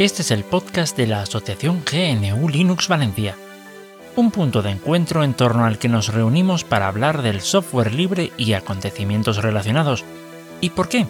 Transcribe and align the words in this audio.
Este 0.00 0.22
es 0.22 0.30
el 0.30 0.44
podcast 0.44 0.96
de 0.96 1.06
la 1.06 1.20
Asociación 1.20 1.82
GNU 1.84 2.48
Linux 2.48 2.88
Valencia, 2.88 3.36
un 4.16 4.30
punto 4.30 4.62
de 4.62 4.70
encuentro 4.70 5.24
en 5.24 5.34
torno 5.34 5.66
al 5.66 5.78
que 5.78 5.90
nos 5.90 6.08
reunimos 6.08 6.64
para 6.64 6.88
hablar 6.88 7.20
del 7.20 7.42
software 7.42 7.92
libre 7.92 8.32
y 8.38 8.54
acontecimientos 8.54 9.42
relacionados. 9.42 10.06
¿Y 10.62 10.70
por 10.70 10.88
qué? 10.88 11.06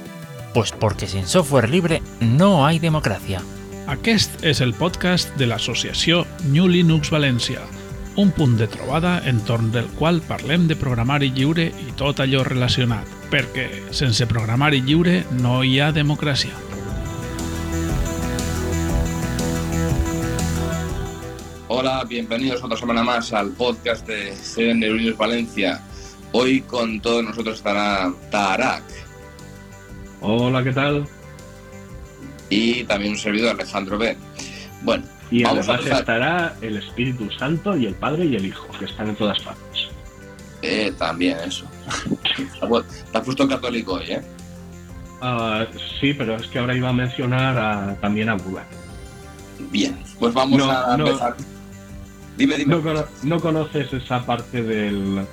Pues 0.54 0.72
porque 0.72 1.06
sin 1.06 1.28
software 1.28 1.70
libre 1.70 2.02
no 2.18 2.66
hay 2.66 2.80
democracia. 2.80 3.40
Aquest 3.86 4.42
és 4.42 4.58
el 4.60 4.74
podcast 4.74 5.30
de 5.38 5.46
l'associació 5.46 6.24
New 6.50 6.66
Linux 6.66 7.12
València, 7.14 7.62
un 8.18 8.32
punt 8.34 8.56
de 8.58 8.66
trobada 8.66 9.20
entorn 9.22 9.70
del 9.70 9.86
qual 10.00 10.18
parlem 10.18 10.66
de 10.66 10.74
programari 10.74 11.30
lliure 11.30 11.68
i 11.70 11.94
tot 11.94 12.18
allò 12.18 12.42
relacionat, 12.42 13.06
perquè 13.30 13.68
sense 13.94 14.26
programari 14.26 14.82
lliure 14.82 15.20
no 15.38 15.60
hi 15.62 15.78
ha 15.78 15.92
democràcia. 15.94 16.69
Hola, 22.00 22.08
bienvenidos 22.08 22.64
otra 22.64 22.78
semana 22.78 23.02
más 23.02 23.30
al 23.34 23.50
podcast 23.50 24.06
de 24.06 24.32
GNU 24.56 24.94
Linux 24.94 25.18
Valencia. 25.18 25.82
Hoy 26.32 26.62
con 26.62 26.98
todos 27.02 27.22
nosotros 27.22 27.56
estará 27.56 28.10
Tarak 28.30 28.82
Hola, 30.22 30.64
¿qué 30.64 30.72
tal? 30.72 31.06
y 32.48 32.84
también 32.84 33.12
un 33.12 33.18
servidor 33.18 33.50
Alejandro 33.50 33.98
B. 33.98 34.16
Bueno, 34.80 35.04
Y 35.30 35.42
Vamos 35.44 35.68
a 35.68 35.74
además 35.74 35.78
empezar. 35.80 36.00
estará 36.00 36.56
el 36.62 36.76
Espíritu 36.78 37.30
Santo 37.32 37.76
y 37.76 37.84
el 37.84 37.94
Padre 37.94 38.24
y 38.24 38.34
el 38.36 38.46
Hijo, 38.46 38.66
que 38.78 38.86
están 38.86 39.10
en 39.10 39.16
todas 39.16 39.38
partes. 39.40 39.88
eh, 40.62 40.94
también 40.96 41.36
eso. 41.46 41.66
Te 43.12 43.18
has 43.18 43.24
puesto 43.24 43.46
católico 43.46 43.94
hoy, 43.94 44.04
¿eh? 44.12 44.22
Ah, 45.20 45.66
sí, 46.00 46.14
pero 46.14 46.36
es 46.36 46.46
que 46.46 46.60
ahora 46.60 46.74
iba 46.74 46.88
a 46.88 46.94
mencionar 46.94 47.58
a- 47.58 47.94
también 48.00 48.30
a 48.30 48.36
Buda. 48.36 48.64
Bien, 49.70 49.98
pues 50.18 50.32
vamos 50.32 50.58
No, 50.58 50.70
a 50.70 50.96
no. 50.96 51.06
empezar. 51.06 51.36
Dime, 52.40 52.56
dime. 52.56 52.74
¿No, 52.74 52.82
cono- 52.82 53.04
no 53.22 53.38
conoces 53.40 53.92
esa 53.92 54.24
parte 54.24 54.62
del- 54.62 55.26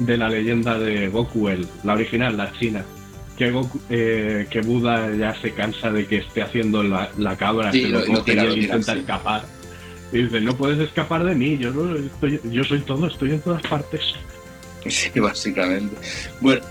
de 0.00 0.16
la 0.16 0.28
leyenda 0.28 0.78
de 0.78 1.08
Goku, 1.08 1.48
el, 1.48 1.68
la 1.84 1.92
original, 1.92 2.36
la 2.36 2.52
china? 2.58 2.82
Que, 3.36 3.52
Goku- 3.52 3.80
eh, 3.90 4.46
que 4.50 4.60
Buda 4.62 5.14
ya 5.14 5.34
se 5.40 5.52
cansa 5.52 5.90
de 5.90 6.06
que 6.06 6.18
esté 6.18 6.40
haciendo 6.42 6.82
la, 6.82 7.10
la 7.18 7.36
cabra, 7.36 7.70
Sí, 7.70 7.82
lo- 7.86 8.00
tira, 8.22 8.44
y 8.44 8.46
lo 8.46 8.52
él 8.54 8.60
tira, 8.60 8.62
intenta 8.78 8.92
sí. 8.94 8.98
escapar. 9.00 9.44
Y 10.12 10.22
dice, 10.22 10.40
no 10.40 10.56
puedes 10.56 10.78
escapar 10.78 11.22
de 11.24 11.34
mí, 11.34 11.58
yo, 11.58 11.70
no 11.72 11.96
estoy, 11.96 12.40
yo 12.44 12.64
soy 12.64 12.80
todo, 12.80 13.06
estoy 13.08 13.32
en 13.32 13.40
todas 13.40 13.62
partes. 13.62 14.00
Sí, 14.88 15.10
básicamente. 15.20 15.96
Bueno, 16.40 16.62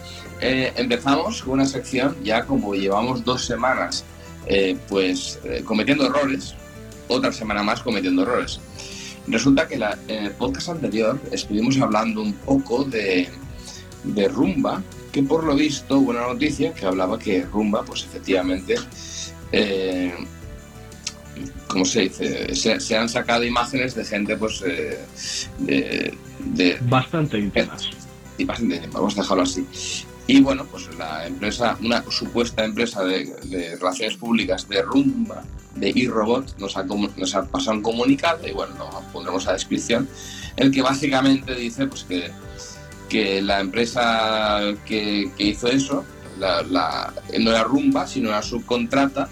eh, 0.42 0.72
empezamos 0.76 1.44
con 1.44 1.54
una 1.54 1.66
sección 1.66 2.16
ya 2.24 2.46
como 2.46 2.74
llevamos 2.74 3.24
dos 3.24 3.46
semanas 3.46 4.04
eh, 4.48 4.76
pues 4.90 5.40
cometiendo 5.66 6.06
errores, 6.08 6.56
otra 7.08 7.32
semana 7.32 7.62
más 7.64 7.82
cometiendo 7.82 8.24
errores. 8.24 8.60
Resulta 9.28 9.68
que 9.68 9.78
la- 9.78 9.98
en 10.08 10.26
el 10.26 10.32
podcast 10.32 10.70
anterior 10.70 11.20
estuvimos 11.32 11.78
hablando 11.80 12.22
un 12.22 12.34
poco 12.34 12.84
de, 12.84 13.30
de 14.04 14.28
Rumba, 14.28 14.82
que 15.12 15.24
por 15.24 15.44
lo 15.44 15.56
visto 15.56 16.00
hubo 16.00 16.10
una 16.12 16.28
noticia 16.28 16.74
que 16.74 16.86
hablaba 16.86 17.18
que 17.18 17.44
Rumba, 17.46 17.84
pues 17.86 18.04
efectivamente, 18.04 18.76
eh, 19.52 20.14
¿cómo 21.68 21.86
se 21.86 22.02
dice? 22.02 22.54
Se, 22.56 22.80
se 22.80 22.98
han 22.98 23.08
sacado 23.10 23.44
imágenes 23.44 23.96
de 23.96 24.04
gente 24.06 24.36
pues 24.38 24.62
eh, 24.66 25.00
de- 25.60 26.18
de, 26.40 26.78
Bastante 26.82 27.38
íntimas. 27.40 27.90
y 28.38 28.44
bastante 28.44 28.80
tiempo, 28.80 28.98
vamos 28.98 29.18
a 29.18 29.22
dejarlo 29.22 29.44
así. 29.44 29.66
Y 30.28 30.42
bueno, 30.42 30.66
pues 30.66 30.88
la 30.98 31.28
empresa, 31.28 31.78
una 31.82 32.04
supuesta 32.10 32.64
empresa 32.66 33.04
de, 33.04 33.26
de 33.46 33.76
relaciones 33.78 34.18
públicas 34.18 34.68
de 34.68 34.82
Rumba, 34.82 35.44
de 35.76 35.92
iRobot, 35.96 36.58
nos 36.60 36.78
ha, 36.78 36.84
nos 36.84 37.36
ha 37.36 37.46
pasado 37.46 37.78
un 37.78 37.84
comunicado, 37.84 38.48
y 38.48 38.52
bueno, 38.52 38.76
lo 38.78 38.90
pondremos 39.12 39.48
a 39.48 39.54
descripción, 39.54 40.08
el 40.56 40.72
que 40.72 40.82
básicamente 40.82 41.56
dice 41.56 41.88
pues 41.88 42.04
que, 42.04 42.30
que 43.10 43.42
la 43.42 43.60
empresa 43.60 44.60
que, 44.86 45.32
que 45.38 45.44
hizo 45.44 45.68
eso, 45.68 46.06
la, 46.40 46.62
la- 46.64 47.14
no 47.40 47.50
era 47.52 47.64
Rumba, 47.64 48.06
sino 48.08 48.30
una 48.30 48.42
subcontrata, 48.42 49.30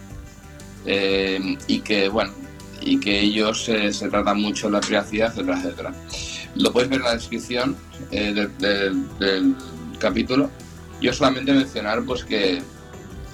eh, 0.86 1.58
y 1.68 1.80
que 1.82 2.10
bueno, 2.10 2.34
y 2.82 3.00
que 3.00 3.20
ellos 3.20 3.70
eh, 3.70 3.94
se 3.94 4.10
tratan 4.10 4.42
mucho 4.42 4.68
de 4.68 4.74
la 4.74 4.82
privacidad, 4.82 5.32
etcétera, 5.32 5.60
etcétera. 5.60 5.94
Lo 6.56 6.74
podéis 6.74 6.90
ver 6.90 7.00
en 7.00 7.06
la 7.06 7.14
descripción 7.16 7.76
eh, 8.12 8.34
del- 8.34 8.58
del- 8.58 9.18
del 9.20 9.56
capítulo. 10.00 10.50
Yo 11.02 11.14
solamente 11.14 11.54
mencionar 11.54 12.04
pues 12.04 12.24
que 12.26 12.62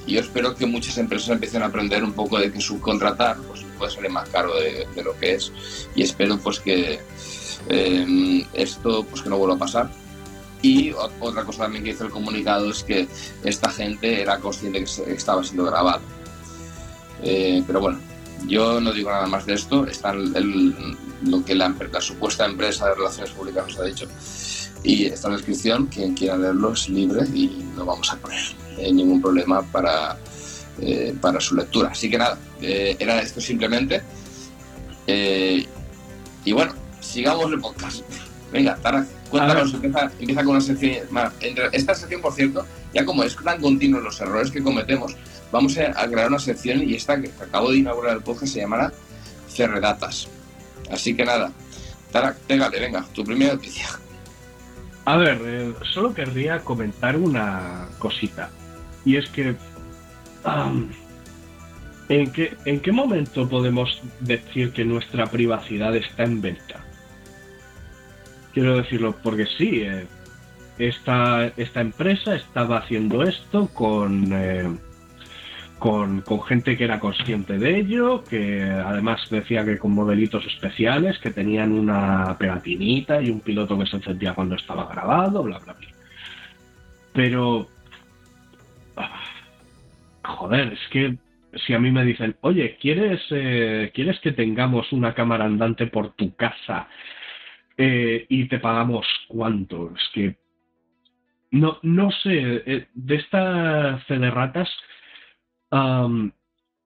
yo 0.08 0.22
espero 0.22 0.56
que 0.56 0.66
muchas 0.66 0.98
empresas 0.98 1.30
empiecen 1.30 1.64
a 1.64 1.68
aprender 1.68 2.04
un 2.04 2.14
poco 2.14 2.40
de 2.40 2.52
que 2.52 2.62
subcontratar 2.62 3.38
pues, 3.48 3.66
puede 3.78 3.92
salir 3.92 4.10
más 4.10 4.30
caro 4.30 4.54
de, 4.56 4.88
lo 5.04 5.18
que 5.18 5.36
es 5.36 5.52
y 5.96 6.04
espero 6.04 6.38
pues 6.40 6.60
que 6.60 7.00
eh, 7.70 8.46
esto 8.54 9.04
pues 9.04 9.22
que 9.22 9.30
no 9.30 9.38
vuelva 9.38 9.56
a 9.56 9.60
pasar. 9.60 9.90
Y 10.62 10.92
otra 10.92 11.44
cosa 11.44 11.64
también 11.64 11.84
que 11.84 11.92
hizo 11.92 12.04
el 12.04 12.10
comunicado 12.10 12.72
es 12.72 12.84
que 12.84 13.08
esta 13.44 13.70
gente 13.70 14.22
era 14.22 14.40
consciente 14.40 14.84
que 14.84 15.14
estaba 15.14 15.44
siendo 15.44 15.66
grabado. 15.66 16.02
Eh, 17.22 17.64
pero 17.68 17.80
bueno, 17.80 18.00
yo 18.48 18.82
no 18.82 18.92
digo 18.92 19.12
nada 19.12 19.28
más 19.28 19.46
de 19.46 19.54
esto. 19.54 19.86
Está 19.86 20.14
lo 20.14 21.46
que 21.46 21.56
la 21.56 21.74
supuesta 22.00 22.46
empresa 22.46 22.90
de 22.90 22.96
relaciones 22.96 23.32
públicas 23.32 23.68
nos 23.68 23.80
ha 23.80 23.84
dicho. 23.84 24.08
Y 24.84 25.06
está 25.06 25.28
en 25.28 25.34
la 25.34 25.38
descripción. 25.38 25.86
Quien 25.88 26.14
quiera 26.14 26.38
leerlo 26.38 26.74
es 26.74 26.90
libre 26.90 27.26
y 27.34 27.66
no 27.76 27.86
vamos 27.86 28.12
a 28.12 28.18
poner 28.18 28.42
eh, 28.78 28.92
ningún 28.92 29.22
problema 29.22 29.62
para, 29.62 30.18
eh, 30.80 31.16
para 31.20 31.40
su 31.40 31.56
lectura. 31.56 31.90
Así 31.90 32.10
que 32.10 32.18
nada, 32.18 32.38
eh, 32.62 32.96
era 33.00 33.22
esto 33.22 33.42
simplemente. 33.42 34.02
Eh, 35.08 35.66
y 36.46 36.52
bueno, 36.52 36.74
sigamos 37.00 37.52
el 37.52 37.60
podcast. 37.60 38.02
Venga, 38.52 38.76
Tara, 38.78 39.06
cuéntanos, 39.30 39.74
empieza, 39.74 40.12
empieza 40.20 40.44
con 40.44 40.52
una 40.52 40.62
sección. 40.62 41.08
más. 41.12 41.34
Esta 41.72 41.96
sección, 41.96 42.22
por 42.22 42.34
cierto, 42.34 42.66
ya 42.94 43.06
como 43.06 43.24
es 43.24 43.36
tan 43.36 43.60
continuo 43.60 44.00
los 44.00 44.20
errores 44.22 44.52
que 44.52 44.64
cometemos, 44.64 45.16
vamos 45.52 45.78
a, 45.78 46.00
a 46.00 46.08
crear 46.08 46.30
una 46.30 46.40
sección 46.40 46.88
y 46.88 46.96
esta 46.96 47.20
que 47.20 47.32
acabo 47.42 47.72
de 47.72 47.78
inaugurar 47.80 48.16
el 48.18 48.24
podcast 48.24 48.54
se 48.54 48.60
llamará 48.62 48.94
Cerredatas. 49.50 50.28
Así 50.90 51.16
que 51.16 51.26
nada, 51.26 51.52
Tara, 52.12 52.36
pégale, 52.48 52.80
venga, 52.80 53.06
tu 53.14 53.24
primera 53.24 53.54
noticia. 53.54 53.88
A 55.08 55.16
ver, 55.16 55.40
eh, 55.46 55.74
solo 55.94 56.14
querría 56.14 56.60
comentar 56.60 57.16
una 57.16 57.88
cosita. 57.98 58.50
Y 59.06 59.16
es 59.16 59.30
que. 59.30 59.56
¿en, 62.10 62.32
qué, 62.34 62.58
¿En 62.66 62.82
qué 62.82 62.92
momento 62.92 63.48
podemos 63.48 64.02
decir 64.20 64.74
que 64.74 64.84
nuestra 64.84 65.28
privacidad 65.28 65.96
está 65.96 66.24
en 66.24 66.42
venta? 66.42 66.84
Quiero 68.54 68.76
decirlo 68.76 69.16
porque 69.24 69.46
sí, 69.58 69.84
eh, 69.84 70.08
esta, 70.78 71.54
esta 71.56 71.80
empresa 71.80 72.36
estaba 72.36 72.80
haciendo 72.80 73.24
esto 73.24 73.70
con, 73.70 74.28
eh, 74.34 74.76
con, 75.80 76.22
con 76.22 76.42
gente 76.44 76.78
que 76.78 76.84
era 76.84 77.00
consciente 77.00 77.58
de 77.58 77.80
ello, 77.80 78.24
que 78.24 78.64
además 78.64 79.30
decía 79.30 79.64
que 79.64 79.78
con 79.78 79.94
modelitos 79.94 80.46
especiales, 80.46 81.20
que 81.20 81.32
tenían 81.32 81.72
una 81.72 82.38
pegatinita 82.38 83.22
y 83.22 83.30
un 83.30 83.42
piloto 83.42 83.78
que 83.78 83.86
se 83.86 83.98
encendía 83.98 84.34
cuando 84.34 84.56
estaba 84.56 84.88
grabado, 84.88 85.44
bla, 85.44 85.60
bla, 85.60 85.74
bla. 85.74 85.88
Pero... 87.14 87.68
ah, 88.96 89.24
Joder, 90.28 90.74
es 90.74 90.88
que 90.92 91.18
si 91.66 91.74
a 91.74 91.80
mí 91.80 91.90
me 91.90 92.04
dicen, 92.04 92.36
oye, 92.42 92.78
¿quieres, 92.80 93.22
eh, 93.32 93.92
¿quieres 93.94 94.20
que 94.20 94.34
tengamos 94.34 94.92
una 94.92 95.14
cámara 95.14 95.46
andante 95.46 95.88
por 95.88 96.14
tu 96.14 96.36
casa 96.36 96.88
eh, 97.78 98.26
y 98.28 98.48
te 98.48 98.60
pagamos 98.60 99.08
cuánto? 99.28 99.94
Es 99.96 100.04
que... 100.14 100.36
No, 101.50 101.80
no 101.82 102.12
sé, 102.12 102.64
eh, 102.66 102.88
de 102.94 103.16
esta 103.16 104.00
fe 104.06 104.20
de 104.20 104.30
ratas, 104.30 104.70
am, 105.72 106.32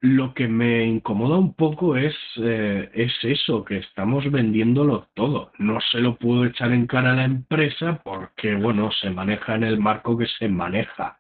lo 0.02 0.34
que 0.34 0.48
me 0.48 0.84
incomoda 0.86 1.38
un 1.38 1.54
poco 1.54 1.96
es, 1.96 2.16
eh, 2.38 2.90
es 2.94 3.14
eso, 3.24 3.64
que 3.64 3.78
estamos 3.78 4.30
vendiéndolo 4.32 5.10
todo. 5.14 5.52
No 5.60 5.80
se 5.92 6.00
lo 6.00 6.16
puedo 6.18 6.46
echar 6.46 6.72
en 6.72 6.88
cara 6.88 7.12
a 7.12 7.16
la 7.16 7.26
empresa 7.26 8.02
porque, 8.04 8.56
bueno, 8.56 8.92
se 8.94 9.10
maneja 9.12 9.56
en 9.56 9.64
el 9.64 9.78
marco 9.80 10.18
que 10.18 10.26
se 10.40 10.48
maneja. 10.48 11.18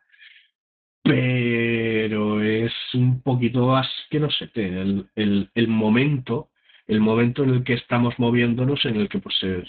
Pero 1.03 2.41
es 2.43 2.73
un 2.93 3.21
poquito 3.21 3.75
asquerosete 3.75 4.81
el, 4.81 5.07
el, 5.15 5.49
el 5.55 5.67
momento, 5.67 6.49
el 6.87 6.99
momento 7.01 7.43
en 7.43 7.49
el 7.51 7.63
que 7.63 7.73
estamos 7.73 8.17
moviéndonos, 8.19 8.85
en 8.85 8.95
el 8.97 9.09
que 9.09 9.19
pues 9.19 9.35
se, 9.39 9.63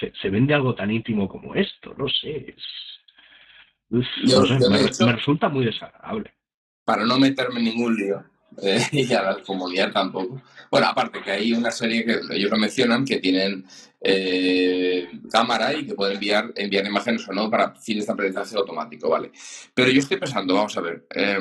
se, 0.00 0.12
se 0.20 0.30
vende 0.30 0.54
algo 0.54 0.74
tan 0.74 0.90
íntimo 0.90 1.28
como 1.28 1.54
esto, 1.54 1.94
no 1.98 2.08
sé. 2.08 2.54
Es, 2.56 2.64
es- 3.90 4.06
Yo- 4.30 4.40
no 4.40 4.46
sé, 4.46 4.54
yo, 4.60 4.68
de 4.68 4.70
me, 4.70 4.88
hecho- 4.88 5.06
me 5.06 5.12
resulta 5.12 5.48
muy 5.48 5.64
desagradable. 5.66 6.32
Para 6.88 7.04
no 7.04 7.18
meterme 7.18 7.58
en 7.58 7.66
ningún 7.66 7.96
lío, 7.96 8.24
eh, 8.62 8.82
y 8.92 9.12
a 9.12 9.22
la 9.22 9.42
comunidad 9.42 9.92
tampoco. 9.92 10.40
Bueno, 10.70 10.86
aparte 10.86 11.20
que 11.20 11.30
hay 11.30 11.52
una 11.52 11.70
serie 11.70 12.02
que 12.02 12.20
ellos 12.30 12.50
lo 12.50 12.56
mencionan 12.56 13.04
que 13.04 13.18
tienen 13.18 13.66
eh, 14.00 15.06
cámara 15.30 15.74
y 15.74 15.84
que 15.84 15.94
pueden 15.94 16.14
enviar, 16.14 16.50
enviar 16.56 16.86
imágenes 16.86 17.28
o 17.28 17.32
no 17.34 17.50
para 17.50 17.74
fines 17.74 18.06
de 18.06 18.12
aprendizaje 18.14 18.56
automático, 18.56 19.10
¿vale? 19.10 19.32
Pero 19.74 19.90
yo 19.90 19.98
estoy 19.98 20.16
pensando, 20.16 20.54
vamos 20.54 20.78
a 20.78 20.80
ver, 20.80 21.06
eh, 21.14 21.38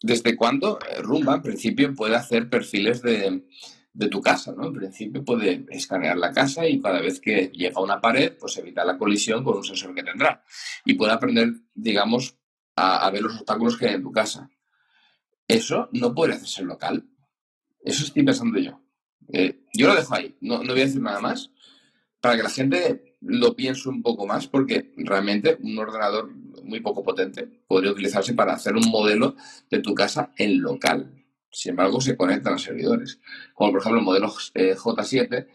¿Desde 0.00 0.36
cuándo 0.36 0.78
eh, 0.88 1.02
Rumba, 1.02 1.34
en 1.34 1.42
principio, 1.42 1.92
puede 1.92 2.14
hacer 2.14 2.48
perfiles 2.48 3.02
de, 3.02 3.42
tu 4.08 4.20
casa, 4.20 4.54
¿no? 4.56 4.68
En 4.68 4.74
principio 4.74 5.24
puede 5.24 5.66
escanear 5.70 6.16
la 6.16 6.30
casa 6.30 6.68
y 6.68 6.80
cada 6.80 7.00
vez 7.00 7.18
que 7.20 7.50
llega 7.52 7.80
a 7.80 7.82
una 7.82 8.00
pared, 8.00 8.36
pues 8.38 8.56
evitar 8.58 8.86
la 8.86 8.96
colisión 8.96 9.42
con 9.42 9.56
un 9.56 9.64
sensor 9.64 9.92
que 9.92 10.04
tendrá. 10.04 10.44
Y 10.84 10.94
puede 10.94 11.12
aprender, 11.12 11.52
digamos, 11.74 12.38
a, 12.76 13.10
ver 13.10 13.22
los 13.22 13.34
obstáculos 13.34 13.76
que 13.76 13.88
hay 13.88 13.94
en 13.94 14.02
tu 14.02 14.12
casa. 14.12 14.48
Eso 15.48 15.88
no 15.92 16.14
puede 16.14 16.34
hacerse 16.34 16.62
local. 16.62 17.08
Eso 17.82 18.04
estoy 18.04 18.22
pensando 18.22 18.58
yo. 18.58 18.80
Eh, 19.32 19.64
yo 19.74 19.88
lo 19.88 19.94
dejo 19.94 20.14
ahí, 20.14 20.36
no, 20.40 20.62
no 20.62 20.72
voy 20.72 20.82
a 20.82 20.86
decir 20.86 21.02
nada 21.02 21.20
más, 21.20 21.50
para 22.20 22.36
que 22.36 22.42
la 22.42 22.50
gente 22.50 23.16
lo 23.20 23.56
piense 23.56 23.88
un 23.88 24.02
poco 24.02 24.26
más, 24.26 24.46
porque 24.46 24.92
realmente 24.96 25.58
un 25.60 25.78
ordenador 25.78 26.30
muy 26.62 26.80
poco 26.80 27.02
potente 27.02 27.46
podría 27.66 27.92
utilizarse 27.92 28.34
para 28.34 28.54
hacer 28.54 28.76
un 28.76 28.88
modelo 28.90 29.36
de 29.70 29.80
tu 29.80 29.94
casa 29.94 30.32
en 30.36 30.60
local. 30.60 31.24
Sin 31.50 31.70
embargo, 31.70 32.00
se 32.00 32.16
conectan 32.16 32.54
a 32.54 32.58
servidores. 32.58 33.20
Como 33.54 33.72
por 33.72 33.80
ejemplo 33.80 33.98
el 33.98 34.04
modelo 34.04 34.32
eh, 34.54 34.74
J7, 34.76 35.46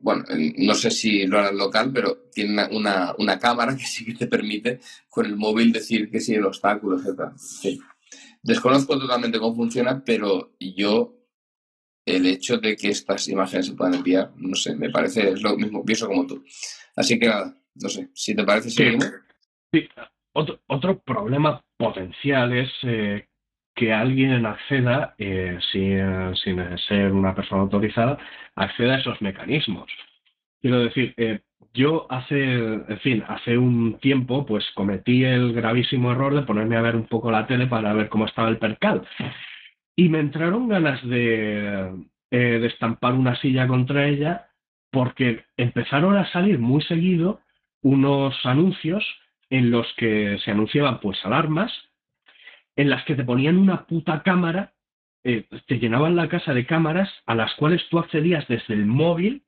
bueno, 0.00 0.24
no 0.58 0.74
sé 0.74 0.90
si 0.90 1.26
lo 1.26 1.38
hará 1.38 1.48
en 1.50 1.58
local, 1.58 1.90
pero 1.92 2.28
tiene 2.32 2.68
una, 2.70 3.38
cámara 3.40 3.76
que 3.76 3.84
sí 3.84 4.04
que 4.04 4.14
te 4.14 4.26
permite 4.26 4.80
con 5.08 5.26
el 5.26 5.36
móvil 5.36 5.72
decir 5.72 6.10
que 6.10 6.20
sí, 6.20 6.34
el 6.34 6.44
obstáculo, 6.44 6.98
etc. 7.00 7.32
Desconozco 8.48 8.98
totalmente 8.98 9.38
cómo 9.38 9.54
funciona, 9.54 10.02
pero 10.04 10.54
yo 10.58 11.14
el 12.06 12.24
hecho 12.24 12.56
de 12.56 12.76
que 12.76 12.88
estas 12.88 13.28
imágenes 13.28 13.66
se 13.66 13.74
puedan 13.74 13.94
enviar, 13.94 14.32
no 14.36 14.54
sé, 14.54 14.74
me 14.74 14.88
parece, 14.88 15.28
es 15.28 15.42
lo 15.42 15.54
mismo, 15.56 15.84
pienso 15.84 16.06
como 16.06 16.26
tú. 16.26 16.42
Así 16.96 17.18
que 17.18 17.26
nada, 17.26 17.54
no 17.74 17.88
sé, 17.90 18.08
si 18.14 18.34
te 18.34 18.44
parece, 18.44 18.70
seguimos. 18.70 19.12
Sí, 19.70 19.86
otro, 20.32 20.98
problema 21.04 21.62
potencial 21.76 22.56
es 22.56 22.70
eh, 22.84 23.26
que 23.74 23.92
alguien 23.92 24.46
acceda, 24.46 25.14
eh, 25.18 25.58
sin, 25.70 26.78
ser 26.88 27.12
una 27.12 27.34
persona 27.34 27.62
autorizada, 27.62 28.18
acceda 28.54 28.94
a 28.94 29.00
esos 29.00 29.20
mecanismos. 29.20 29.90
Quiero 30.60 30.80
decir, 30.80 31.12
eh, 31.18 31.40
yo 31.78 32.06
hace, 32.10 32.54
en 32.54 32.98
fin, 33.00 33.24
hace 33.28 33.56
un 33.56 33.98
tiempo, 34.00 34.44
pues 34.44 34.66
cometí 34.74 35.24
el 35.24 35.52
gravísimo 35.52 36.10
error 36.10 36.34
de 36.34 36.42
ponerme 36.42 36.76
a 36.76 36.82
ver 36.82 36.96
un 36.96 37.06
poco 37.06 37.30
la 37.30 37.46
tele 37.46 37.68
para 37.68 37.92
ver 37.94 38.08
cómo 38.08 38.26
estaba 38.26 38.48
el 38.48 38.58
percal. 38.58 39.06
Y 39.96 40.08
me 40.08 40.18
entraron 40.18 40.68
ganas 40.68 41.00
de, 41.06 41.92
de 42.30 42.66
estampar 42.66 43.14
una 43.14 43.36
silla 43.36 43.68
contra 43.68 44.08
ella 44.08 44.48
porque 44.90 45.44
empezaron 45.56 46.16
a 46.16 46.30
salir 46.32 46.58
muy 46.58 46.82
seguido 46.82 47.40
unos 47.82 48.34
anuncios 48.44 49.04
en 49.50 49.70
los 49.70 49.86
que 49.96 50.38
se 50.44 50.50
anunciaban 50.50 51.00
pues 51.00 51.24
alarmas, 51.24 51.72
en 52.76 52.90
las 52.90 53.04
que 53.04 53.14
te 53.14 53.24
ponían 53.24 53.58
una 53.58 53.86
puta 53.86 54.22
cámara, 54.22 54.72
eh, 55.24 55.46
te 55.66 55.78
llenaban 55.78 56.16
la 56.16 56.28
casa 56.28 56.54
de 56.54 56.66
cámaras 56.66 57.10
a 57.26 57.34
las 57.34 57.54
cuales 57.54 57.82
tú 57.88 57.98
accedías 57.98 58.46
desde 58.48 58.74
el 58.74 58.86
móvil 58.86 59.42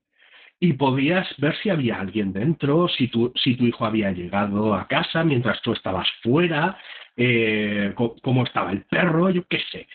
y 0.62 0.74
podías 0.74 1.26
ver 1.38 1.56
si 1.62 1.70
había 1.70 1.98
alguien 1.98 2.34
dentro, 2.34 2.86
si 2.88 3.08
tu, 3.08 3.32
si 3.34 3.56
tu 3.56 3.64
hijo 3.64 3.86
había 3.86 4.12
llegado 4.12 4.74
a 4.74 4.86
casa 4.86 5.24
mientras 5.24 5.60
tú 5.62 5.72
estabas 5.72 6.06
fuera, 6.22 6.78
eh, 7.16 7.94
cómo 7.96 8.44
estaba 8.44 8.70
el 8.70 8.84
perro, 8.84 9.30
yo 9.30 9.42
qué 9.48 9.60
sé. 9.72 9.88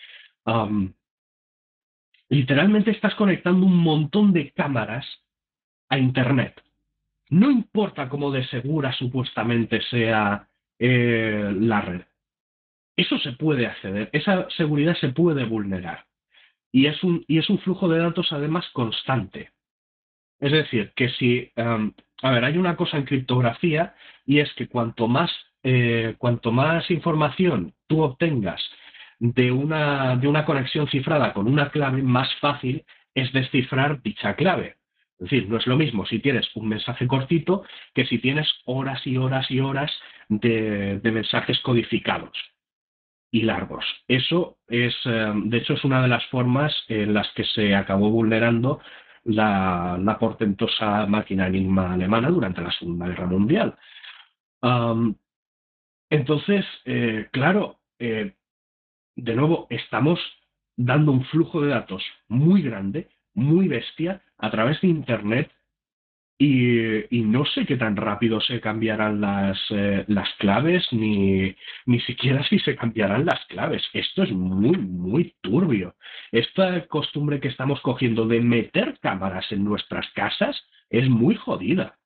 literalmente 2.28 2.90
estás 2.90 3.14
conectando 3.14 3.64
un 3.64 3.76
montón 3.76 4.32
de 4.32 4.50
cámaras 4.50 5.06
a 5.88 5.98
Internet. 5.98 6.60
No 7.30 7.50
importa 7.50 8.08
cómo 8.08 8.32
de 8.32 8.44
segura 8.48 8.92
supuestamente 8.92 9.80
sea 9.82 10.48
eh, 10.80 11.52
la 11.60 11.80
red. 11.80 12.02
Eso 12.96 13.18
se 13.18 13.32
puede 13.32 13.66
acceder, 13.66 14.10
esa 14.12 14.48
seguridad 14.50 14.96
se 14.96 15.10
puede 15.10 15.44
vulnerar. 15.44 16.06
Y 16.72 16.86
es 16.86 17.02
un, 17.04 17.24
y 17.28 17.38
es 17.38 17.48
un 17.50 17.58
flujo 17.60 17.88
de 17.88 17.98
datos 17.98 18.32
además 18.32 18.68
constante. 18.72 19.50
Es 20.40 20.52
decir, 20.52 20.92
que 20.94 21.08
si, 21.10 21.50
em, 21.56 21.92
a 22.22 22.30
ver, 22.30 22.44
hay 22.44 22.58
una 22.58 22.76
cosa 22.76 22.96
en 22.98 23.04
criptografía 23.04 23.94
y 24.26 24.40
es 24.40 24.52
que 24.54 24.68
cuanto 24.68 25.08
más, 25.08 25.30
eh, 25.62 26.14
cuanto 26.18 26.52
más 26.52 26.90
información 26.90 27.74
tú 27.86 28.02
obtengas 28.02 28.62
de 29.18 29.50
una, 29.50 30.16
de 30.16 30.28
una 30.28 30.44
conexión 30.44 30.88
cifrada 30.88 31.32
con 31.32 31.46
una 31.46 31.70
clave, 31.70 32.02
más 32.02 32.32
fácil 32.40 32.84
es 33.14 33.32
descifrar 33.32 34.02
dicha 34.02 34.34
clave. 34.34 34.76
Es 35.18 35.30
decir, 35.30 35.48
no 35.48 35.56
es 35.56 35.66
lo 35.66 35.76
mismo 35.76 36.04
si 36.04 36.18
tienes 36.18 36.46
un 36.54 36.68
mensaje 36.68 37.06
cortito 37.06 37.64
que 37.94 38.04
si 38.04 38.18
tienes 38.18 38.48
horas 38.66 39.06
y 39.06 39.16
horas 39.16 39.50
y 39.50 39.60
horas 39.60 39.90
de, 40.28 41.00
mensajes 41.04 41.58
codificados 41.60 42.36
y 43.30 43.42
largos. 43.42 43.84
Eso 44.08 44.58
es, 44.68 44.94
eh, 45.06 45.32
de 45.34 45.56
hecho, 45.56 45.72
es 45.72 45.84
una 45.84 46.02
de 46.02 46.08
las 46.08 46.24
formas 46.26 46.74
en 46.88 47.14
las 47.14 47.30
que 47.32 47.44
se 47.44 47.74
acabó 47.74 48.10
vulnerando 48.10 48.80
la, 49.26 50.16
portentosa 50.18 51.06
máquina 51.06 51.46
enigma 51.46 51.92
alemana 51.92 52.30
durante 52.30 52.62
la 52.62 52.70
Segunda 52.72 53.06
Guerra 53.06 53.26
Mundial. 53.26 53.76
entonces, 56.10 56.64
eh, 56.84 57.28
claro, 57.32 57.78
eh, 57.98 58.34
de 59.16 59.34
nuevo, 59.34 59.66
estamos 59.70 60.20
dando 60.76 61.12
un 61.12 61.24
flujo 61.24 61.62
de 61.62 61.68
datos 61.68 62.02
muy 62.28 62.62
grande 62.62 63.08
muy 63.36 63.68
bestia 63.68 64.22
a 64.38 64.50
través 64.50 64.80
de 64.80 64.88
Internet 64.88 65.50
y, 66.38 67.22
no 67.22 67.46
sé 67.46 67.64
qué 67.64 67.76
tan 67.76 67.96
rápido 67.96 68.40
se 68.40 68.60
cambiarán 68.60 69.20
las, 69.20 69.58
eh, 69.70 70.04
las 70.08 70.28
claves, 70.38 70.86
ni, 70.92 71.54
ni 71.86 72.00
siquiera 72.00 72.44
si 72.44 72.58
se 72.58 72.76
cambiarán 72.76 73.24
las 73.24 73.44
claves. 73.46 73.82
Esto 73.94 74.22
es 74.22 74.32
muy, 74.32 74.76
muy 74.76 75.34
turbio. 75.40 75.94
Esta 76.32 76.86
costumbre 76.88 77.40
que 77.40 77.48
estamos 77.48 77.80
cogiendo 77.80 78.26
de 78.26 78.40
meter 78.40 78.98
cámaras 79.00 79.50
en 79.50 79.64
nuestras 79.64 80.06
casas 80.12 80.62
es 80.90 81.08
muy 81.08 81.36
jodida. 81.36 81.98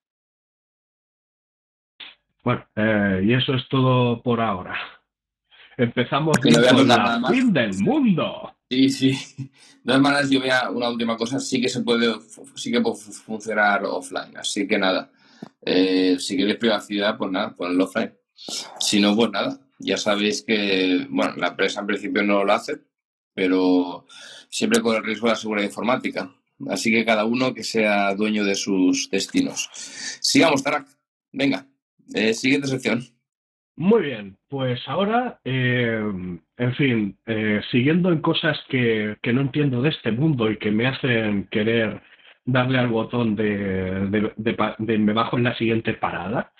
Bueno, 2.44 2.64
eh, 2.76 3.22
y 3.24 3.32
eso 3.34 3.54
es 3.54 3.68
todo 3.68 4.22
por 4.22 4.40
ahora. 4.40 4.99
Empezamos 5.80 6.36
con 6.38 6.52
la 6.86 7.22
fin 7.30 7.52
del 7.54 7.74
mundo. 7.78 8.54
Sí, 8.68 8.90
sí. 8.90 9.10
De 9.38 9.48
todas 9.84 10.00
maneras, 10.00 10.28
yo 10.28 10.40
vea 10.40 10.70
una 10.70 10.90
última 10.90 11.16
cosa, 11.16 11.40
sí 11.40 11.58
que 11.58 11.70
se 11.70 11.80
puede, 11.80 12.14
sí 12.54 12.70
que 12.70 12.82
puede 12.82 12.96
funcionar 12.96 13.82
offline. 13.86 14.36
Así 14.36 14.68
que 14.68 14.78
nada, 14.78 15.10
eh, 15.62 16.16
si 16.18 16.36
queréis 16.36 16.58
privacidad, 16.58 17.16
pues 17.16 17.30
nada, 17.30 17.56
ponlo 17.56 17.84
offline. 17.84 18.12
Si 18.78 19.00
no, 19.00 19.16
pues 19.16 19.30
nada. 19.30 19.58
Ya 19.78 19.96
sabéis 19.96 20.42
que, 20.42 21.06
bueno, 21.08 21.34
la 21.36 21.48
empresa 21.48 21.80
en 21.80 21.86
principio 21.86 22.22
no 22.22 22.44
lo 22.44 22.52
hace, 22.52 22.82
pero 23.32 24.04
siempre 24.50 24.82
con 24.82 24.96
el 24.96 25.02
riesgo 25.02 25.28
de 25.28 25.32
la 25.32 25.36
seguridad 25.36 25.66
informática. 25.66 26.30
Así 26.68 26.90
que 26.90 27.06
cada 27.06 27.24
uno 27.24 27.54
que 27.54 27.64
sea 27.64 28.14
dueño 28.14 28.44
de 28.44 28.54
sus 28.54 29.08
destinos. 29.08 29.70
Sigamos, 30.20 30.62
Tarak. 30.62 30.86
Venga, 31.32 31.66
eh, 32.12 32.34
siguiente 32.34 32.68
sección. 32.68 33.02
Muy 33.80 34.02
bien, 34.02 34.36
pues 34.50 34.78
ahora, 34.86 35.40
eh, 35.42 35.98
en 36.58 36.74
fin, 36.74 37.18
eh, 37.24 37.62
siguiendo 37.70 38.12
en 38.12 38.20
cosas 38.20 38.60
que, 38.68 39.16
no 39.32 39.40
entiendo 39.40 39.80
de 39.80 39.88
este 39.88 40.12
mundo 40.12 40.50
y 40.50 40.58
que 40.58 40.70
me 40.70 40.86
hacen 40.86 41.46
querer 41.46 42.02
darle 42.44 42.78
al 42.78 42.88
botón 42.88 43.36
de, 43.36 44.34
me 44.98 45.12
bajo 45.14 45.38
en 45.38 45.44
la 45.44 45.56
siguiente 45.56 45.94
parada, 45.94 46.52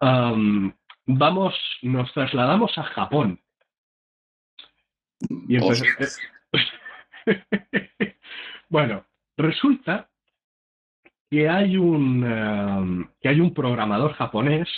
vamos, 0.00 1.54
nos 1.82 2.12
trasladamos 2.12 2.78
a 2.78 2.84
Japón. 2.84 3.40
Y 5.48 5.58
bueno, 8.68 9.04
resulta 9.36 10.08
que 11.28 11.48
hay 11.48 11.76
un 11.76 13.10
que 13.20 13.28
hay 13.28 13.40
un 13.40 13.52
programador 13.52 14.12
japonés 14.12 14.68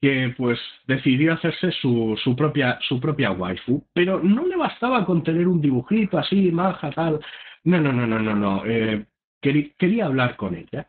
que 0.00 0.34
pues 0.36 0.58
decidió 0.86 1.34
hacerse 1.34 1.72
su, 1.72 2.18
su, 2.22 2.36
propia, 2.36 2.78
su 2.82 3.00
propia 3.00 3.32
waifu, 3.32 3.84
pero 3.92 4.20
no 4.22 4.46
le 4.46 4.56
bastaba 4.56 5.04
con 5.04 5.22
tener 5.22 5.48
un 5.48 5.60
dibujito 5.60 6.18
así, 6.18 6.50
maja, 6.52 6.90
tal. 6.90 7.20
No, 7.64 7.80
no, 7.80 7.92
no, 7.92 8.06
no, 8.06 8.18
no, 8.18 8.34
no. 8.34 8.62
Eh, 8.66 9.04
quería, 9.40 10.06
hablar 10.06 10.36
con 10.36 10.54
ella. 10.54 10.88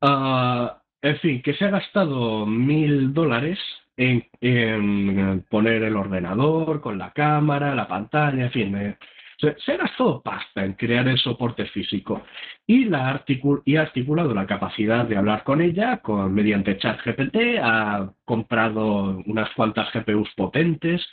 Ah, 0.00 0.82
en 1.02 1.18
fin, 1.18 1.42
que 1.42 1.54
se 1.54 1.64
ha 1.66 1.70
gastado 1.70 2.46
mil 2.46 3.12
dólares 3.12 3.58
en, 3.96 4.24
en, 4.40 5.44
poner 5.50 5.82
el 5.82 5.96
ordenador 5.96 6.80
con 6.80 6.98
la 6.98 7.12
cámara, 7.12 7.74
la 7.74 7.88
pantalla, 7.88 8.44
en 8.44 8.50
fin, 8.50 8.76
eh, 8.76 8.96
se, 9.42 9.72
ha 9.72 9.76
gastado 9.76 10.22
pasta 10.22 10.64
en 10.64 10.74
crear 10.74 11.08
el 11.08 11.18
soporte 11.18 11.66
físico 11.66 12.22
y, 12.66 12.84
la 12.84 13.08
ha 13.08 13.10
articulado 13.10 14.34
la 14.34 14.46
capacidad 14.46 15.04
de 15.04 15.16
hablar 15.16 15.42
con 15.44 15.60
ella 15.60 15.98
con, 15.98 16.32
mediante 16.32 16.78
ChatGPT, 16.78 17.58
ha 17.60 18.12
comprado 18.24 19.22
unas 19.26 19.50
cuantas 19.54 19.92
GPUs 19.92 20.30
potentes 20.36 21.04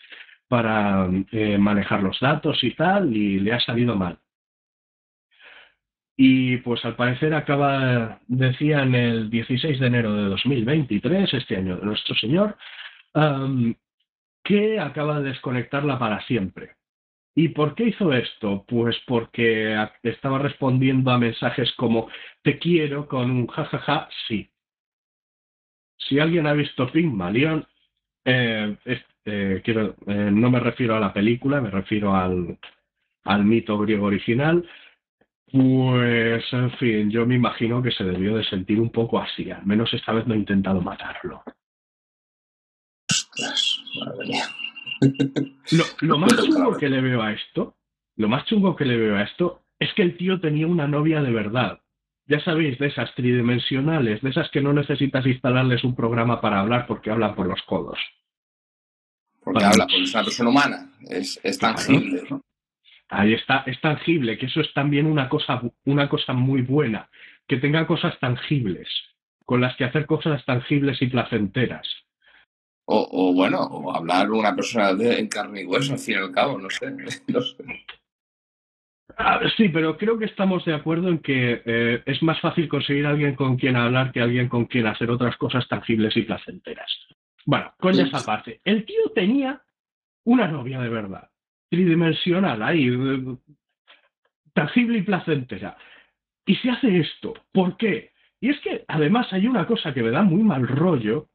para 0.48 1.08
eh, 1.32 1.58
manejar 1.58 2.04
los 2.04 2.20
datos 2.20 2.64
y 2.64 2.72
tal, 2.76 3.16
y 3.16 3.40
le 3.40 3.54
ha 3.54 3.60
salido 3.60 3.96
mal. 3.96 4.20
Y 6.18 6.58
pues 6.58 6.84
al 6.86 6.96
parecer 6.96 7.34
acaba, 7.34 8.20
decía 8.28 8.84
en 8.84 8.96
el 8.96 9.30
16 9.30 9.80
de 9.80 9.88
enero 9.88 10.14
de 10.14 10.24
2023, 10.24 11.34
este 11.34 11.56
año 11.58 11.78
de 11.78 11.86
nuestro 11.86 12.14
Señor, 12.16 12.58
que 14.44 14.80
acaba 14.80 15.20
de 15.20 15.30
desconectarla 15.30 15.98
para 15.98 16.22
siempre. 16.22 16.79
¿Y 17.36 17.50
por 17.50 17.76
qué 17.76 17.86
hizo 17.86 18.12
esto? 18.12 18.66
Pues 18.68 18.98
porque 19.08 19.76
estaba 20.04 20.40
respondiendo 20.40 21.12
a 21.12 21.18
mensajes 21.18 21.72
como 21.74 22.10
te 22.42 22.60
quiero 22.60 23.08
con 23.08 23.32
un 23.32 23.48
jajaja, 23.48 24.10
sí. 24.28 24.50
Si 25.98 26.20
alguien 26.20 26.48
ha 26.48 26.54
visto 26.54 26.92
Pygmalion, 26.92 27.66
eh, 28.26 28.78
eh, 29.26 29.62
quiero, 29.64 29.96
no 30.06 30.50
me 30.50 30.60
refiero 30.60 30.96
a 30.96 31.00
la 31.00 31.14
película, 31.14 31.62
me 31.62 31.70
refiero 31.70 32.16
al, 32.16 32.58
al 33.24 33.46
mito 33.46 33.78
griego 33.78 34.08
original, 34.08 34.68
pues, 35.52 36.44
en 36.52 36.72
fin, 36.78 37.10
yo 37.10 37.26
me 37.26 37.36
imagino 37.36 37.82
que 37.82 37.92
se 37.92 38.04
debió 38.04 38.36
de 38.36 38.44
sentir 38.44 38.80
un 38.80 38.92
poco 38.92 39.20
así. 39.20 39.50
Al 39.50 39.66
menos 39.66 39.92
esta 39.94 40.14
vez 40.14 40.28
no 40.28 40.36
he 40.36 40.38
intentado 40.38 40.82
matarlo. 40.82 41.44
Ostras, 43.10 43.82
madre 44.00 44.28
mía. 44.28 44.46
Lo, 45.72 45.84
lo 46.02 46.18
más 46.18 46.36
chungo 46.36 46.78
que 46.78 46.90
le 46.90 47.02
veo 47.02 47.22
a 47.22 47.32
esto, 47.32 47.76
lo 48.16 48.28
más 48.28 48.46
chungo 48.46 48.76
que 48.76 48.86
le 48.86 48.98
veo 48.98 49.16
a 49.16 49.24
esto, 49.24 49.62
es 49.80 49.94
que 49.94 50.02
el 50.02 50.18
tío 50.18 50.40
tenía 50.42 50.68
una 50.68 50.88
novia 50.88 51.22
de 51.22 51.32
verdad. 51.32 51.80
Ya 52.28 52.40
sabéis, 52.42 52.78
de 52.78 52.88
esas 52.88 53.14
tridimensionales, 53.16 54.22
de 54.22 54.30
esas 54.30 54.50
que 54.52 54.62
no 54.62 54.74
necesitas 54.74 55.26
instalarles 55.26 55.84
un 55.84 55.96
programa 55.96 56.42
para 56.42 56.60
hablar 56.60 56.86
porque 56.86 57.10
hablan 57.10 57.34
por 57.34 57.48
los 57.48 57.62
codos. 57.64 57.98
Porque 59.42 59.64
habla, 59.64 59.86
porque 59.86 60.04
es 60.04 60.14
una 60.14 60.24
persona 60.24 60.50
humana, 60.50 60.92
es, 61.10 61.40
es 61.44 61.58
tangible, 61.58 62.24
¿no? 62.30 62.42
Ahí 63.10 63.34
está, 63.34 63.64
es 63.66 63.82
tangible, 63.82 64.38
que 64.38 64.46
eso 64.46 64.62
es 64.62 64.72
también 64.74 65.08
una 65.08 65.30
cosa, 65.30 65.62
una 65.86 66.08
cosa 66.08 66.34
muy 66.34 66.62
buena, 66.62 67.10
que 67.48 67.58
tenga 67.58 67.88
cosas 67.88 68.20
tangibles, 68.20 68.88
con 69.46 69.62
las 69.62 69.76
que 69.78 69.86
hacer 69.86 70.06
cosas 70.06 70.46
tangibles 70.46 71.02
y 71.02 71.08
placenteras. 71.08 71.88
O, 72.92 73.08
o 73.12 73.34
bueno, 73.34 73.60
o 73.60 73.96
hablar 73.96 74.32
una 74.32 74.56
persona 74.56 74.96
de, 74.96 75.20
en 75.20 75.28
carne 75.28 75.62
y 75.62 75.66
hueso, 75.66 75.94
al 75.94 76.00
fin 76.00 76.16
y 76.16 76.18
al 76.18 76.32
cabo, 76.32 76.58
no 76.58 76.70
sé. 76.70 76.92
No 77.28 77.42
sé. 77.42 77.64
Ah, 79.16 79.42
sí, 79.58 79.70
pero 79.70 79.98
creo 79.98 80.18
que 80.18 80.26
estamos 80.26 80.64
de 80.66 80.74
acuerdo 80.74 81.10
en 81.10 81.20
que 81.20 81.62
eh, 81.66 82.02
es 82.06 82.24
más 82.24 82.40
fácil 82.40 82.68
conseguir 82.68 83.06
a 83.06 83.10
alguien 83.10 83.36
con 83.36 83.58
quien 83.58 83.76
hablar 83.76 84.12
que 84.12 84.22
alguien 84.22 84.48
con 84.48 84.66
quien 84.66 84.88
hacer 84.88 85.12
otras 85.12 85.36
cosas 85.38 85.68
tangibles 85.68 86.16
y 86.16 86.22
placenteras. 86.22 86.90
Bueno, 87.46 87.74
coña 87.80 88.08
esa 88.08 88.26
parte. 88.26 88.62
El 88.64 88.86
tío 88.86 89.12
tenía 89.14 89.62
una 90.24 90.48
novia 90.48 90.80
de 90.80 90.90
verdad 90.90 91.30
tridimensional 91.70 92.62
ahí, 92.64 92.88
eh, 92.88 93.38
tangible 94.54 94.98
y 94.98 95.04
placentera. 95.04 95.78
Y 96.46 96.56
se 96.56 96.72
hace 96.72 97.00
esto. 97.00 97.34
¿Por 97.52 97.78
qué? 97.78 98.12
Y 98.42 98.50
es 98.50 98.60
que 98.62 98.84
además 98.88 99.32
hay 99.32 99.48
una 99.48 99.68
cosa 99.68 99.94
que 99.94 100.02
me 100.02 100.10
da 100.10 100.24
muy 100.24 100.44
mal 100.44 100.68
rollo, 100.68 101.30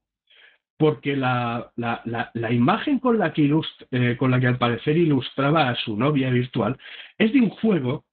porque 0.77 1.17
la, 1.17 1.71
la, 1.77 2.03
la, 2.05 2.31
la 2.35 2.53
imagen 2.53 2.99
con 2.99 3.19
la, 3.19 3.33
que 3.33 3.43
ilust- 3.43 3.87
eh, 3.91 4.17
con 4.17 4.31
la 4.31 4.41
que 4.41 4.49
al 4.49 4.59
parecer 4.59 4.97
ilustraba 4.97 5.69
a 5.69 5.77
su 5.77 5.97
novia 5.97 6.31
virtual 6.31 6.77
es 7.19 7.33
de 7.33 7.41
un 7.41 7.51
juego 7.51 8.05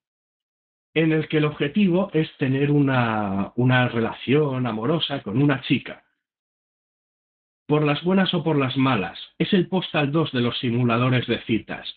en 0.93 1.11
el 1.11 1.27
que 1.27 1.37
el 1.37 1.45
objetivo 1.45 2.09
es 2.13 2.29
tener 2.37 2.69
una, 2.69 3.53
una 3.55 3.87
relación 3.87 4.67
amorosa 4.67 5.21
con 5.23 5.41
una 5.41 5.61
chica. 5.61 6.03
Por 7.67 7.83
las 7.83 8.03
buenas 8.03 8.33
o 8.33 8.43
por 8.43 8.57
las 8.57 8.75
malas. 8.75 9.17
Es 9.39 9.53
el 9.53 9.67
Postal 9.67 10.11
2 10.11 10.31
de 10.33 10.41
los 10.41 10.57
simuladores 10.59 11.25
de 11.27 11.41
citas. 11.43 11.87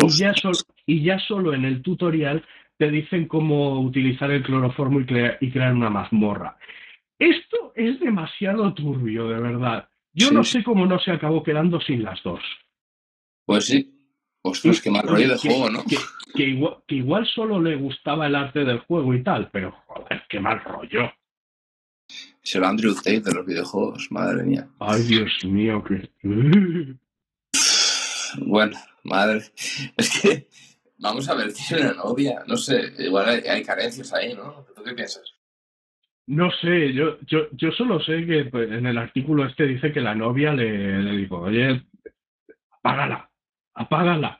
Y 0.00 0.08
ya, 0.18 0.34
sol- 0.34 0.54
y 0.86 1.02
ya 1.04 1.18
solo 1.20 1.54
en 1.54 1.64
el 1.64 1.82
tutorial 1.82 2.44
te 2.76 2.90
dicen 2.90 3.28
cómo 3.28 3.80
utilizar 3.80 4.30
el 4.32 4.42
cloroformo 4.42 5.00
y, 5.00 5.06
crea- 5.06 5.38
y 5.40 5.50
crear 5.50 5.72
una 5.74 5.90
mazmorra. 5.90 6.56
Esto 7.18 7.72
es 7.76 8.00
demasiado 8.00 8.74
turbio, 8.74 9.28
de 9.28 9.40
verdad. 9.40 9.88
Yo 10.14 10.28
Sí, 10.28 10.34
no 10.34 10.44
sé 10.44 10.62
cómo 10.62 10.86
no 10.86 10.98
se 10.98 11.10
acabó 11.10 11.42
quedando 11.42 11.80
sin 11.80 12.02
las 12.02 12.22
dos. 12.22 12.40
Pues 13.46 13.66
sí. 13.66 13.88
Ostras, 14.44 14.80
qué 14.80 14.90
mal 14.90 15.06
rollo 15.06 15.28
de 15.28 15.38
juego, 15.38 15.70
¿no? 15.70 15.84
Que, 15.84 15.96
que 16.34 16.42
igual, 16.42 16.78
que 16.86 16.96
igual 16.96 17.26
solo 17.26 17.60
le 17.60 17.76
gustaba 17.76 18.26
el 18.26 18.34
arte 18.34 18.64
del 18.64 18.80
juego 18.80 19.14
y 19.14 19.22
tal, 19.22 19.50
pero 19.52 19.72
joder, 19.86 20.24
qué 20.28 20.40
mal 20.40 20.62
rollo. 20.64 21.12
Es 22.42 22.54
el 22.56 22.64
Andrew 22.64 22.94
Tate 22.94 23.20
de 23.20 23.32
los 23.32 23.46
videojuegos, 23.46 24.08
madre 24.10 24.42
mía. 24.42 24.68
Ay, 24.80 25.02
Dios 25.04 25.44
mío, 25.44 25.82
que... 25.84 26.10
Bueno, 28.38 28.78
madre. 29.04 29.42
Es 29.96 30.20
que, 30.20 30.48
vamos 30.98 31.28
a 31.28 31.34
ver, 31.34 31.52
tiene 31.52 31.82
una 31.82 31.92
novia. 31.92 32.42
No 32.46 32.56
sé, 32.56 32.94
igual 32.98 33.28
hay, 33.28 33.40
hay 33.42 33.62
carencias 33.62 34.12
ahí, 34.12 34.34
¿no? 34.34 34.64
¿Tú 34.74 34.82
qué 34.82 34.94
piensas? 34.94 35.31
No 36.26 36.50
sé, 36.52 36.92
yo, 36.92 37.18
yo, 37.26 37.48
yo 37.52 37.72
solo 37.72 38.00
sé 38.00 38.24
que 38.26 38.44
pues, 38.46 38.70
en 38.70 38.86
el 38.86 38.96
artículo 38.98 39.44
este 39.44 39.66
dice 39.66 39.92
que 39.92 40.00
la 40.00 40.14
novia 40.14 40.52
le, 40.52 41.02
le 41.02 41.16
dijo, 41.16 41.38
oye, 41.40 41.82
apágala, 42.70 43.28
apágala. 43.74 44.38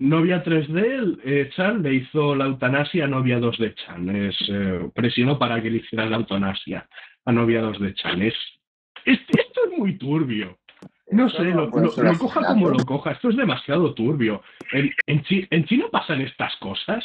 Novia 0.00 0.42
3D, 0.44 1.20
eh, 1.24 1.50
Chan 1.54 1.82
le 1.82 1.94
hizo 1.94 2.34
la 2.34 2.46
eutanasia 2.46 3.04
a 3.04 3.08
novia 3.08 3.38
2 3.38 3.58
de 3.58 3.74
Chan. 3.74 4.08
Es, 4.14 4.36
eh, 4.48 4.90
presionó 4.94 5.38
para 5.38 5.62
que 5.62 5.70
le 5.70 5.78
hicieran 5.78 6.10
la 6.10 6.16
eutanasia 6.16 6.86
a 7.24 7.32
novia 7.32 7.62
2 7.62 7.80
de 7.80 7.94
Chan. 7.94 8.20
Es, 8.22 8.34
es- 9.04 9.20
esto 9.28 9.60
es 9.70 9.78
muy 9.78 9.96
turbio. 9.96 10.58
No 11.12 11.28
sé, 11.30 11.44
lo, 11.44 11.70
coja 12.18 12.40
como 12.48 12.68
lo 12.70 12.84
coja. 12.84 13.12
Esto 13.12 13.28
es 13.30 13.36
demasiado 13.36 13.94
turbio. 13.94 14.42
En, 14.72 14.92
en 15.06 15.64
China 15.66 15.84
pasan 15.92 16.20
estas 16.22 16.54
cosas. 16.56 17.04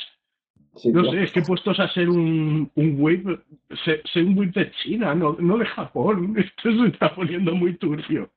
No 0.86 1.12
sé, 1.12 1.24
es 1.24 1.31
que 1.31 1.41
puestos 1.41 1.79
a 1.79 1.88
ser 1.93 2.09
un, 2.09 2.71
un 2.75 2.95
whip, 3.00 3.27
sé, 3.83 4.01
sé 4.12 4.21
un 4.21 4.38
whip 4.38 4.53
de 4.53 4.71
China, 4.83 5.13
no, 5.15 5.36
no 5.39 5.57
de 5.57 5.65
Japón. 5.65 6.36
Esto 6.38 6.71
se 6.71 6.88
está 6.88 7.13
poniendo 7.13 7.53
muy 7.53 7.77
turbio. 7.77 8.29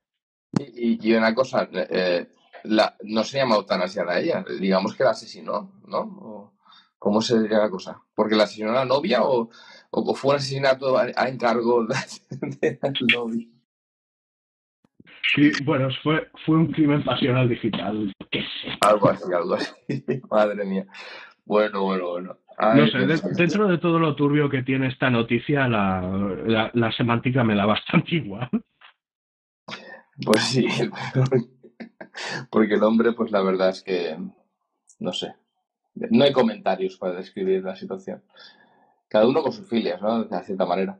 Y, 0.58 1.14
una 1.14 1.34
cosa, 1.34 1.68
eh, 1.72 2.26
la, 2.64 2.94
no 3.04 3.24
se 3.24 3.38
llama 3.38 3.56
eutanasia 3.56 4.02
a 4.06 4.20
ella, 4.20 4.44
digamos 4.60 4.94
que 4.94 5.04
la 5.04 5.10
asesinó, 5.10 5.72
¿no? 5.86 5.98
O- 6.00 6.52
¿Cómo 6.98 7.20
se 7.20 7.40
diría 7.40 7.58
la 7.58 7.68
cosa? 7.70 8.00
¿Porque 8.14 8.36
la 8.36 8.44
asesinó 8.44 8.70
la 8.70 8.84
novia 8.84 9.24
o, 9.24 9.50
o 9.90 10.14
fue 10.14 10.30
un 10.30 10.36
asesinato 10.36 10.96
a, 10.96 11.06
a 11.16 11.28
encargo 11.28 11.84
de, 11.84 12.78
la 12.80 12.92
novia? 13.12 13.48
Sí, 15.34 15.50
bueno, 15.64 15.88
fue, 16.02 16.28
fue 16.44 16.56
un 16.56 16.70
crimen 16.70 17.02
pasional 17.02 17.48
digital. 17.48 18.12
¿Qué 18.30 18.40
sé? 18.40 18.68
Algo 18.82 19.08
así, 19.08 19.32
algo 19.32 19.54
así. 19.54 19.72
Madre 20.30 20.64
mía. 20.64 20.86
Bueno, 21.44 21.82
bueno, 21.82 22.10
bueno. 22.10 22.36
Ay, 22.58 22.80
No 22.80 22.86
sé, 22.86 22.98
de- 23.06 23.34
dentro 23.34 23.68
de 23.68 23.78
todo 23.78 23.98
lo 23.98 24.14
turbio 24.14 24.48
que 24.48 24.62
tiene 24.62 24.88
esta 24.88 25.10
noticia, 25.10 25.66
la, 25.68 26.00
la, 26.46 26.70
la 26.74 26.92
semántica 26.92 27.42
me 27.44 27.54
da 27.56 27.66
bastante 27.66 28.14
igual. 28.16 28.48
Pues 30.24 30.42
sí, 30.44 30.66
porque 32.50 32.74
el 32.74 32.82
hombre, 32.82 33.12
pues 33.12 33.30
la 33.32 33.42
verdad 33.42 33.70
es 33.70 33.82
que, 33.82 34.16
no 35.00 35.12
sé, 35.12 35.34
no 35.94 36.24
hay 36.24 36.32
comentarios 36.32 36.96
para 36.96 37.14
describir 37.14 37.62
la 37.64 37.74
situación. 37.74 38.22
Cada 39.08 39.26
uno 39.26 39.42
con 39.42 39.52
sus 39.52 39.68
filias, 39.68 40.00
¿no? 40.00 40.24
De 40.24 40.42
cierta 40.44 40.64
manera. 40.66 40.98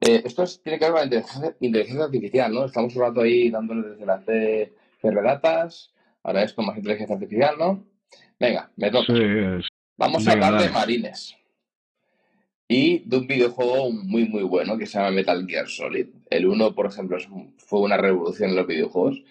Eh, 0.00 0.22
esto 0.24 0.44
es- 0.44 0.62
tiene 0.62 0.78
que 0.78 0.84
ver 0.84 0.92
con 0.92 1.00
la 1.00 1.04
inteligencia, 1.06 1.56
inteligencia 1.60 2.04
artificial, 2.04 2.52
¿no? 2.54 2.64
Estamos 2.66 2.94
un 2.94 3.02
rato 3.02 3.20
ahí 3.22 3.50
dándole 3.50 3.88
desde 3.88 4.06
la 4.06 4.20
C, 4.20 4.74
Datas, 5.02 5.92
ahora 6.22 6.42
esto 6.42 6.62
más 6.62 6.76
inteligencia 6.76 7.14
artificial, 7.14 7.56
¿no? 7.58 7.84
Venga, 8.40 8.70
me 8.76 8.90
toca. 8.90 9.06
Sí, 9.12 9.20
es- 9.22 9.68
Vamos 9.96 10.26
a 10.28 10.32
hablar 10.32 10.60
de 10.62 10.68
marines. 10.70 11.34
Y 12.68 12.98
de 13.08 13.16
un 13.16 13.26
videojuego 13.26 13.90
muy, 13.90 14.28
muy 14.28 14.42
bueno 14.42 14.76
que 14.76 14.86
se 14.86 14.98
llama 14.98 15.10
Metal 15.10 15.44
Gear 15.48 15.66
Solid. 15.68 16.06
El 16.30 16.46
1, 16.46 16.74
por 16.74 16.86
ejemplo, 16.86 17.16
fue 17.56 17.80
una 17.80 17.96
revolución 17.96 18.50
en 18.50 18.56
los 18.56 18.66
videojuegos. 18.66 19.22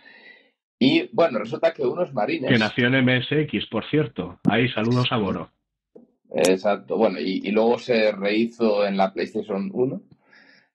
Y 0.79 1.07
bueno, 1.13 1.39
resulta 1.39 1.71
que 1.73 1.83
unos 1.83 2.13
marines. 2.13 2.49
que 2.51 2.57
nació 2.57 2.87
en 2.87 2.95
MSX, 3.05 3.67
por 3.67 3.85
cierto. 3.89 4.39
Ahí, 4.49 4.67
saludos 4.69 5.07
a 5.11 5.17
Boro. 5.17 5.51
Exacto, 6.35 6.97
bueno, 6.97 7.19
y, 7.19 7.41
y 7.43 7.51
luego 7.51 7.79
se 7.79 8.11
rehizo 8.11 8.85
en 8.85 8.97
la 8.97 9.13
PlayStation 9.13 9.69
1. 9.73 10.01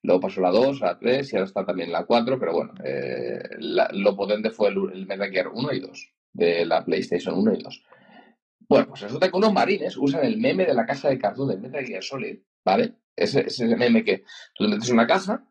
Luego 0.04 0.20
pasó 0.20 0.40
la 0.40 0.50
2, 0.50 0.80
la 0.80 0.98
3 0.98 1.32
y 1.32 1.36
ahora 1.36 1.46
está 1.46 1.64
también 1.66 1.92
la 1.92 2.04
4, 2.04 2.38
pero 2.38 2.52
bueno, 2.54 2.72
eh, 2.84 3.40
la- 3.58 3.90
lo 3.92 4.16
potente 4.16 4.50
fue 4.50 4.70
el, 4.70 4.76
el 4.94 5.06
Metal 5.06 5.30
Gear 5.30 5.48
1 5.48 5.72
y 5.72 5.80
2, 5.80 6.08
de 6.32 6.64
la 6.64 6.84
PlayStation 6.84 7.36
1 7.38 7.54
y 7.54 7.62
2. 7.62 7.82
Bueno, 8.68 8.88
pues 8.88 9.00
resulta 9.00 9.30
que 9.30 9.36
unos 9.36 9.52
marines 9.52 9.96
usan 9.96 10.24
el 10.24 10.38
meme 10.38 10.64
de 10.64 10.74
la 10.74 10.86
caja 10.86 11.08
de 11.08 11.18
cartón 11.18 11.48
de 11.48 11.56
Metal 11.56 11.84
Gear 11.84 12.02
Solid, 12.02 12.38
¿vale? 12.64 12.96
Ese, 13.14 13.46
ese 13.46 13.66
meme 13.76 14.04
que 14.04 14.24
tú 14.54 14.64
te 14.64 14.70
metes 14.70 14.88
en 14.88 14.94
una 14.94 15.06
caja, 15.06 15.46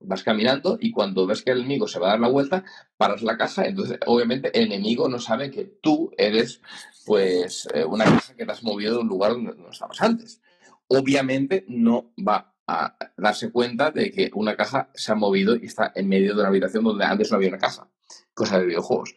vas 0.00 0.22
caminando 0.22 0.76
y 0.80 0.90
cuando 0.92 1.26
ves 1.26 1.42
que 1.42 1.50
el 1.50 1.60
enemigo 1.60 1.88
se 1.88 1.98
va 1.98 2.08
a 2.08 2.10
dar 2.10 2.20
la 2.20 2.28
vuelta, 2.28 2.64
paras 2.96 3.22
la 3.22 3.36
caja, 3.36 3.66
entonces 3.66 3.98
obviamente 4.06 4.56
el 4.56 4.66
enemigo 4.66 5.08
no 5.08 5.18
sabe 5.18 5.50
que 5.50 5.64
tú 5.64 6.10
eres 6.16 6.60
pues 7.04 7.68
eh, 7.72 7.84
una 7.84 8.04
caja 8.04 8.34
que 8.34 8.44
te 8.44 8.52
has 8.52 8.62
movido 8.62 8.94
de 8.94 9.00
un 9.00 9.08
lugar 9.08 9.32
donde 9.32 9.54
no 9.56 9.70
estabas 9.70 10.00
antes. 10.02 10.42
Obviamente 10.88 11.64
no 11.68 12.12
va 12.16 12.54
a 12.66 12.96
darse 13.16 13.50
cuenta 13.50 13.90
de 13.90 14.10
que 14.10 14.30
una 14.34 14.56
caja 14.56 14.90
se 14.94 15.12
ha 15.12 15.14
movido 15.14 15.56
y 15.56 15.66
está 15.66 15.92
en 15.94 16.08
medio 16.08 16.34
de 16.34 16.40
una 16.40 16.48
habitación 16.48 16.84
donde 16.84 17.04
antes 17.04 17.30
no 17.30 17.36
había 17.36 17.48
una 17.48 17.58
caja, 17.58 17.88
cosa 18.34 18.58
de 18.58 18.66
videojuegos. 18.66 19.14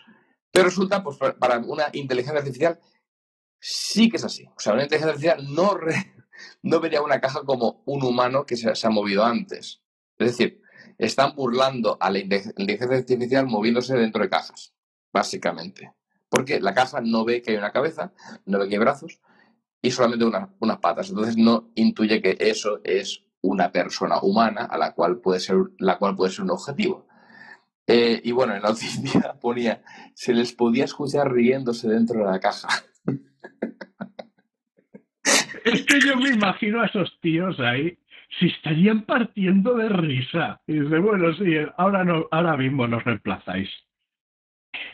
Pero 0.52 0.66
resulta, 0.66 1.04
pues 1.04 1.18
para 1.18 1.60
una 1.60 1.90
inteligencia 1.94 2.40
artificial 2.40 2.80
sí 3.60 4.10
que 4.10 4.18
es 4.18 4.24
así. 4.24 4.46
O 4.56 4.60
sea, 4.60 4.74
una 4.74 4.84
inteligencia 4.84 5.32
artificial 5.34 5.54
no, 6.64 6.80
vería 6.82 7.02
una 7.02 7.20
caja 7.20 7.44
como 7.44 7.84
un 7.86 8.04
humano 8.04 8.46
que 8.46 8.56
se, 8.58 8.70
ha 8.70 8.90
movido 8.90 9.24
antes. 9.24 9.82
Es 10.18 10.38
decir, 10.38 10.62
están 10.98 11.36
burlando 11.36 11.98
a 12.00 12.10
la 12.10 12.20
inteligencia 12.20 12.98
artificial 12.98 13.48
moviéndose 13.48 13.96
dentro 13.96 14.22
de 14.22 14.30
cajas, 14.30 14.74
básicamente. 15.12 15.94
Porque 16.30 16.60
la 16.60 16.74
caja 16.74 17.02
no 17.02 17.26
ve 17.26 17.42
que 17.42 17.52
hay 17.52 17.58
una 17.58 17.72
cabeza, 17.72 18.14
no 18.46 18.60
ve 18.60 18.68
que 18.68 18.76
hay 18.76 18.80
brazos 18.80 19.20
y 19.82 19.92
solamente 19.92 20.26
unas 20.60 20.78
patas. 20.80 21.10
Entonces 21.10 21.38
no 21.38 21.72
intuye 21.76 22.22
que 22.22 22.38
eso 22.40 22.82
es 22.84 23.26
una 23.42 23.72
persona 23.72 24.20
humana 24.22 24.66
a 24.66 24.78
la 24.78 24.94
cual 24.94 25.20
puede 25.20 25.40
ser, 25.40 25.58
la 25.78 25.98
cual 25.98 26.16
puede 26.16 26.32
ser 26.32 26.44
un 26.44 26.52
objetivo. 26.52 27.08
Eh, 27.88 28.22
y 28.24 28.32
bueno, 28.32 28.56
en 28.56 28.62
la 28.62 28.70
noticia 28.70 29.36
ponía, 29.40 29.84
se 30.14 30.34
les 30.34 30.54
podía 30.54 30.86
escuchar 30.86 31.32
riéndose 31.32 31.88
dentro 31.88 32.20
de 32.20 32.26
la 32.26 32.40
caja. 32.40 32.68
Es 35.66 35.84
que 35.84 36.00
yo 36.00 36.16
me 36.18 36.30
imagino 36.30 36.82
a 36.82 36.86
esos 36.86 37.18
tíos 37.22 37.60
ahí, 37.60 37.98
si 38.40 38.48
estarían 38.48 39.06
partiendo 39.06 39.76
de 39.76 39.90
risa. 39.90 40.62
Y 40.68 40.80
dice, 40.80 41.00
bueno, 41.00 41.34
sí, 41.36 41.56
ahora, 41.78 42.04
no, 42.04 42.28
ahora 42.32 42.58
mismo 42.58 42.88
nos 42.88 43.04
reemplazáis. 43.04 43.70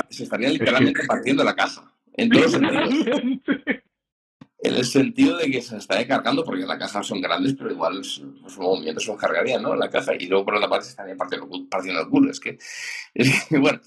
Se 0.09 0.23
estarían 0.23 0.53
literalmente 0.53 1.03
partiendo 1.07 1.43
la 1.43 1.55
caja. 1.55 1.91
En 2.17 2.29
todos 2.29 2.55
En 2.55 3.41
el 4.73 4.85
sentido 4.85 5.37
de 5.37 5.51
que 5.51 5.61
se 5.61 5.77
está 5.77 5.97
descargando, 5.97 6.43
porque 6.43 6.65
las 6.65 6.79
cajas 6.79 7.05
son 7.05 7.21
grandes, 7.21 7.53
pero 7.53 7.71
igual 7.71 7.97
los, 7.97 8.23
movimientos 8.57 9.03
se 9.03 9.15
cargarían, 9.17 9.61
¿no? 9.61 9.75
La 9.75 9.89
caja, 9.89 10.13
y 10.17 10.27
luego 10.27 10.45
por 10.45 10.55
otra 10.55 10.69
parte 10.69 10.85
se 10.85 10.91
estarían 10.91 11.17
partiendo, 11.17 11.49
partiendo 11.69 12.01
el 12.01 12.09
culo. 12.09 12.31
Es 12.31 12.39
que, 12.39 12.57
es 13.13 13.45
que, 13.45 13.57
bueno, 13.57 13.79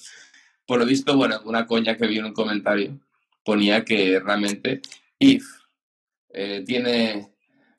por 0.66 0.78
lo 0.78 0.86
visto, 0.86 1.16
bueno, 1.16 1.40
una 1.44 1.66
coña 1.66 1.96
que 1.96 2.06
vi 2.06 2.18
en 2.18 2.26
un 2.26 2.34
comentario 2.34 2.98
ponía 3.42 3.82
que 3.82 4.20
realmente 4.20 4.82
if 5.18 5.57
eh, 6.30 6.62
tiene 6.66 7.32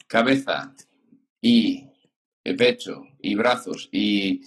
cabeza 0.08 0.74
y 1.42 1.86
eh, 2.44 2.54
pecho 2.56 3.06
y 3.22 3.36
brazos 3.36 3.90
y, 3.92 4.42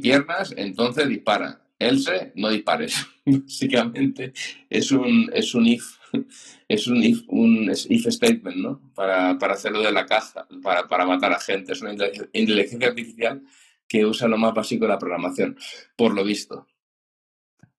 piernas, 0.00 0.54
entonces 0.56 1.08
dispara. 1.08 1.58
Else, 1.78 2.32
no 2.36 2.50
dispares. 2.50 2.94
Básicamente 3.24 4.32
es 4.70 4.92
un, 4.92 5.30
es 5.32 5.54
un 5.54 5.66
if, 5.66 5.84
es 6.68 6.86
un 6.86 7.02
if, 7.02 7.22
un 7.28 7.70
if 7.70 8.06
statement, 8.06 8.56
¿no? 8.56 8.92
Para, 8.94 9.30
hacerlo 9.30 9.80
de 9.82 9.92
la 9.92 10.06
caja, 10.06 10.46
para, 10.62 10.86
para 10.86 11.06
matar 11.06 11.32
a 11.32 11.40
gente. 11.40 11.72
Es 11.72 11.82
una 11.82 11.92
inteligencia 12.32 12.88
artificial 12.88 13.42
que 13.88 14.06
usa 14.06 14.28
lo 14.28 14.38
más 14.38 14.54
básico 14.54 14.84
de 14.84 14.90
la 14.90 14.98
programación, 14.98 15.56
por 15.96 16.14
lo 16.14 16.24
visto. 16.24 16.66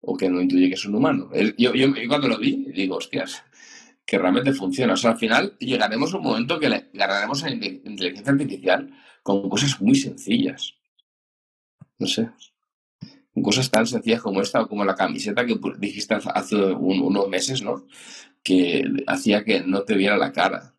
O 0.02 0.16
que 0.18 0.30
no 0.30 0.42
intuye 0.42 0.68
que 0.68 0.76
es 0.76 0.86
un 0.86 0.96
humano. 0.96 1.32
Yo, 1.58 1.74
yo 1.74 1.88
cuando 2.08 2.28
lo 2.28 2.38
vi, 2.38 2.66
digo, 2.74 2.98
hostias, 2.98 3.44
que 4.06 4.18
realmente 4.18 4.54
funciona. 4.54 4.94
O 4.94 4.98
sea, 4.98 5.12
al 5.12 5.18
final 5.18 5.56
llegaremos 5.60 6.14
a 6.14 6.18
un 6.18 6.24
momento 6.24 6.60
que 6.60 6.70
le 6.70 6.90
ganaremos 6.94 7.44
a 7.44 7.50
la 7.50 7.56
inteligencia 7.56 8.32
artificial 8.32 8.90
con 9.22 9.50
cosas 9.50 9.80
muy 9.82 9.96
sencillas. 9.96 10.76
No 11.98 12.08
sé. 12.08 12.30
Con 13.34 13.44
cosas 13.44 13.72
tan 13.72 13.88
sencillas 13.88 14.22
como 14.22 14.42
esta 14.42 14.62
o 14.62 14.68
como 14.68 14.86
la 14.86 14.96
camiseta 14.96 15.46
que 15.46 15.58
dijiste 15.78 16.16
hace 16.16 16.56
unos 16.56 17.30
meses, 17.30 17.64
¿no? 17.64 17.86
Que 18.44 18.84
hacía 19.08 19.44
que 19.44 19.62
no 19.62 19.84
te 19.84 19.96
viera 19.96 20.18
la 20.18 20.32
cara. 20.32 20.74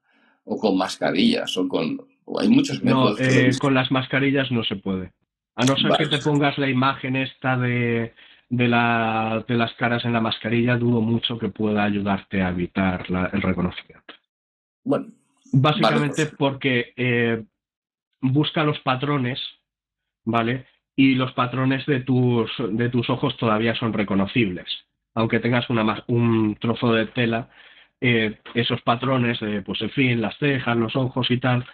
O 0.45 0.59
con 0.59 0.77
mascarillas 0.77 1.57
o 1.57 1.67
con... 1.67 2.07
hay 2.39 2.49
muchos 2.49 2.83
métodos. 2.83 3.19
No, 3.19 3.27
eh, 3.27 3.51
con 3.59 3.75
las 3.75 3.91
mascarillas 3.91 4.51
no 4.51 4.63
se 4.63 4.77
puede. 4.77 5.13
A 5.57 5.65
no 5.65 5.77
ser 5.77 5.93
que 5.97 6.07
te 6.07 6.19
pongas 6.19 6.59
la 6.59 6.69
imagen 6.69 7.17
esta 7.17 7.57
de 7.57 8.13
de, 8.49 8.69
la, 8.69 9.45
de 9.47 9.55
las 9.55 9.73
caras 9.75 10.05
en 10.05 10.13
la 10.13 10.21
mascarilla 10.21 10.77
dudo 10.77 11.01
mucho 11.01 11.39
que 11.39 11.49
pueda 11.49 11.85
ayudarte 11.85 12.43
a 12.43 12.51
evitar 12.51 13.05
el 13.33 13.43
reconocimiento. 13.43 14.15
Bueno. 14.85 15.07
Básicamente 15.53 16.27
pues. 16.27 16.37
porque 16.37 16.93
eh, 16.97 17.45
busca 18.21 18.65
los 18.65 18.79
patrones, 18.81 19.41
¿vale? 20.25 20.67
Y 20.97 21.15
los 21.15 21.33
patrones 21.33 21.87
de 21.87 22.01
tus, 22.01 22.51
de 22.71 22.89
tus 22.89 23.09
ojos 23.11 23.37
todavía 23.37 23.75
son 23.75 23.93
reconocibles. 23.93 24.67
Aunque 25.15 25.41
tengas 25.41 25.69
una, 25.71 26.05
un 26.09 26.57
trozo 26.57 26.93
de 26.93 27.07
tela, 27.07 27.49
eh, 28.01 28.39
esos 28.55 28.83
patrones, 28.83 29.39
de, 29.41 29.63
pues 29.63 29.81
en 29.83 29.91
fin, 29.91 30.21
las 30.21 30.37
cejas, 30.39 30.77
los 30.77 30.97
ojos 30.97 31.31
y 31.31 31.39
tal, 31.39 31.65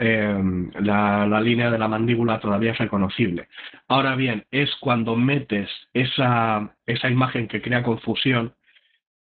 Em, 0.00 0.70
la, 0.78 1.40
línea 1.40 1.72
de 1.72 1.78
la 1.78 1.88
mandíbula 1.88 2.38
todavía 2.38 2.70
es 2.70 2.78
reconocible. 2.78 3.48
Ahora 3.88 4.14
bien, 4.14 4.46
es 4.52 4.70
cuando 4.76 5.16
metes 5.16 5.68
esa, 5.92 6.72
esa 6.86 7.10
imagen 7.10 7.48
que 7.48 7.60
crea 7.60 7.82
confusión 7.82 8.54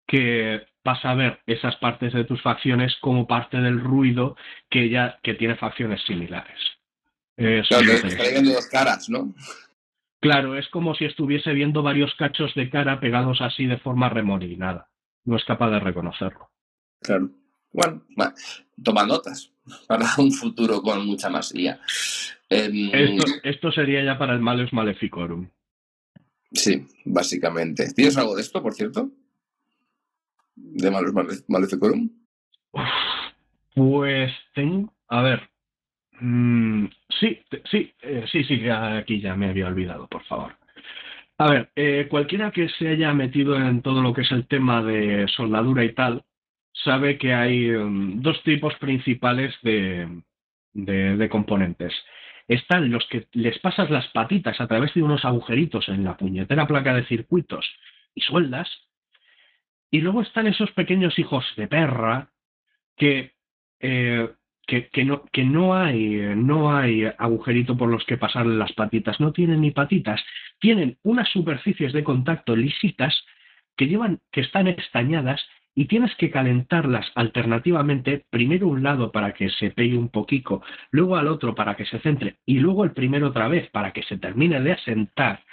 que 0.06 0.66
pasa 0.82 1.10
a 1.10 1.14
ver 1.14 1.40
esas 1.46 1.76
partes 1.76 2.12
de 2.12 2.24
tus 2.24 2.42
facciones 2.42 2.94
como 3.00 3.26
parte 3.26 3.56
del 3.56 3.80
ruido 3.80 4.36
que 4.68 4.90
ya 4.90 5.18
que 5.22 5.34
tiene 5.34 5.56
facciones 5.56 6.02
similares. 6.04 6.60
claro, 7.36 7.92
está 7.92 8.28
viendo 8.30 8.52
dos 8.52 8.68
caras, 8.68 9.08
¿no? 9.08 9.34
Claro, 10.20 10.56
es 10.56 10.68
como 10.68 10.94
si 10.94 11.06
estuviese 11.06 11.52
viendo 11.54 11.82
varios 11.82 12.14
cachos 12.16 12.54
de 12.54 12.68
cara 12.68 13.00
pegados 13.00 13.40
así 13.40 13.66
de 13.66 13.78
forma 13.78 14.10
remolinada. 14.10 14.88
No 15.24 15.36
es 15.36 15.44
capaz 15.44 15.70
de 15.70 15.80
reconocerlo. 15.80 16.50
Claro. 17.00 17.30
Bueno, 17.76 18.02
toma 18.82 19.04
notas 19.04 19.52
para 19.86 20.06
un 20.16 20.32
futuro 20.32 20.80
con 20.80 21.06
mucha 21.06 21.28
más 21.28 21.54
IA. 21.54 21.78
Em, 22.48 22.90
esto, 23.42 23.70
sería 23.70 24.02
ya 24.02 24.16
para 24.18 24.32
el 24.32 24.40
Malus 24.40 24.72
Maleficorum. 24.72 25.46
Sí, 26.52 26.86
básicamente. 27.04 27.92
¿Tienes 27.92 28.16
algo 28.16 28.34
de 28.34 28.40
esto, 28.40 28.62
por 28.62 28.72
cierto? 28.72 29.10
¿De 30.54 30.90
Malus 30.90 31.12
Maleficorum? 31.48 32.08
Pues 33.74 34.32
tengo. 34.54 34.94
A 35.08 35.20
ver. 35.20 35.50
Mm, 36.20 36.86
sí, 37.20 37.38
sí, 37.70 37.92
eh, 38.00 38.24
sí, 38.32 38.42
sí, 38.44 38.68
aquí 38.70 39.20
ya 39.20 39.36
me 39.36 39.50
había 39.50 39.66
olvidado, 39.66 40.08
por 40.08 40.24
favor. 40.24 40.56
A 41.36 41.50
ver, 41.50 41.70
eh, 41.76 42.06
cualquiera 42.08 42.50
que 42.50 42.70
se 42.70 42.88
haya 42.88 43.12
metido 43.12 43.54
en 43.56 43.82
todo 43.82 44.00
lo 44.00 44.14
que 44.14 44.22
es 44.22 44.32
el 44.32 44.46
tema 44.46 44.82
de 44.82 45.26
soldadura 45.28 45.84
y 45.84 45.92
tal, 45.92 46.24
sabe 46.84 47.18
que 47.18 47.34
hay 47.34 47.70
um, 47.70 48.20
dos 48.20 48.42
tipos 48.42 48.74
principales 48.76 49.54
de, 49.62 50.22
de, 50.72 51.28
componentes. 51.28 51.92
Están 52.48 52.90
los 52.90 53.06
que 53.08 53.26
les 53.32 53.58
pasas 53.58 53.90
las 53.90 54.06
patitas 54.08 54.60
a 54.60 54.66
través 54.66 54.94
de 54.94 55.02
unos 55.02 55.24
agujeritos 55.24 55.88
en 55.88 56.04
la 56.04 56.16
puñetera 56.16 56.66
placa 56.66 56.94
de 56.94 57.04
circuitos 57.06 57.66
y 58.14 58.20
sueldas. 58.20 58.70
Y 59.90 60.00
luego 60.00 60.22
están 60.22 60.46
esos 60.46 60.70
pequeños 60.72 61.18
hijos 61.18 61.44
de 61.56 61.66
perra 61.66 62.30
que, 62.96 63.32
eh, 63.80 64.28
que, 64.66 64.88
que, 64.88 65.04
no, 65.04 65.24
que 65.32 65.44
no, 65.44 65.74
hay, 65.74 66.34
no 66.36 66.76
hay 66.76 67.04
agujerito 67.18 67.76
por 67.76 67.88
los 67.88 68.04
que 68.04 68.16
pasarle 68.16 68.56
las 68.56 68.72
patitas. 68.72 69.18
No 69.18 69.32
tienen 69.32 69.60
ni 69.60 69.70
patitas. 69.70 70.22
Tienen 70.60 70.98
unas 71.02 71.28
superficies 71.30 71.92
de 71.92 72.04
contacto 72.04 72.54
lisitas 72.54 73.24
que, 73.76 73.86
llevan, 73.86 74.20
que 74.30 74.40
están 74.40 74.68
estañadas 74.68 75.44
y 75.76 75.84
tienes 75.84 76.12
que 76.16 76.30
calentarlas 76.30 77.06
alternativamente, 77.14 78.24
primero 78.30 78.66
un 78.66 78.82
lado 78.82 79.12
para 79.12 79.34
que 79.34 79.50
se 79.50 79.70
pegue 79.70 79.96
un 79.96 80.08
poquito, 80.08 80.62
luego 80.90 81.16
al 81.16 81.28
otro 81.28 81.54
para 81.54 81.76
que 81.76 81.84
se 81.84 82.00
centre 82.00 82.38
y 82.46 82.58
luego 82.58 82.82
el 82.84 82.92
primero 82.92 83.28
otra 83.28 83.46
vez 83.46 83.70
para 83.70 83.92
que 83.92 84.02
se 84.02 84.16
termine 84.16 84.60
de 84.60 84.72
asentar. 84.72 85.44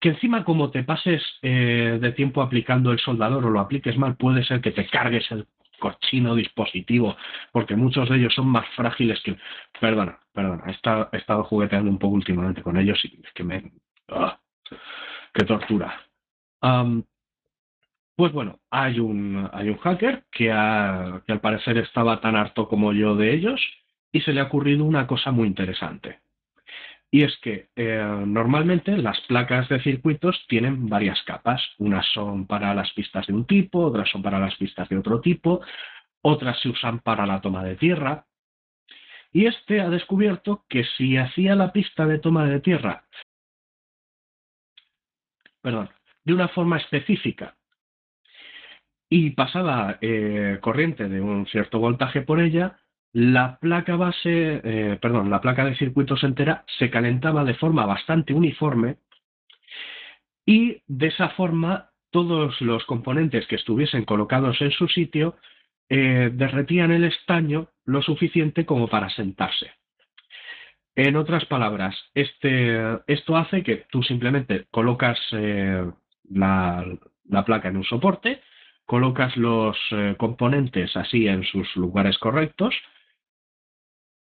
Que 0.00 0.10
encima 0.10 0.44
como 0.44 0.70
te 0.70 0.84
pases 0.84 1.22
eh, 1.42 1.98
de 2.00 2.12
tiempo 2.12 2.40
aplicando 2.40 2.92
el 2.92 3.00
soldador 3.00 3.44
o 3.44 3.50
lo 3.50 3.58
apliques 3.58 3.98
mal, 3.98 4.16
puede 4.16 4.44
ser 4.44 4.60
que 4.60 4.70
te 4.70 4.86
cargues 4.86 5.28
el 5.32 5.46
cochino 5.80 6.36
dispositivo, 6.36 7.16
porque 7.50 7.74
muchos 7.74 8.08
de 8.08 8.18
ellos 8.18 8.32
son 8.34 8.46
más 8.46 8.68
frágiles 8.76 9.20
que... 9.24 9.36
Perdona, 9.80 10.20
perdona, 10.32 10.64
he 10.68 11.16
estado, 11.16 11.42
jugueteando 11.44 11.90
un 11.90 11.98
poco 11.98 12.14
últimamente 12.14 12.62
con 12.62 12.76
ellos 12.76 13.04
y 13.04 13.20
es 13.24 13.32
que 13.34 13.42
me... 13.42 13.72
¡ah! 14.08 14.38
¡Qué 15.34 15.44
tortura! 15.44 16.00
Pues 18.16 18.32
bueno, 18.32 18.60
hay 18.70 19.00
un, 19.00 19.48
hay 19.52 19.70
un 19.70 19.78
hacker 19.78 20.24
que, 20.30 20.44
que 20.44 21.32
al 21.32 21.40
parecer 21.40 21.78
estaba 21.78 22.20
tan 22.20 22.36
harto 22.36 22.68
como 22.68 22.92
yo 22.92 23.16
de 23.16 23.32
ellos 23.32 23.60
y 24.12 24.20
se 24.20 24.32
le 24.32 24.40
ha 24.40 24.44
ocurrido 24.44 24.84
una 24.84 25.06
cosa 25.06 25.30
muy 25.30 25.48
interesante. 25.48 26.20
Y 27.10 27.24
es 27.24 27.36
que 27.42 27.68
eh, 27.76 28.24
normalmente 28.26 28.96
las 28.96 29.20
placas 29.22 29.68
de 29.68 29.82
circuitos 29.82 30.46
tienen 30.48 30.88
varias 30.88 31.22
capas. 31.24 31.62
Unas 31.78 32.06
son 32.12 32.46
para 32.46 32.74
las 32.74 32.90
pistas 32.92 33.26
de 33.26 33.34
un 33.34 33.46
tipo, 33.46 33.80
otras 33.80 34.08
son 34.10 34.22
para 34.22 34.38
las 34.38 34.56
pistas 34.56 34.88
de 34.88 34.98
otro 34.98 35.20
tipo, 35.20 35.60
otras 36.22 36.58
se 36.60 36.70
usan 36.70 37.00
para 37.00 37.26
la 37.26 37.40
toma 37.40 37.64
de 37.64 37.76
tierra. 37.76 38.26
Y 39.30 39.46
este 39.46 39.80
ha 39.80 39.90
descubierto 39.90 40.64
que 40.68 40.84
si 40.96 41.16
hacía 41.16 41.54
la 41.54 41.72
pista 41.72 42.06
de 42.06 42.18
toma 42.18 42.46
de 42.46 42.60
tierra, 42.60 43.04
perdón, 45.60 45.90
de 46.24 46.34
una 46.34 46.48
forma 46.48 46.78
específica 46.78 47.56
y 49.14 49.28
pasaba 49.32 49.98
eh, 50.00 50.56
corriente 50.62 51.06
de 51.06 51.20
un 51.20 51.44
cierto 51.44 51.78
voltaje 51.78 52.22
por 52.22 52.40
ella, 52.40 52.78
la 53.12 53.58
placa 53.58 53.94
base, 53.94 54.62
eh, 54.64 54.98
perdón, 55.02 55.28
la 55.28 55.42
placa 55.42 55.66
de 55.66 55.76
circuitos 55.76 56.24
entera 56.24 56.64
se 56.78 56.88
calentaba 56.88 57.44
de 57.44 57.52
forma 57.52 57.84
bastante 57.84 58.32
uniforme 58.32 58.96
y 60.46 60.80
de 60.86 61.08
esa 61.08 61.28
forma 61.28 61.90
todos 62.10 62.58
los 62.62 62.86
componentes 62.86 63.46
que 63.48 63.56
estuviesen 63.56 64.06
colocados 64.06 64.58
en 64.62 64.70
su 64.70 64.88
sitio 64.88 65.36
eh, 65.90 66.30
derretían 66.32 66.90
el 66.90 67.04
estaño 67.04 67.68
lo 67.84 68.00
suficiente 68.00 68.64
como 68.64 68.88
para 68.88 69.10
sentarse. 69.10 69.72
En 70.96 71.16
otras 71.16 71.44
palabras, 71.44 71.94
este, 72.14 72.80
esto 73.06 73.36
hace 73.36 73.62
que 73.62 73.84
tú 73.90 74.02
simplemente 74.02 74.68
colocas 74.70 75.18
eh, 75.32 75.84
la, 76.30 76.82
la, 77.28 77.44
placa 77.44 77.68
en 77.68 77.76
un 77.76 77.84
soporte, 77.84 78.40
colocas 78.86 79.36
los 79.36 79.76
eh, 79.90 80.14
componentes 80.18 80.96
así 80.96 81.28
en 81.28 81.44
sus 81.44 81.74
lugares 81.76 82.18
correctos 82.18 82.74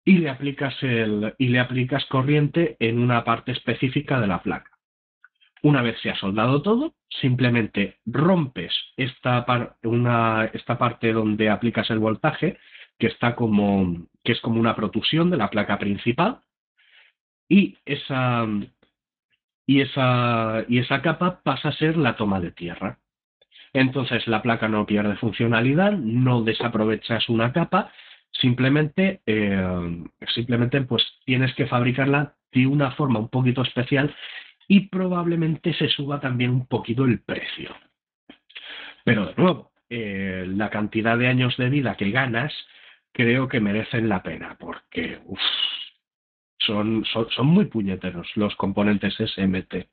y 0.04 0.18
le 0.18 0.30
aplicas 0.30 0.76
el, 0.82 1.36
y 1.38 1.50
le 1.50 1.60
aplicas 1.60 2.06
corriente 2.06 2.76
en 2.80 3.00
una 3.00 3.24
parte 3.24 3.52
específica 3.52 4.20
de 4.20 4.28
la 4.28 4.42
placa. 4.42 4.72
Una 5.64 5.82
vez 5.82 6.00
se 6.02 6.10
ha 6.10 6.16
soldado 6.16 6.62
todo, 6.64 6.96
simplemente 7.10 8.00
rompes 8.06 8.74
esta, 8.98 9.46
una, 9.84 10.46
esta 10.46 10.78
parte 10.78 11.14
donde 11.14 11.50
aplicas 11.50 11.90
el 11.92 12.00
voltaje, 12.00 12.58
que 12.98 13.08
está 13.08 13.36
como 13.36 14.08
que 14.24 14.32
es 14.34 14.42
como 14.42 14.60
una 14.60 14.76
protusión 14.76 15.30
de 15.30 15.38
la 15.38 15.50
placa 15.50 15.78
principal, 15.78 16.42
y 17.48 17.78
esa, 17.86 18.48
y 19.68 19.82
esa, 19.82 20.66
y 20.68 20.80
esa 20.80 21.02
capa 21.02 21.42
pasa 21.44 21.70
a 21.70 21.74
ser 21.74 21.98
la 21.98 22.16
toma 22.16 22.40
de 22.40 22.52
tierra. 22.52 23.01
Entonces 23.74 24.28
la 24.28 24.42
placa 24.42 24.68
no 24.68 24.86
pierde 24.86 25.16
funcionalidad, 25.16 25.94
no 25.94 26.42
desaprovechas 26.42 27.30
una 27.30 27.54
capa, 27.54 27.92
simplemente, 28.32 29.22
eh, 29.26 30.04
simplemente 30.34 30.82
pues 30.82 31.06
tienes 31.26 31.54
que 31.56 31.68
fabricarla 31.68 32.36
de 32.52 32.68
una 32.68 32.92
forma 32.92 33.20
un 33.20 33.30
poquito 33.30 33.62
especial 33.62 34.14
y 34.68 34.88
probablemente 34.88 35.74
se 35.74 35.88
suba 35.90 36.20
también 36.20 36.52
un 36.52 36.66
poquito 36.68 37.06
el 37.06 37.20
precio. 37.20 37.76
Pero 39.04 39.28
de 39.28 39.34
nuevo, 39.36 39.72
eh, 39.90 40.46
la 40.48 40.70
cantidad 40.70 41.18
de 41.18 41.28
años 41.28 41.58
de 41.58 41.70
vida 41.70 41.96
que 41.96 42.12
ganas 42.12 42.54
creo 43.12 43.48
que 43.48 43.60
merecen 43.60 44.08
la 44.08 44.24
pena 44.24 44.56
porque 44.60 45.20
son, 46.60 47.04
son, 47.06 47.48
muy 47.48 47.66
puñeteros 47.66 48.28
los 48.36 48.56
componentes 48.56 49.16
SMT. 49.16 49.88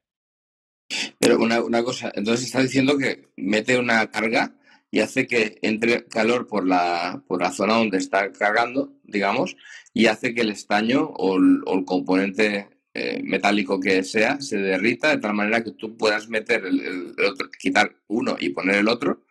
Pero 1.19 1.39
una, 1.39 1.63
una 1.63 1.83
cosa, 1.83 2.11
entonces 2.15 2.47
está 2.47 2.63
diciendo 2.63 2.97
que 2.97 3.29
mete 3.37 3.79
una 3.79 4.11
carga 4.11 4.55
y 4.91 5.01
hace 5.01 5.27
que 5.27 5.59
entre 5.63 6.07
calor 6.07 6.47
por 6.47 6.67
la, 6.67 7.23
por 7.27 7.43
la 7.43 7.51
zona 7.51 7.75
donde 7.75 7.99
está 7.99 8.33
cargando, 8.33 8.93
digamos, 9.05 9.57
y 9.93 10.07
hace 10.07 10.35
que 10.35 10.43
el 10.43 10.51
estaño 10.51 11.05
o 11.05 11.37
el, 11.37 11.85
componente 11.85 12.69
eh, 12.95 13.21
metálico 13.23 13.79
que 13.79 14.03
sea 14.03 14.41
se 14.41 14.59
derrita 14.59 15.11
de 15.11 15.19
tal 15.19 15.35
manera 15.35 15.63
que 15.63 15.73
tú 15.73 15.97
puedas 15.97 16.29
meter 16.29 16.65
el, 16.65 17.15
otro, 17.27 17.51
quitar 17.59 17.95
uno 18.07 18.37
y 18.39 18.51
poner 18.51 18.77
el 18.77 18.89
otro 18.89 19.25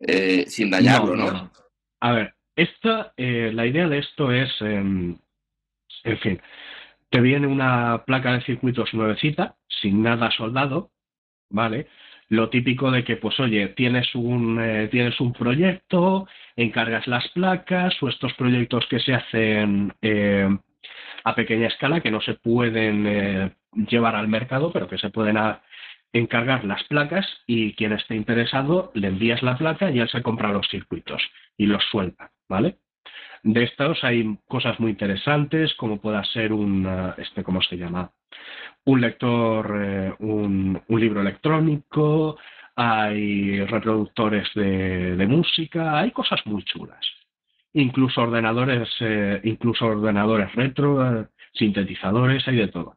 eh, 0.00 0.44
sin 0.48 0.70
dañarlo, 0.70 1.14
¿no? 1.14 1.52
A 2.00 2.12
ver, 2.12 2.34
esta, 2.54 3.12
eh, 3.16 3.50
la 3.52 3.66
idea 3.66 3.88
de 3.88 3.98
esto 3.98 4.32
es, 4.32 4.50
em, 4.60 5.16
en 6.04 6.18
fin, 6.18 6.40
te 7.16 7.22
viene 7.22 7.46
una 7.46 8.04
placa 8.04 8.34
de 8.34 8.42
circuitos 8.42 8.92
nuevecita, 8.92 9.54
sin 9.68 10.02
nada 10.02 10.30
soldado, 10.32 10.90
¿vale? 11.48 11.86
Lo 12.28 12.50
típico 12.50 12.90
de 12.90 13.04
que, 13.04 13.16
pues 13.16 13.40
oye, 13.40 13.68
tienes 13.68 14.14
un, 14.14 14.60
eh, 14.60 14.88
tienes 14.88 15.18
un 15.18 15.32
proyecto, 15.32 16.28
encargas 16.56 17.06
las 17.06 17.26
placas 17.28 17.94
o 18.02 18.10
estos 18.10 18.34
proyectos 18.34 18.84
que 18.90 19.00
se 19.00 19.14
hacen 19.14 19.94
eh, 20.02 20.46
a 21.24 21.34
pequeña 21.34 21.68
escala, 21.68 22.02
que 22.02 22.10
no 22.10 22.20
se 22.20 22.34
pueden 22.34 23.06
eh, 23.06 23.50
llevar 23.88 24.14
al 24.14 24.28
mercado, 24.28 24.70
pero 24.70 24.86
que 24.86 24.98
se 24.98 25.08
pueden 25.08 25.38
encargar 26.12 26.66
las 26.66 26.84
placas 26.84 27.26
y 27.46 27.72
quien 27.76 27.94
esté 27.94 28.14
interesado 28.14 28.92
le 28.92 29.08
envías 29.08 29.42
la 29.42 29.56
placa 29.56 29.90
y 29.90 30.00
él 30.00 30.08
se 30.10 30.22
compra 30.22 30.52
los 30.52 30.68
circuitos 30.68 31.22
y 31.56 31.64
los 31.64 31.82
suelta, 31.90 32.30
¿vale? 32.46 32.76
De 33.46 33.62
estos 33.62 34.02
hay 34.02 34.36
cosas 34.48 34.80
muy 34.80 34.90
interesantes, 34.90 35.72
como 35.74 36.00
pueda 36.00 36.24
ser 36.24 36.52
un, 36.52 36.84
eh, 36.84 37.14
este, 37.18 37.44
¿cómo 37.44 37.62
se 37.62 37.76
llama? 37.76 38.10
Un 38.86 39.00
lector, 39.00 39.82
eh, 39.84 40.12
un, 40.18 40.82
libro 40.88 41.20
electrónico, 41.20 42.38
hay 42.74 43.60
reproductores 43.66 44.48
de, 44.56 45.24
música, 45.28 45.96
hay 45.96 46.10
cosas 46.10 46.40
muy 46.44 46.64
chulas. 46.64 47.06
Incluso 47.74 48.22
ordenadores, 48.22 48.88
eh, 48.98 49.40
incluso 49.44 49.86
ordenadores 49.86 50.52
retro, 50.56 51.28
sintetizadores, 51.52 52.48
hay 52.48 52.56
de 52.56 52.68
todo. 52.68 52.96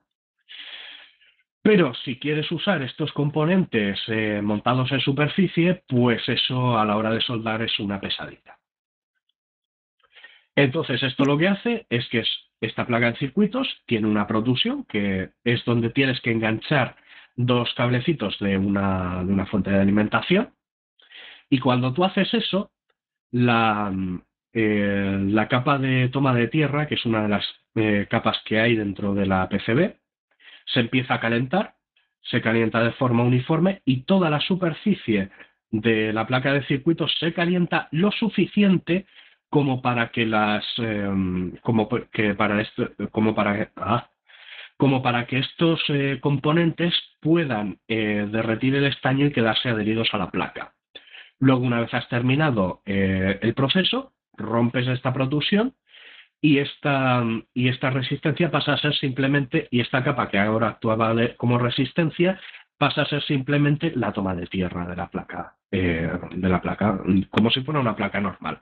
Pero 1.61 1.93
si 1.93 2.17
quieres 2.17 2.51
usar 2.51 2.81
estos 2.81 3.11
componentes 3.13 3.99
montados 4.41 4.91
en 4.93 5.01
superficie, 5.01 5.83
pues 5.87 6.27
eso 6.27 6.75
a 6.79 6.85
la 6.85 6.97
hora 6.97 7.11
de 7.11 7.21
soldar 7.21 7.61
es 7.61 7.79
una 7.79 7.99
pesadilla. 8.01 8.58
Entonces, 10.59 11.01
esto 11.03 11.23
lo 11.23 11.37
que 11.37 11.47
hace 11.47 11.85
es 11.89 12.05
que 12.09 12.21
esta 12.59 12.85
placa 12.85 13.11
de 13.11 13.17
circuitos 13.17 13.65
tiene 13.85 14.07
una 14.07 14.27
protusión, 14.27 14.83
que 14.83 15.29
es 15.45 15.63
donde 15.63 15.89
tienes 15.89 16.19
que 16.19 16.31
enganchar 16.31 16.97
dos 17.37 17.73
cablecitos 17.75 18.37
de 18.39 18.57
una, 18.57 19.23
de 19.23 19.31
una 19.31 19.45
fuente 19.45 19.69
de 19.71 19.79
alimentación. 19.79 20.49
Y 21.49 21.59
cuando 21.59 21.93
tú 21.93 22.03
haces 22.03 22.33
eso, 22.33 22.71
la, 23.31 23.89
eh, 24.51 25.17
la 25.29 25.47
capa 25.47 25.77
de 25.77 26.09
toma 26.09 26.33
de 26.33 26.49
tierra, 26.49 26.87
que 26.87 26.95
es 26.95 27.05
una 27.05 27.23
de 27.23 27.29
las 27.29 27.45
eh, 27.75 28.07
capas 28.09 28.41
que 28.43 28.59
hay 28.59 28.75
dentro 28.75 29.13
de 29.13 29.27
la 29.27 29.47
PCB, 29.47 29.95
se 30.65 30.81
empieza 30.81 31.13
a 31.13 31.21
calentar, 31.21 31.75
se 32.21 32.41
calienta 32.41 32.83
de 32.83 32.91
forma 32.91 33.23
uniforme 33.23 33.81
y 33.85 34.01
toda 34.01 34.29
la 34.29 34.41
superficie 34.41 35.29
de 35.71 36.11
la 36.11 36.27
placa 36.27 36.51
de 36.51 36.65
circuitos 36.65 37.15
se 37.17 37.31
calienta 37.31 37.87
lo 37.91 38.11
suficiente 38.11 39.05
como 39.49 39.81
para 39.81 40.09
que 40.09 40.25
las 40.25 40.65
em, 40.77 41.55
como 41.61 41.89
que 42.11 42.35
para 42.35 42.61
esto 42.61 42.89
como 43.11 43.33
para 43.35 43.71
ah, 43.77 44.09
como 44.79 45.03
para 45.03 45.27
que 45.27 45.39
estos 45.39 45.81
eh, 45.89 46.19
componentes 46.21 46.95
puedan 47.19 47.79
eh, 47.89 48.25
derretir 48.31 48.75
el 48.75 48.85
estaño 48.85 49.25
y 49.25 49.33
quedarse 49.33 49.67
adheridos 49.67 50.07
a 50.13 50.17
la 50.17 50.31
placa. 50.31 50.73
Luego, 51.37 51.63
una 51.63 51.81
vez 51.81 51.93
has 51.93 52.07
terminado 52.07 52.81
eh, 52.85 53.39
el 53.41 53.53
proceso, 53.53 54.13
rompes 54.37 54.87
esta 54.87 55.11
protusión 55.11 55.73
y 56.39 56.59
esta, 56.59 57.25
y 57.53 57.67
esta 57.67 57.89
resistencia 57.89 58.51
pasa 58.51 58.71
a 58.73 58.77
ser 58.77 58.95
simplemente, 58.95 59.67
y 59.69 59.81
esta 59.81 60.01
capa 60.01 60.29
que 60.29 60.39
ahora 60.39 60.69
actuaba 60.69 61.13
como 61.35 61.57
resistencia, 61.57 62.39
pasa 62.77 63.01
a 63.01 63.09
ser 63.09 63.21
simplemente 63.23 63.91
la 63.97 64.13
toma 64.13 64.33
de 64.33 64.47
tierra 64.47 64.87
de 64.87 64.95
la 64.95 65.09
placa, 65.09 65.55
de 65.69 66.49
la 66.49 66.61
placa, 66.61 67.01
como 67.31 67.51
si 67.51 67.61
fuera 67.63 67.81
una 67.81 67.97
placa 67.97 68.21
normal 68.21 68.61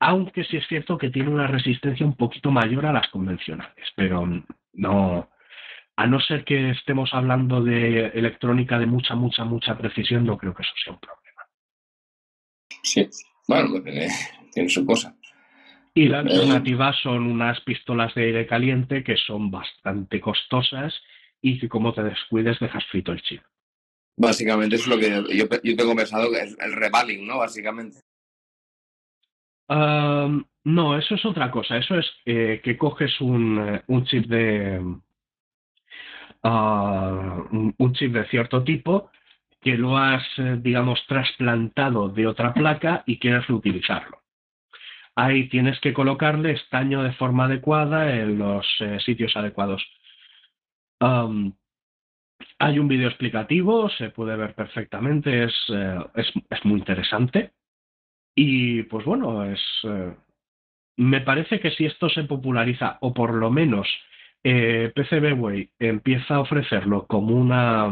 aunque 0.00 0.44
sí 0.44 0.56
es 0.56 0.66
cierto 0.66 0.96
que 0.96 1.10
tiene 1.10 1.28
una 1.28 1.46
resistencia 1.46 2.06
un 2.06 2.16
poquito 2.16 2.50
mayor 2.50 2.86
a 2.86 2.92
las 2.92 3.08
convencionales, 3.08 3.86
pero 3.94 4.26
no, 4.72 5.30
a 5.96 6.06
no 6.06 6.20
ser 6.20 6.44
que 6.44 6.70
estemos 6.70 7.10
hablando 7.12 7.62
de 7.62 8.06
electrónica 8.06 8.78
de 8.78 8.86
mucha, 8.86 9.14
mucha, 9.14 9.44
mucha 9.44 9.76
precisión, 9.76 10.24
no 10.24 10.38
creo 10.38 10.54
que 10.54 10.62
eso 10.62 10.72
sea 10.82 10.94
un 10.94 11.00
problema. 11.00 11.46
Sí, 12.82 13.08
bueno, 13.46 13.68
pues 13.70 13.84
tiene, 14.54 14.68
su 14.70 14.86
cosa. 14.86 15.14
Y 15.92 16.08
la 16.08 16.20
alternativa 16.20 16.94
son 17.02 17.26
unas 17.26 17.60
pistolas 17.60 18.14
de 18.14 18.24
aire 18.24 18.46
caliente 18.46 19.04
que 19.04 19.16
son 19.16 19.50
bastante 19.50 20.18
costosas 20.18 20.94
y 21.42 21.58
que 21.58 21.68
como 21.68 21.92
te 21.92 22.02
descuides 22.02 22.58
dejas 22.58 22.86
frito 22.86 23.12
el 23.12 23.20
chip. 23.20 23.42
Básicamente 24.16 24.76
es 24.76 24.86
lo 24.86 24.98
que 24.98 25.10
yo, 25.10 25.46
yo 25.62 25.76
tengo 25.76 25.94
pensado, 25.94 26.30
que 26.30 26.40
es 26.40 26.56
el 26.58 26.72
revaling, 26.72 27.26
¿no? 27.26 27.38
Básicamente 27.38 27.98
no, 30.64 30.98
eso 30.98 31.14
es 31.14 31.24
otra 31.24 31.50
cosa. 31.50 31.76
Eso 31.78 31.96
es 31.98 32.06
eh, 32.26 32.60
que 32.62 32.76
coges 32.76 33.20
un, 33.20 33.58
eh, 33.58 33.82
un 33.86 34.04
chip 34.04 34.26
de 34.26 34.80
ah, 36.42 37.44
un, 37.50 37.92
chip 37.94 38.12
de 38.12 38.26
cierto 38.26 38.62
tipo 38.64 39.10
que 39.60 39.76
lo 39.76 39.96
has, 39.98 40.24
eh, 40.38 40.58
digamos, 40.60 41.04
trasplantado 41.06 42.08
de 42.08 42.26
otra 42.26 42.54
placa 42.54 43.02
y 43.06 43.18
quieres 43.18 43.46
reutilizarlo. 43.46 44.18
Ahí 45.16 45.48
tienes 45.48 45.78
que 45.80 45.92
colocarle 45.92 46.52
estaño 46.52 47.02
de 47.02 47.12
forma 47.12 47.44
adecuada 47.44 48.14
en 48.16 48.38
los 48.38 48.66
sitios 49.04 49.36
adecuados. 49.36 49.84
hay 52.58 52.78
un 52.78 52.88
vídeo 52.88 53.08
explicativo, 53.08 53.88
se 53.90 54.10
puede 54.10 54.36
ver 54.36 54.54
perfectamente, 54.54 55.44
es, 55.44 55.54
es, 56.14 56.32
es 56.50 56.64
muy 56.64 56.78
interesante. 56.78 57.52
Y 58.42 58.84
pues 58.84 59.04
bueno, 59.04 59.44
es, 59.44 59.60
eh, 59.84 60.14
me 60.96 61.20
parece 61.20 61.60
que 61.60 61.72
si 61.72 61.84
esto 61.84 62.08
se 62.08 62.24
populariza, 62.24 62.96
o 63.02 63.12
por 63.12 63.34
lo 63.34 63.50
menos 63.50 63.86
eh, 64.42 64.90
PCBWay 64.94 65.70
empieza 65.78 66.36
a 66.36 66.40
ofrecerlo 66.40 67.06
como 67.06 67.36
una, 67.36 67.90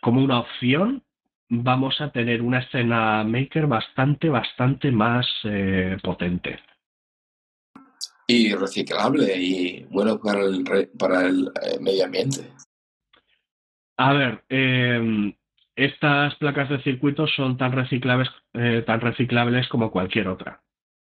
como 0.00 0.22
una 0.22 0.38
opción, 0.38 1.02
vamos 1.48 2.00
a 2.00 2.12
tener 2.12 2.40
una 2.40 2.60
escena 2.60 3.24
maker 3.24 3.66
bastante, 3.66 4.28
bastante 4.28 4.92
más 4.92 5.26
eh, 5.42 5.96
potente. 6.04 6.60
Y 8.28 8.54
reciclable 8.54 9.36
y 9.36 9.82
bueno 9.90 10.20
para 10.20 10.44
el, 10.44 10.62
para 10.96 11.26
el 11.26 11.50
eh, 11.64 11.80
medio 11.80 12.04
ambiente. 12.04 12.42
A 13.96 14.12
ver, 14.12 14.44
eh, 14.48 15.34
estas 15.76 16.34
placas 16.36 16.68
de 16.68 16.82
circuito 16.82 17.26
son 17.26 17.56
tan 17.56 17.72
reciclables, 17.72 18.28
eh, 18.54 18.82
tan 18.86 19.00
reciclables 19.00 19.68
como 19.68 19.90
cualquier 19.90 20.28
otra. 20.28 20.62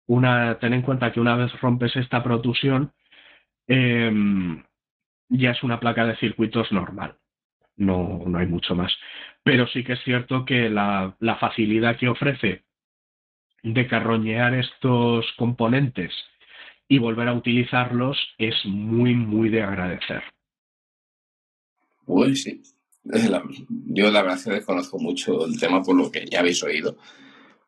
Una, 0.08 0.58
ten 0.60 0.74
en 0.74 0.82
cuenta 0.82 1.12
que 1.12 1.20
una 1.20 1.36
vez 1.36 1.52
rompes 1.62 1.96
esta 1.96 2.24
protusión, 2.24 2.94
em, 3.68 4.64
ya 5.30 5.52
es 5.52 5.64
una 5.64 5.80
placa 5.80 6.06
de 6.06 6.18
circuitos 6.18 6.72
normal. 6.72 7.18
No, 7.78 8.24
no 8.26 8.38
hay 8.40 8.48
mucho 8.48 8.76
más. 8.76 8.92
Pero 9.44 9.68
sí 9.68 9.84
que 9.84 9.94
es 9.94 10.04
cierto 10.04 10.46
que 10.46 10.70
la, 10.70 11.16
la 11.20 11.36
facilidad 11.38 11.98
que 11.98 12.10
ofrece 12.10 12.64
de 13.64 13.88
carroñear 13.88 14.54
estos 14.56 15.26
componentes 15.38 16.14
y 16.88 16.98
volver 16.98 17.28
a 17.28 17.34
utilizarlos 17.34 18.18
es 18.38 18.56
muy, 18.66 19.14
muy 19.14 19.50
de 19.50 19.62
agradecer. 19.64 20.24
Pues 22.06 22.44
sí. 22.44 22.62
Yo 23.04 24.12
la 24.12 24.22
verdad 24.22 24.38
es 24.38 24.44
que 24.44 24.52
desconozco 24.52 25.00
mucho 25.00 25.46
el 25.46 25.60
tema 25.60 25.82
por 25.82 25.96
lo 25.96 26.12
que 26.12 26.26
ya 26.26 26.40
habéis 26.40 26.62
oído, 26.64 26.98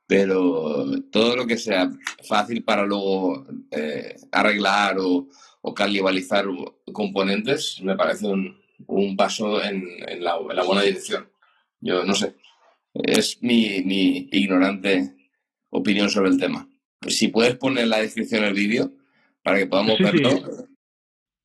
pero 0.06 0.86
todo 1.12 1.36
lo 1.36 1.48
que 1.48 1.58
sea 1.58 1.90
fácil 2.28 2.64
para 2.64 2.86
luego 2.86 3.48
eh, 3.72 4.16
arreglar 4.32 4.98
o, 5.00 5.30
o 5.62 5.74
calibalizar 5.74 6.46
componentes 6.92 7.80
me 7.82 7.96
parece 7.96 8.28
un, 8.28 8.60
un 8.88 9.16
paso 9.16 9.64
en, 9.64 9.84
en, 10.08 10.24
la, 10.24 10.38
en, 10.38 10.56
la, 10.56 10.64
buena 10.64 10.82
dirección. 10.82 11.30
Yo 11.80 12.04
no 12.04 12.14
sé, 12.14 12.36
es 12.94 13.42
mi, 13.42 13.82
mi 13.84 14.30
ignorante 14.32 15.16
opinión 15.70 16.10
sobre 16.10 16.30
el 16.30 16.40
tema. 16.40 16.68
Si 17.08 17.30
puedes 17.30 17.56
poner 17.56 17.86
en 17.86 17.90
la 17.90 18.02
descripción 18.02 18.44
el 18.44 18.54
vídeo 18.54 18.92
para 19.44 19.58
que 19.58 19.66
podamos 19.66 19.98
sí, 19.98 20.04
verlo. 20.04 20.30
Sí. 20.30 20.71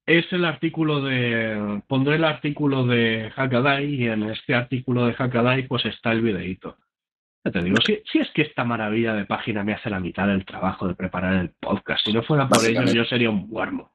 Es 0.06 0.32
el 0.32 0.44
artículo 0.44 1.02
de. 1.02 1.82
Pondré 1.88 2.14
el 2.14 2.24
artículo 2.24 2.86
de 2.86 3.32
Hackaday 3.34 3.92
y 3.92 4.06
en 4.06 4.22
este 4.30 4.54
artículo 4.54 5.04
de 5.06 5.14
Hackaday 5.14 5.66
pues 5.66 5.84
está 5.84 6.12
el 6.12 6.22
videito. 6.22 6.76
Ya 7.44 7.50
te 7.50 7.62
digo, 7.62 7.76
si, 7.84 8.00
si, 8.10 8.18
es 8.18 8.28
que 8.32 8.42
esta 8.42 8.64
maravilla 8.64 9.14
de 9.14 9.24
página 9.24 9.64
me 9.64 9.74
hace 9.74 9.90
la 9.90 10.00
mitad 10.00 10.28
del 10.28 10.44
trabajo 10.44 10.86
de 10.86 10.94
preparar 10.94 11.34
el 11.34 11.50
podcast. 11.50 12.04
Si 12.04 12.12
no 12.12 12.22
fuera 12.22 12.48
por 12.48 12.64
ello, 12.64 12.84
yo 12.84 13.04
sería 13.04 13.30
un 13.30 13.48
muermo. 13.48 13.92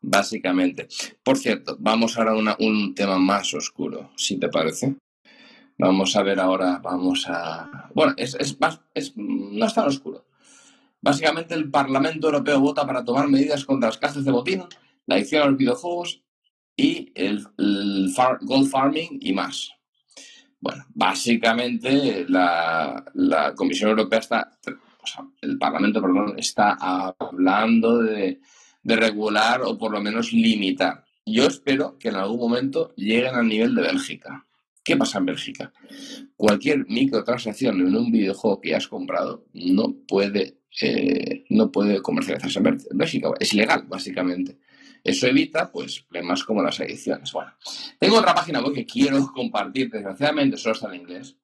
Básicamente. 0.00 0.86
Por 1.24 1.38
cierto, 1.38 1.76
vamos 1.80 2.16
ahora 2.16 2.32
a 2.32 2.36
una, 2.36 2.56
un 2.60 2.94
tema 2.94 3.18
más 3.18 3.52
oscuro, 3.54 4.10
si 4.16 4.38
te 4.38 4.48
parece. 4.48 4.96
Vamos 5.78 6.14
a 6.14 6.22
ver 6.22 6.38
ahora, 6.38 6.78
vamos 6.82 7.26
a... 7.28 7.88
Bueno, 7.94 8.14
es, 8.16 8.34
es, 8.34 8.56
es, 8.94 9.16
no 9.16 9.66
es 9.66 9.74
tan 9.74 9.86
oscuro. 9.86 10.26
Básicamente 11.00 11.54
el 11.54 11.70
Parlamento 11.70 12.28
Europeo 12.28 12.60
vota 12.60 12.86
para 12.86 13.04
tomar 13.04 13.28
medidas 13.28 13.64
contra 13.64 13.88
las 13.88 13.98
cajas 13.98 14.24
de 14.24 14.30
botín, 14.30 14.64
la 15.06 15.16
adicción 15.16 15.42
a 15.42 15.46
los 15.46 15.56
videojuegos 15.56 16.22
y 16.76 17.12
el, 17.14 17.46
el 17.58 18.10
far, 18.14 18.38
gold 18.42 18.68
farming 18.68 19.18
y 19.20 19.32
más. 19.32 19.70
Bueno, 20.60 20.84
básicamente 20.94 22.24
la, 22.28 23.04
la 23.14 23.54
Comisión 23.54 23.90
Europea 23.90 24.18
está, 24.18 24.58
o 24.66 25.06
sea, 25.06 25.26
el 25.42 25.58
Parlamento, 25.58 26.00
perdón, 26.00 26.34
está 26.38 26.72
hablando 27.18 27.98
de, 27.98 28.40
de 28.82 28.96
regular 28.96 29.60
o 29.62 29.76
por 29.76 29.92
lo 29.92 30.00
menos 30.00 30.32
limitar. 30.32 31.04
Yo 31.26 31.46
espero 31.46 31.98
que 31.98 32.08
en 32.08 32.16
algún 32.16 32.38
momento 32.38 32.94
lleguen 32.96 33.34
al 33.34 33.48
nivel 33.48 33.74
de 33.74 33.82
Bélgica. 33.82 34.46
¿Qué 34.82 34.96
pasa 34.96 35.18
en 35.18 35.26
Bélgica? 35.26 35.72
Cualquier 36.36 36.86
microtransacción 36.86 37.80
en 37.80 37.96
un 37.96 38.12
videojuego 38.12 38.60
que 38.60 38.74
has 38.74 38.86
comprado 38.86 39.46
no 39.54 39.94
puede, 40.06 40.58
eh, 40.82 41.44
no 41.48 41.72
puede 41.72 42.02
comercializarse 42.02 42.58
en 42.58 42.78
Bélgica. 42.92 43.30
Es 43.40 43.54
ilegal, 43.54 43.84
básicamente. 43.88 44.58
Eso 45.04 45.26
evita, 45.26 45.70
pues, 45.70 46.00
problemas 46.00 46.42
como 46.42 46.62
las 46.62 46.80
adicciones. 46.80 47.30
Bueno, 47.30 47.52
tengo 47.98 48.16
otra 48.16 48.34
página 48.34 48.62
web 48.62 48.72
que 48.72 48.86
quiero 48.86 49.30
compartir, 49.32 49.90
desgraciadamente 49.90 50.56
solo 50.56 50.74
está 50.74 50.88
en 50.88 51.02
inglés, 51.02 51.36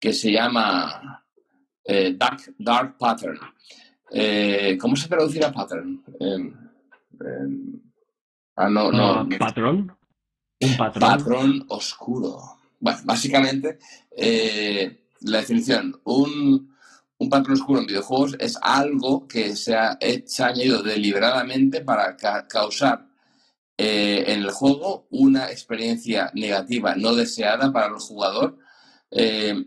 que 0.00 0.12
se 0.12 0.32
llama 0.32 1.24
eh, 1.84 2.14
Dark, 2.18 2.54
Dark 2.58 2.98
Pattern. 2.98 3.38
Eh, 4.10 4.76
¿Cómo 4.80 4.96
se 4.96 5.08
traducirá 5.08 5.52
pattern? 5.52 6.02
ah, 8.56 8.68
no, 8.68 8.90
no. 8.90 9.22
Uh, 9.22 9.38
¿Patrón? 9.38 9.96
Un 10.60 10.76
patrón. 10.76 11.00
Patrón 11.00 11.64
oscuro. 11.68 12.38
Bueno, 12.80 12.98
básicamente, 13.04 13.78
eh, 14.16 15.06
la 15.20 15.38
definición, 15.38 16.00
un, 16.04 16.73
un, 17.18 17.28
patrón 17.28 17.54
oscuro 17.54 17.80
en 17.80 17.86
videojuegos 17.86 18.36
es 18.38 18.58
algo 18.60 19.26
que 19.26 19.56
se 19.56 19.74
ha, 19.74 19.98
se 20.26 20.42
añadido 20.42 20.82
deliberadamente 20.82 21.80
para 21.80 22.16
ca 22.16 22.46
causar 22.46 23.08
eh, 23.76 24.24
en 24.28 24.42
el 24.42 24.52
juego 24.52 25.08
una 25.10 25.50
experiencia 25.50 26.30
negativa 26.34 26.94
no 26.94 27.12
deseada 27.16 27.72
para 27.72 27.88
el 27.88 27.94
jugador 27.94 28.56
eh, 29.10 29.64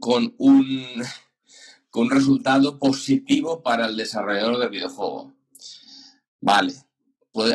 con, 0.00 0.34
un, 0.38 0.86
con 1.90 2.04
un 2.04 2.10
resultado 2.10 2.78
positivo 2.78 3.62
para 3.62 3.86
el 3.86 3.96
desarrollador 3.96 4.58
del 4.58 4.70
videojuego. 4.70 5.34
Vale, 6.40 6.72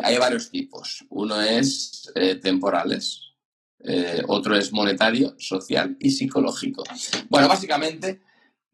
hay 0.04 0.16
varios 0.18 0.48
tipos. 0.50 1.04
Uno 1.10 1.40
es 1.40 2.12
eh, 2.14 2.36
temporales, 2.36 3.20
otro 4.28 4.56
es 4.56 4.72
monetario, 4.72 5.34
social 5.38 5.96
y 6.00 6.10
psicológico. 6.10 6.84
Bueno, 7.28 7.48
básicamente, 7.48 8.22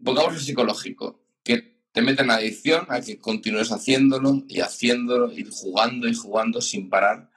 el 0.04 0.40
psicológico, 0.40 1.20
que 1.42 1.80
te 1.92 2.02
mete 2.02 2.22
en 2.22 2.30
adicción 2.30 2.86
a 2.88 3.00
que 3.00 3.18
continúes 3.18 3.72
haciéndolo 3.72 4.44
y 4.48 4.60
haciéndolo 4.60 5.32
y 5.32 5.46
jugando 5.50 6.08
y 6.08 6.14
jugando 6.14 6.60
sin 6.60 6.88
parar. 6.88 7.30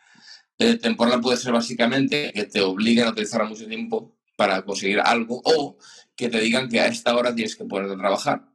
Temporal 0.57 1.19
puede 1.19 1.37
ser 1.37 1.51
básicamente 1.51 2.31
que 2.33 2.45
te 2.45 2.61
obliguen 2.61 3.07
a 3.07 3.09
utilizar 3.09 3.47
mucho 3.47 3.67
tiempo 3.67 4.15
para 4.35 4.61
conseguir 4.63 4.99
algo 4.99 5.41
o 5.43 5.77
que 6.15 6.29
te 6.29 6.39
digan 6.39 6.69
que 6.69 6.79
a 6.79 6.87
esta 6.87 7.15
hora 7.15 7.33
tienes 7.33 7.55
que 7.55 7.65
ponerte 7.65 7.95
a 7.95 7.97
trabajar. 7.97 8.45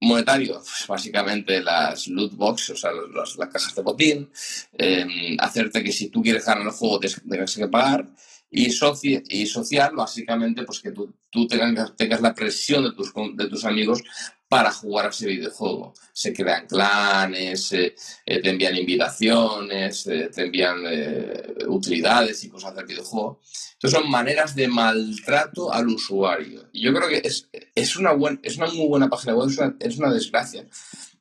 Monetario, 0.00 0.54
pues 0.54 0.84
básicamente 0.88 1.60
las 1.60 2.08
loot 2.08 2.34
boxes, 2.34 2.70
o 2.70 2.76
sea, 2.76 2.90
las, 2.92 3.36
las 3.36 3.48
cajas 3.48 3.74
de 3.74 3.82
botín, 3.82 4.30
eh, 4.76 5.36
hacerte 5.38 5.82
que 5.82 5.92
si 5.92 6.08
tú 6.08 6.22
quieres 6.22 6.44
ganar 6.44 6.66
el 6.66 6.72
juego 6.72 7.00
tengas 7.00 7.54
que 7.54 7.68
pagar 7.68 8.08
y, 8.54 8.70
soci 8.70 9.22
y 9.30 9.46
social, 9.46 9.92
básicamente, 9.96 10.62
pues 10.64 10.80
que 10.80 10.92
tú, 10.92 11.14
tú 11.30 11.46
tengas, 11.46 11.96
tengas, 11.96 12.20
la 12.20 12.34
presión 12.34 12.84
de 12.84 12.92
tus, 12.92 13.10
de 13.34 13.48
tus 13.48 13.64
amigos 13.64 14.02
para 14.46 14.70
jugar 14.70 15.06
a 15.06 15.08
ese 15.08 15.26
videojuego. 15.26 15.94
Se 16.12 16.34
crean 16.34 16.66
clanes, 16.66 17.72
eh, 17.72 17.94
te 18.26 18.50
envían 18.50 18.76
invitaciones, 18.76 20.06
eh, 20.06 20.28
te 20.32 20.42
envían 20.42 20.82
eh, 20.86 21.54
utilidades 21.66 22.44
y 22.44 22.50
cosas 22.50 22.76
del 22.76 22.84
videojuego. 22.84 23.40
Entonces 23.72 23.98
son 23.98 24.10
maneras 24.10 24.54
de 24.54 24.68
maltrato 24.68 25.72
al 25.72 25.88
usuario. 25.88 26.68
Y 26.72 26.82
yo 26.82 26.92
creo 26.92 27.08
que 27.08 27.26
es, 27.26 27.48
es, 27.74 27.96
una, 27.96 28.12
buen, 28.12 28.38
es 28.42 28.58
una 28.58 28.66
muy 28.66 28.86
buena 28.86 29.08
página 29.08 29.34
web, 29.34 29.48
es 29.48 29.56
una, 29.56 29.76
es 29.80 29.96
una 29.96 30.12
desgracia 30.12 30.66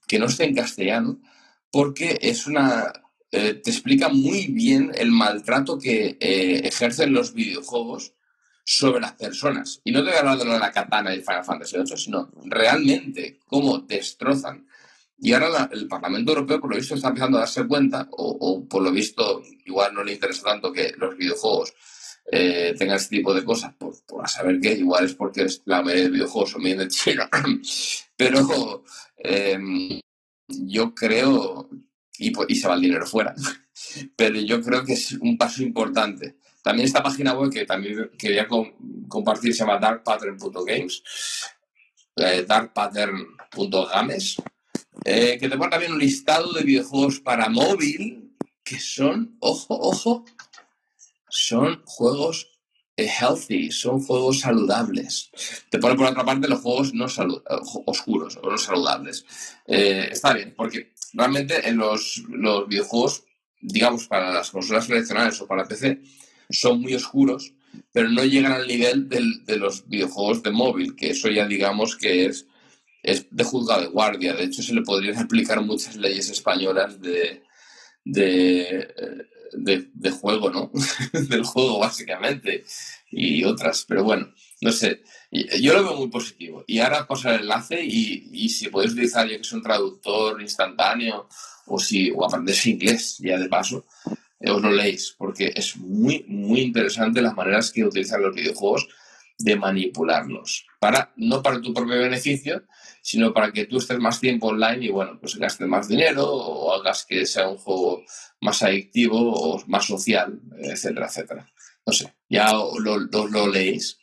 que 0.05 0.19
no 0.19 0.25
esté 0.25 0.43
en 0.43 0.55
castellano, 0.55 1.21
porque 1.71 2.19
es 2.21 2.45
una, 2.45 2.91
eh, 3.31 3.53
te 3.55 3.69
explica 3.71 4.09
muy 4.09 4.47
bien 4.47 4.91
el 4.93 5.11
maltrato 5.11 5.77
que 5.79 6.17
eh, 6.19 6.61
ejercen 6.65 7.13
los 7.13 7.33
videojuegos 7.33 8.13
sobre 8.63 8.99
las 8.99 9.13
personas. 9.13 9.81
Y 9.85 9.91
no 9.91 9.99
te 9.99 10.09
voy 10.09 10.15
a 10.15 10.19
hablar 10.19 10.37
de 10.37 10.45
de 10.45 10.59
la 10.59 10.71
katana 10.71 11.15
y 11.15 11.21
Final 11.21 11.45
Fantasy 11.45 11.77
VIII, 11.77 11.97
sino 11.97 12.29
realmente 12.43 13.39
cómo 13.45 13.79
destrozan. 13.79 14.67
Y 15.17 15.33
ahora 15.33 15.69
el 15.71 15.87
Parlamento 15.87 16.31
Europeo, 16.31 16.59
por 16.59 16.71
lo 16.71 16.75
visto, 16.75 16.95
está 16.95 17.09
empezando 17.09 17.37
a 17.37 17.41
darse 17.41 17.67
cuenta, 17.67 18.07
o, 18.11 18.65
por 18.67 18.81
lo 18.81 18.91
visto, 18.91 19.43
igual 19.65 19.93
no 19.93 20.03
le 20.03 20.13
interesa 20.13 20.43
tanto 20.43 20.73
que 20.73 20.93
los 20.97 21.15
videojuegos 21.15 21.73
eh, 22.31 22.75
tengan 22.77 22.97
este 22.97 23.17
tipo 23.17 23.33
de 23.33 23.45
cosas, 23.45 23.73
por, 23.75 23.93
por, 24.05 24.27
saber 24.27 24.59
qué, 24.59 24.73
igual 24.73 25.05
es 25.05 25.13
porque 25.13 25.45
la 25.65 25.81
mayoría 25.83 26.05
de 26.05 26.09
videojuegos 26.09 26.51
son 26.51 26.63
bien 26.63 26.79
de 26.79 26.87
China. 26.87 27.29
Pero 28.17 28.83
eh, 29.17 30.01
yo 30.47 30.93
creo 30.95 31.69
y, 32.21 32.55
se 32.55 32.67
va 32.67 32.75
el 32.75 32.81
dinero 32.81 33.05
fuera. 33.05 33.33
Pero 34.15 34.39
yo 34.39 34.61
creo 34.61 34.85
que 34.85 34.93
es 34.93 35.13
un 35.13 35.37
paso 35.37 35.63
importante. 35.63 36.37
También 36.61 36.85
esta 36.85 37.01
página 37.01 37.33
web 37.33 37.51
que 37.51 37.65
también 37.65 38.11
quería 38.17 38.47
com 38.47 38.71
compartir 39.07 39.53
se 39.53 39.59
llama 39.59 39.79
darkpattern.games, 39.79 41.03
eh, 42.17 42.45
darkpattern.games, 42.47 44.35
eh, 45.03 45.37
que 45.39 45.49
te 45.49 45.57
pone 45.57 45.71
también 45.71 45.93
un 45.93 45.99
listado 45.99 46.53
de 46.53 46.63
videojuegos 46.63 47.19
para 47.19 47.49
móvil 47.49 48.35
que 48.63 48.79
son, 48.79 49.37
ojo, 49.39 49.75
ojo, 49.79 50.23
son 51.29 51.81
juegos 51.85 52.47
eh, 52.95 53.07
healthy, 53.07 53.71
son 53.71 53.99
juegos 54.03 54.41
saludables. 54.41 55.31
Te 55.69 55.79
pone 55.79 55.95
por 55.95 56.05
otra 56.05 56.23
parte 56.23 56.47
los 56.47 56.61
juegos 56.61 56.93
no 56.93 57.07
oscuros 57.87 58.37
o 58.41 58.51
no 58.51 58.57
saludables. 58.57 59.25
Está 59.65 60.33
bien, 60.33 60.53
porque 60.55 60.90
realmente 61.13 61.67
en 61.67 61.77
los, 61.77 62.23
los, 62.29 62.67
videojuegos, 62.67 63.23
digamos, 63.59 64.07
para 64.07 64.33
las 64.33 64.51
consolas 64.51 64.87
tradicionales 64.87 65.39
o 65.41 65.47
para 65.47 65.65
PC, 65.65 66.01
son 66.49 66.81
muy 66.81 66.93
oscuros, 66.93 67.53
pero 67.91 68.09
no 68.09 68.23
llegan 68.23 68.51
al 68.53 68.67
nivel 68.67 69.07
del, 69.07 69.45
de 69.45 69.57
los 69.57 69.87
videojuegos 69.87 70.43
de 70.43 70.51
móvil, 70.51 70.95
que 70.95 71.11
eso 71.11 71.29
ya 71.29 71.47
digamos 71.47 71.95
que 71.95 72.25
es, 72.25 72.47
es 73.03 73.27
de 73.31 73.43
juzgado 73.43 73.81
de 73.81 73.87
guardia. 73.87 74.33
De 74.33 74.43
hecho, 74.43 74.61
se 74.61 74.73
le 74.73 74.81
podrían 74.81 75.17
aplicar 75.19 75.61
muchas 75.61 75.95
leyes 75.95 76.29
españolas 76.29 77.01
de, 77.01 77.43
de, 78.03 78.93
de, 79.53 79.89
de 79.93 80.11
juego, 80.11 80.49
¿no? 80.49 80.71
Del 81.13 81.43
juego, 81.43 81.79
básicamente, 81.79 82.63
y 83.09 83.43
otras. 83.43 83.85
Pero 83.87 84.03
bueno, 84.03 84.33
no 84.61 84.71
sé, 84.71 85.03
yo 85.31 85.73
lo 85.73 85.83
veo 85.83 85.95
muy 85.95 86.09
positivo. 86.09 86.63
Y 86.67 86.79
ahora 86.79 87.07
paso 87.07 87.29
el 87.29 87.41
enlace 87.41 87.83
y, 87.83 88.29
y 88.31 88.49
si 88.49 88.69
podéis 88.69 88.93
utilizar, 88.93 89.27
yo 89.27 89.37
que 89.37 89.43
soy 89.43 89.57
un 89.57 89.63
traductor 89.63 90.41
instantáneo 90.41 91.27
o 91.65 91.79
si 91.79 92.11
o 92.11 92.25
aprendes 92.25 92.65
inglés 92.65 93.17
ya 93.19 93.37
de 93.37 93.49
paso, 93.49 93.85
eh, 94.39 94.51
os 94.51 94.61
lo 94.61 94.71
leéis, 94.71 95.15
porque 95.17 95.51
es 95.55 95.77
muy, 95.77 96.25
muy 96.27 96.61
interesante 96.61 97.21
las 97.21 97.35
maneras 97.35 97.71
que 97.71 97.85
utilizan 97.85 98.21
los 98.21 98.35
videojuegos 98.35 98.87
de 99.37 99.55
manipularnos, 99.55 100.67
para, 100.79 101.11
no 101.15 101.41
para 101.41 101.61
tu 101.61 101.73
propio 101.73 101.99
beneficio, 101.99 102.63
sino 103.01 103.33
para 103.33 103.51
que 103.51 103.65
tú 103.65 103.77
estés 103.77 103.99
más 103.99 104.19
tiempo 104.19 104.47
online 104.47 104.85
y 104.85 104.89
bueno, 104.89 105.17
pues 105.19 105.35
gastes 105.35 105.67
más 105.67 105.87
dinero 105.87 106.25
o 106.25 106.73
hagas 106.73 107.05
que 107.05 107.25
sea 107.25 107.49
un 107.49 107.57
juego 107.57 108.03
más 108.41 108.61
adictivo 108.61 109.17
o 109.17 109.63
más 109.67 109.85
social, 109.85 110.39
etcétera, 110.59 111.07
etcétera. 111.07 111.51
No 111.85 111.93
sé, 111.93 112.13
ya 112.29 112.51
lo, 112.53 112.97
lo, 112.99 113.47
leéis 113.47 113.97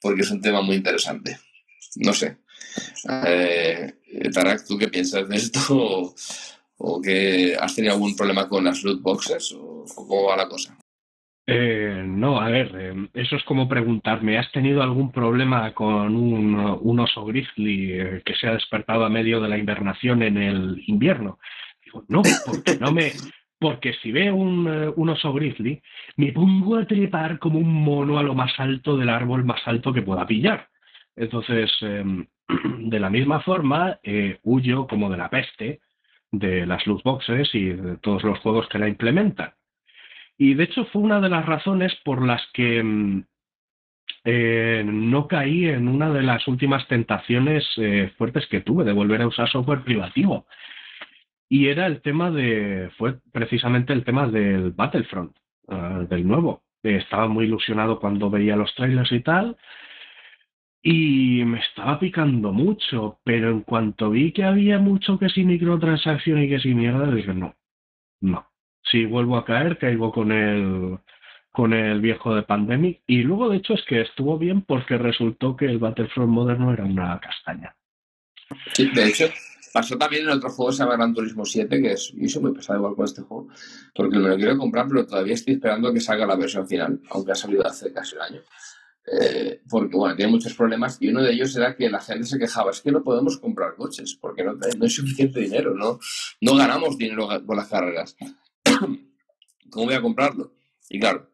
porque 0.00 0.22
es 0.22 0.30
un 0.30 0.40
tema 0.40 0.62
muy 0.62 0.76
interesante. 0.76 1.38
No 1.96 2.12
sé. 2.12 2.38
Eh, 3.08 3.92
Tarak, 4.32 4.66
¿tú 4.66 4.78
qué 4.78 4.88
piensas 4.88 5.28
de 5.28 5.36
esto? 5.36 6.14
¿O, 6.82 7.00
que 7.02 7.54
has 7.60 7.74
tenido 7.74 7.92
algún 7.94 8.16
problema 8.16 8.48
con 8.48 8.64
las 8.64 8.82
loot 8.82 9.02
boxes? 9.02 9.52
¿O, 9.52 9.84
cómo 9.94 10.24
va 10.24 10.36
la 10.36 10.48
cosa? 10.48 10.76
Eh, 11.46 12.04
no, 12.06 12.40
a 12.40 12.48
ver, 12.48 12.70
eh, 12.78 13.08
eso 13.14 13.34
es 13.34 13.42
como 13.42 13.68
preguntarme, 13.68 14.38
¿has 14.38 14.50
tenido 14.52 14.82
algún 14.82 15.10
problema 15.10 15.74
con 15.74 16.14
un, 16.14 16.54
un 16.80 17.00
oso 17.00 17.24
grizzly 17.24 17.92
eh, 17.92 18.22
que 18.24 18.34
se 18.36 18.46
ha 18.46 18.52
despertado 18.52 19.04
a 19.04 19.10
medio 19.10 19.40
de 19.40 19.48
la 19.48 19.58
invernación 19.58 20.22
en 20.22 20.36
el 20.36 20.82
invierno? 20.86 21.40
Digo, 21.84 22.04
no, 22.08 22.22
porque 22.46 22.78
no 22.78 22.92
me, 22.92 23.12
porque 23.60 23.92
si 24.02 24.10
veo 24.10 24.34
un, 24.34 24.66
eh, 24.66 24.92
un, 24.96 25.10
oso 25.10 25.32
grizzly, 25.34 25.82
me 26.16 26.32
pongo 26.32 26.76
a 26.78 26.86
trepar 26.86 27.38
como 27.38 27.58
un 27.58 27.72
mono 27.72 28.18
a 28.18 28.22
lo 28.22 28.34
más 28.34 28.58
alto 28.58 28.96
del 28.96 29.10
árbol 29.10 29.44
más 29.44 29.60
alto 29.66 29.92
que 29.92 30.02
pueda 30.02 30.26
pillar. 30.26 30.68
Entonces, 31.14 31.70
em, 31.82 32.26
de 32.90 32.98
la 32.98 33.10
misma 33.10 33.40
forma, 33.40 33.98
eh, 34.02 34.38
huyo 34.44 34.86
como 34.86 35.10
de 35.10 35.18
la 35.18 35.28
peste 35.28 35.80
de 36.32 36.66
las 36.66 36.86
loot 36.86 37.02
boxes 37.02 37.54
y 37.54 37.66
de 37.66 37.98
todos 37.98 38.24
los 38.24 38.38
juegos 38.38 38.66
que 38.68 38.78
la 38.78 38.88
implementan. 38.88 39.52
Y 40.38 40.54
de 40.54 40.64
hecho 40.64 40.86
fue 40.86 41.02
una 41.02 41.20
de 41.20 41.28
las 41.28 41.44
razones 41.44 41.94
por 42.04 42.24
las 42.24 42.42
que 42.54 42.78
em, 42.78 43.24
eh, 44.24 44.82
no 44.86 45.28
caí 45.28 45.66
en 45.66 45.86
una 45.86 46.10
de 46.10 46.22
las 46.22 46.48
últimas 46.48 46.86
tentaciones 46.88 47.66
fuertes 48.16 48.46
que 48.48 48.60
tuve 48.60 48.84
de 48.84 48.92
volver 48.92 49.22
a 49.22 49.26
usar 49.26 49.48
software 49.50 49.82
privativo 49.84 50.46
y 51.50 51.66
era 51.66 51.86
el 51.86 52.00
tema 52.00 52.30
de, 52.30 52.90
fue 52.96 53.18
precisamente 53.32 53.92
el 53.92 54.04
tema 54.04 54.28
del 54.28 54.70
Battlefront, 54.70 55.36
uh, 55.66 56.06
del 56.08 56.26
nuevo. 56.26 56.62
Estaba 56.82 57.26
muy 57.26 57.44
ilusionado 57.46 57.98
cuando 57.98 58.30
veía 58.30 58.54
los 58.54 58.72
trailers 58.76 59.10
y 59.10 59.20
tal, 59.20 59.56
y 60.80 61.42
me 61.44 61.58
estaba 61.58 61.98
picando 61.98 62.52
mucho, 62.52 63.18
pero 63.24 63.50
en 63.50 63.62
cuanto 63.62 64.10
vi 64.10 64.32
que 64.32 64.44
había 64.44 64.78
mucho 64.78 65.18
que 65.18 65.28
si 65.28 65.44
microtransacción 65.44 66.40
y 66.40 66.48
que 66.48 66.60
si 66.60 66.72
mierda, 66.72 67.10
dije 67.10 67.34
no, 67.34 67.56
no. 68.20 68.46
Si 68.84 69.04
vuelvo 69.04 69.36
a 69.36 69.44
caer, 69.44 69.76
caigo 69.76 70.12
con 70.12 70.32
el 70.32 70.98
con 71.50 71.72
el 71.72 72.00
viejo 72.00 72.32
de 72.32 72.44
Pandemic 72.44 73.02
y 73.08 73.24
luego 73.24 73.48
de 73.48 73.56
hecho 73.56 73.74
es 73.74 73.82
que 73.82 74.02
estuvo 74.02 74.38
bien 74.38 74.62
porque 74.62 74.96
resultó 74.96 75.56
que 75.56 75.66
el 75.66 75.78
Battlefront 75.78 76.30
moderno 76.30 76.72
era 76.72 76.84
una 76.84 77.18
castaña. 77.18 77.74
Sí, 78.72 78.88
de 78.94 79.08
hecho, 79.08 79.24
Pasó 79.72 79.96
también 79.96 80.24
en 80.24 80.30
otro 80.30 80.50
juego, 80.50 80.72
se 80.72 80.82
llama 80.82 80.96
Gran 80.96 81.14
Turismo 81.14 81.44
7, 81.44 81.80
que 81.80 81.92
es, 81.92 82.12
y 82.16 82.28
soy 82.28 82.42
muy 82.42 82.52
pesado 82.52 82.78
igual 82.78 82.96
con 82.96 83.04
este 83.04 83.22
juego, 83.22 83.48
porque 83.94 84.18
me 84.18 84.28
lo 84.28 84.36
quiero 84.36 84.58
comprar, 84.58 84.88
pero 84.88 85.06
todavía 85.06 85.34
estoy 85.34 85.54
esperando 85.54 85.92
que 85.92 86.00
salga 86.00 86.26
la 86.26 86.34
versión 86.34 86.66
final, 86.66 87.00
aunque 87.10 87.32
ha 87.32 87.36
salido 87.36 87.66
hace 87.66 87.92
casi 87.92 88.16
un 88.16 88.22
año. 88.22 88.42
Eh, 89.12 89.62
porque, 89.68 89.96
bueno, 89.96 90.14
tiene 90.14 90.30
muchos 90.30 90.54
problemas 90.54 90.98
y 91.00 91.08
uno 91.08 91.22
de 91.22 91.32
ellos 91.32 91.56
era 91.56 91.74
que 91.74 91.88
la 91.88 92.00
gente 92.00 92.26
se 92.26 92.38
quejaba, 92.38 92.70
es 92.70 92.80
que 92.80 92.92
no 92.92 93.02
podemos 93.02 93.38
comprar 93.38 93.74
coches 93.74 94.16
porque 94.20 94.44
no, 94.44 94.54
no 94.54 94.84
hay 94.84 94.90
suficiente 94.90 95.40
dinero, 95.40 95.74
no, 95.74 95.98
no 96.40 96.56
ganamos 96.56 96.98
dinero 96.98 97.28
con 97.46 97.56
las 97.56 97.68
carreras. 97.68 98.16
¿Cómo 99.70 99.86
voy 99.86 99.94
a 99.94 100.02
comprarlo? 100.02 100.52
Y 100.88 100.98
claro, 100.98 101.30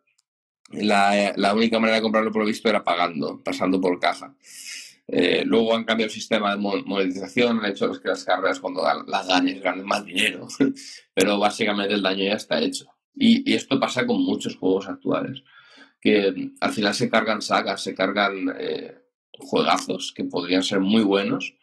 la, 0.70 1.32
la 1.36 1.54
única 1.54 1.78
manera 1.78 1.96
de 1.96 2.02
comprarlo 2.02 2.30
por 2.30 2.42
lo 2.42 2.48
visto 2.48 2.68
era 2.68 2.84
pagando, 2.84 3.42
pasando 3.42 3.80
por 3.80 3.98
caja. 3.98 4.34
Eh, 5.08 5.44
luego 5.46 5.74
han 5.74 5.84
cambiado 5.84 6.08
el 6.08 6.14
sistema 6.14 6.50
de 6.50 6.58
monetización, 6.58 7.60
han 7.60 7.70
hecho 7.70 7.92
que 8.00 8.08
las 8.08 8.24
carreras 8.24 8.58
cuando 8.58 8.82
las 9.06 9.28
ganes 9.28 9.62
ganen 9.62 9.86
más 9.86 10.04
dinero, 10.04 10.48
pero 11.14 11.38
básicamente 11.38 11.94
el 11.94 12.02
daño 12.02 12.24
ya 12.24 12.34
está 12.34 12.60
hecho. 12.60 12.86
Y, 13.14 13.54
esto 13.54 13.78
pasa 13.80 14.06
con 14.06 14.22
muchos 14.22 14.56
juegos 14.56 14.88
actuales, 14.88 15.42
que 16.00 16.52
al 16.60 16.72
final 16.72 16.94
se 16.94 17.08
cargan 17.08 17.40
sagas, 17.40 17.82
se 17.82 17.94
cargan 17.94 18.54
eh, 18.58 18.98
juegazos 19.32 20.12
que 20.12 20.24
podrían 20.24 20.62
ser 20.62 20.80
muy 20.80 21.02
buenos 21.02 21.54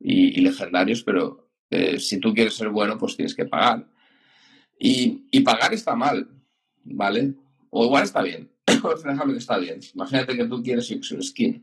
y, 0.00 0.40
legendarios, 0.40 1.02
pero 1.04 1.50
eh, 1.70 2.00
si 2.00 2.18
tú 2.18 2.34
quieres 2.34 2.54
ser 2.54 2.70
bueno, 2.70 2.98
pues 2.98 3.16
tienes 3.16 3.34
que 3.34 3.44
pagar. 3.44 3.86
Y, 4.80 5.28
y 5.30 5.40
pagar 5.40 5.74
está 5.74 5.94
mal, 5.94 6.28
¿vale? 6.84 7.34
O 7.70 7.84
igual 7.84 8.04
está 8.04 8.22
bien, 8.22 8.50
que 9.32 9.38
está 9.38 9.58
bien. 9.58 9.80
Imagínate 9.94 10.36
que 10.36 10.46
tú 10.46 10.62
quieres 10.62 10.90
un 10.90 11.22
skin 11.22 11.62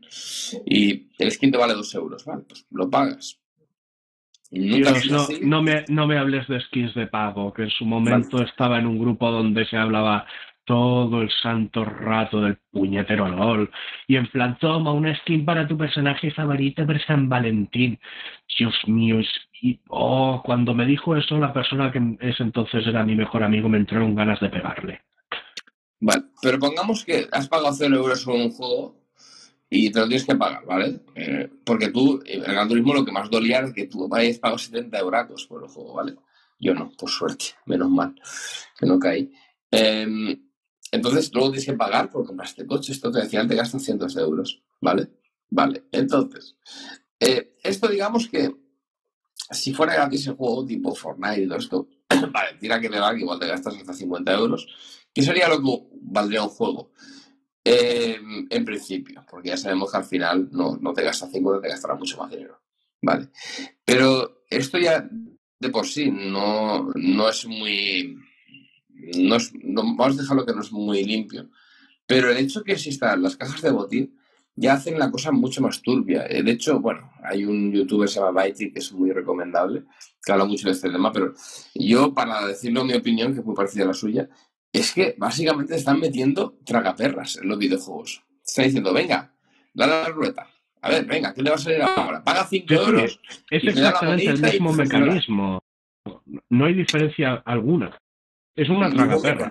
y 0.66 1.08
el 1.18 1.30
skin 1.30 1.50
te 1.50 1.58
vale 1.58 1.74
dos 1.74 1.94
euros, 1.94 2.24
¿vale? 2.24 2.44
Pues 2.48 2.66
lo 2.70 2.90
pagas. 2.90 3.40
no, 4.50 5.26
no, 5.42 5.62
me, 5.62 5.84
no 5.88 6.06
me 6.06 6.18
hables 6.18 6.46
de 6.48 6.60
skins 6.60 6.94
de 6.94 7.06
pago, 7.06 7.52
que 7.52 7.62
en 7.62 7.70
su 7.70 7.84
momento 7.84 8.42
estaba 8.42 8.78
en 8.78 8.86
un 8.86 8.98
grupo 8.98 9.30
donde 9.30 9.66
se 9.66 9.76
hablaba 9.76 10.26
todo 10.66 11.22
el 11.22 11.30
santo 11.30 11.84
rato 11.84 12.40
del 12.40 12.58
puñetero 12.70 13.28
LOL. 13.28 13.70
Y 14.08 14.16
en 14.16 14.26
plan, 14.26 14.58
toma 14.58 14.92
una 14.92 15.16
skin 15.20 15.44
para 15.44 15.66
tu 15.66 15.78
personaje 15.78 16.32
favorito 16.32 16.84
para 16.84 17.04
San 17.06 17.28
Valentín. 17.28 17.98
Dios 18.58 18.74
mío, 18.86 19.20
y, 19.62 19.80
oh, 19.88 20.42
cuando 20.44 20.74
me 20.74 20.84
dijo 20.84 21.16
eso, 21.16 21.38
la 21.38 21.52
persona 21.52 21.90
que 21.90 22.00
ese 22.20 22.42
entonces 22.42 22.86
era 22.86 23.04
mi 23.04 23.14
mejor 23.14 23.42
amigo 23.42 23.68
me 23.68 23.78
entraron 23.78 24.14
ganas 24.14 24.40
de 24.40 24.48
pegarle. 24.50 25.00
Vale, 26.00 26.24
pero 26.42 26.58
pongamos 26.58 27.04
que 27.04 27.28
has 27.32 27.48
pagado 27.48 27.74
0 27.74 27.96
euros 27.96 28.24
por 28.24 28.34
un 28.34 28.50
juego 28.50 28.96
y 29.68 29.90
te 29.90 29.98
lo 29.98 30.06
tienes 30.06 30.26
que 30.26 30.36
pagar, 30.36 30.64
¿vale? 30.64 31.00
Eh, 31.14 31.50
porque 31.64 31.88
tú, 31.88 32.22
en 32.24 32.44
el 32.44 32.52
Gran 32.52 32.68
Turismo, 32.68 32.94
lo 32.94 33.04
que 33.04 33.12
más 33.12 33.30
dolía 33.30 33.60
es 33.60 33.72
que 33.72 33.86
tú 33.86 34.08
hayas 34.14 34.38
pagado 34.38 34.58
70 34.58 34.98
euros 34.98 35.46
por 35.46 35.62
el 35.62 35.68
juego, 35.68 35.94
¿vale? 35.94 36.16
Yo 36.58 36.74
no, 36.74 36.90
por 36.90 37.10
suerte, 37.10 37.46
menos 37.66 37.90
mal 37.90 38.14
que 38.78 38.86
no 38.86 38.98
caí. 38.98 39.32
Em, 39.70 40.40
entonces, 40.92 41.30
luego 41.32 41.50
tienes 41.50 41.66
que 41.66 41.72
pagar 41.72 42.10
por 42.10 42.24
comprar 42.24 42.48
este 42.48 42.66
coche. 42.66 42.92
Esto 42.92 43.10
te 43.10 43.20
decía 43.20 43.40
antes, 43.40 43.56
gastan 43.56 43.80
cientos 43.80 44.14
de 44.14 44.22
euros, 44.22 44.62
¿vale? 44.80 45.10
Vale, 45.50 45.84
entonces, 45.92 46.56
eh, 47.20 47.56
esto 47.62 47.88
digamos 47.88 48.28
que 48.28 48.54
si 49.50 49.72
fuera 49.72 49.94
gratis 49.94 50.26
el 50.26 50.34
juego 50.34 50.66
tipo 50.66 50.94
Fortnite 50.94 51.42
y 51.42 51.46
todo 51.46 51.58
esto, 51.58 51.88
vale, 52.32 52.58
tira 52.58 52.80
que 52.80 52.88
le 52.88 52.98
que 52.98 53.20
igual 53.20 53.38
te 53.38 53.46
gastas 53.46 53.76
hasta 53.76 53.92
50 53.92 54.32
euros 54.32 54.66
¿Qué 55.16 55.22
sería 55.22 55.48
lo 55.48 55.62
que 55.62 55.88
valdría 56.02 56.42
un 56.42 56.50
juego? 56.50 56.92
Eh, 57.64 58.20
en 58.50 58.64
principio, 58.66 59.24
porque 59.30 59.48
ya 59.48 59.56
sabemos 59.56 59.90
que 59.90 59.96
al 59.96 60.04
final 60.04 60.50
no, 60.52 60.78
te 60.92 61.02
gastas 61.02 61.32
50, 61.32 61.62
te 61.62 61.68
gastará 61.70 61.94
mucho 61.94 62.18
más 62.18 62.30
dinero. 62.30 62.60
Vale. 63.00 63.30
Pero 63.82 64.44
esto 64.50 64.76
ya 64.76 65.08
de 65.58 65.70
por 65.70 65.86
sí 65.86 66.10
no, 66.10 66.90
no 66.94 67.28
es 67.30 67.46
muy. 67.46 68.14
No 69.16 69.38
vamos 69.96 70.18
a 70.18 70.20
dejarlo 70.20 70.44
que 70.44 70.52
no 70.52 70.60
es 70.60 70.70
muy 70.70 71.02
limpio. 71.02 71.48
Pero 72.06 72.30
el 72.30 72.36
hecho 72.36 72.62
que 72.62 72.72
existan 72.72 73.22
las 73.22 73.38
cajas 73.38 73.62
de 73.62 73.70
botín 73.70 74.18
ya 74.56 74.72
hacen 74.72 74.98
la 74.98 75.10
cosa 75.10 75.30
mucho 75.30 75.60
más 75.60 75.82
turbia. 75.82 76.26
Eh, 76.28 76.42
de 76.42 76.52
hecho, 76.52 76.80
bueno, 76.80 77.12
hay 77.22 77.44
un 77.44 77.70
youtuber 77.72 78.08
que 78.08 78.14
se 78.14 78.20
llama 78.20 78.32
Baiti 78.32 78.72
que 78.72 78.78
es 78.78 78.92
muy 78.92 79.12
recomendable, 79.12 79.84
que 80.24 80.32
habla 80.32 80.46
mucho 80.46 80.66
de 80.66 80.72
este 80.72 80.90
tema, 80.90 81.12
pero 81.12 81.34
yo, 81.74 82.14
para 82.14 82.46
decirlo 82.46 82.84
mi 82.84 82.94
opinión, 82.94 83.34
que 83.34 83.40
es 83.40 83.46
muy 83.46 83.54
parecida 83.54 83.84
a 83.84 83.88
la 83.88 83.94
suya, 83.94 84.28
es 84.72 84.92
que 84.92 85.14
básicamente 85.18 85.76
están 85.76 86.00
metiendo 86.00 86.58
tragaperras 86.64 87.36
en 87.36 87.48
los 87.48 87.58
videojuegos. 87.58 88.22
Está 88.44 88.62
diciendo, 88.62 88.92
venga, 88.92 89.34
dale 89.74 89.92
a 89.92 90.02
la 90.02 90.08
ruleta. 90.08 90.48
A 90.82 90.90
ver, 90.90 91.04
venga, 91.04 91.34
¿qué 91.34 91.42
le 91.42 91.50
va 91.50 91.56
a 91.56 91.58
salir 91.58 91.82
ahora? 91.82 92.22
Paga 92.22 92.46
5 92.46 92.74
euros. 92.74 93.20
Es, 93.50 93.64
exactamente 93.64 94.26
el 94.26 94.40
mismo 94.40 94.72
mecanismo. 94.72 95.58
No 96.50 96.64
hay 96.64 96.74
diferencia 96.74 97.42
alguna. 97.44 97.98
Es 98.54 98.68
una 98.68 98.90
tragaperra. 98.90 99.50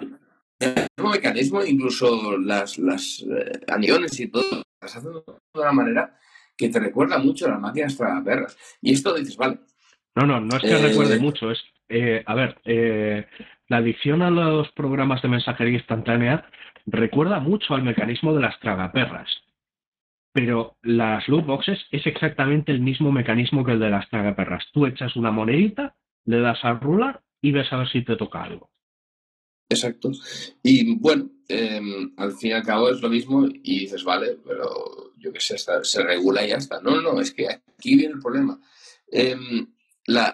El 0.60 0.88
mismo 0.98 1.12
mecanismo, 1.12 1.64
incluso 1.64 2.38
las, 2.38 2.78
las 2.78 3.26
eh, 3.30 3.60
aniones 3.68 4.18
y 4.20 4.28
todo, 4.28 4.64
de 4.94 5.62
una 5.62 5.72
manera 5.72 6.18
que 6.58 6.70
te 6.70 6.80
recuerda 6.80 7.18
mucho 7.18 7.46
a 7.46 7.52
las 7.52 7.60
máquinas 7.60 7.98
tragaperras. 7.98 8.58
Y 8.82 8.94
esto 8.94 9.14
dices, 9.14 9.38
vale. 9.38 9.60
No, 10.16 10.26
no, 10.26 10.40
no 10.40 10.56
es 10.56 10.62
que 10.62 10.72
eh, 10.72 10.82
recuerde 10.82 11.20
mucho, 11.20 11.52
es, 11.52 11.60
eh, 11.90 12.24
a 12.26 12.34
ver, 12.36 12.60
eh, 12.64 13.28
la 13.68 13.78
adicción 13.78 14.22
a 14.22 14.30
los 14.30 14.72
programas 14.72 15.22
de 15.22 15.28
mensajería 15.28 15.78
instantánea 15.78 16.50
recuerda 16.86 17.40
mucho 17.40 17.74
al 17.74 17.84
mecanismo 17.84 18.34
de 18.34 18.42
las 18.42 18.60
tragaperras. 18.60 19.30
Pero 20.32 20.78
las 20.82 21.28
loot 21.28 21.46
boxes 21.46 21.80
es 21.92 22.06
exactamente 22.06 22.72
el 22.72 22.82
mismo 22.82 23.12
mecanismo 23.12 23.64
que 23.64 23.72
el 23.72 23.80
de 23.80 23.90
las 23.90 24.10
tragaperras. 24.10 24.66
Tú 24.74 24.86
echas 24.86 25.16
una 25.16 25.32
monedita, 25.32 25.96
le 26.26 26.40
das 26.40 26.60
al 26.64 26.80
rular 26.80 27.22
y 27.42 27.52
ves 27.52 27.72
a 27.72 27.78
ver 27.78 27.90
si 27.90 28.04
te 28.04 28.16
toca 28.16 28.44
algo. 28.44 28.70
Exacto. 29.70 30.12
Y 30.62 30.98
bueno, 31.00 31.30
em, 31.48 32.14
al 32.18 32.34
fin 32.34 32.52
y 32.52 32.54
al 32.54 32.64
cabo 32.64 32.90
es 32.90 33.02
lo 33.02 33.10
mismo 33.10 33.48
y 33.48 33.80
dices, 33.80 34.04
vale, 34.04 34.38
pero 34.46 35.14
yo 35.18 35.32
qué 35.34 35.40
sé, 35.40 35.58
se 35.58 36.04
regula 36.04 36.46
y 36.46 36.50
ya 36.50 36.58
está. 36.58 36.82
No, 36.82 37.02
no, 37.02 37.20
es 37.20 37.32
que 37.32 37.48
aquí 37.50 37.96
viene 37.96 38.14
el 38.14 38.20
problema. 38.20 38.60
Em, 39.12 39.68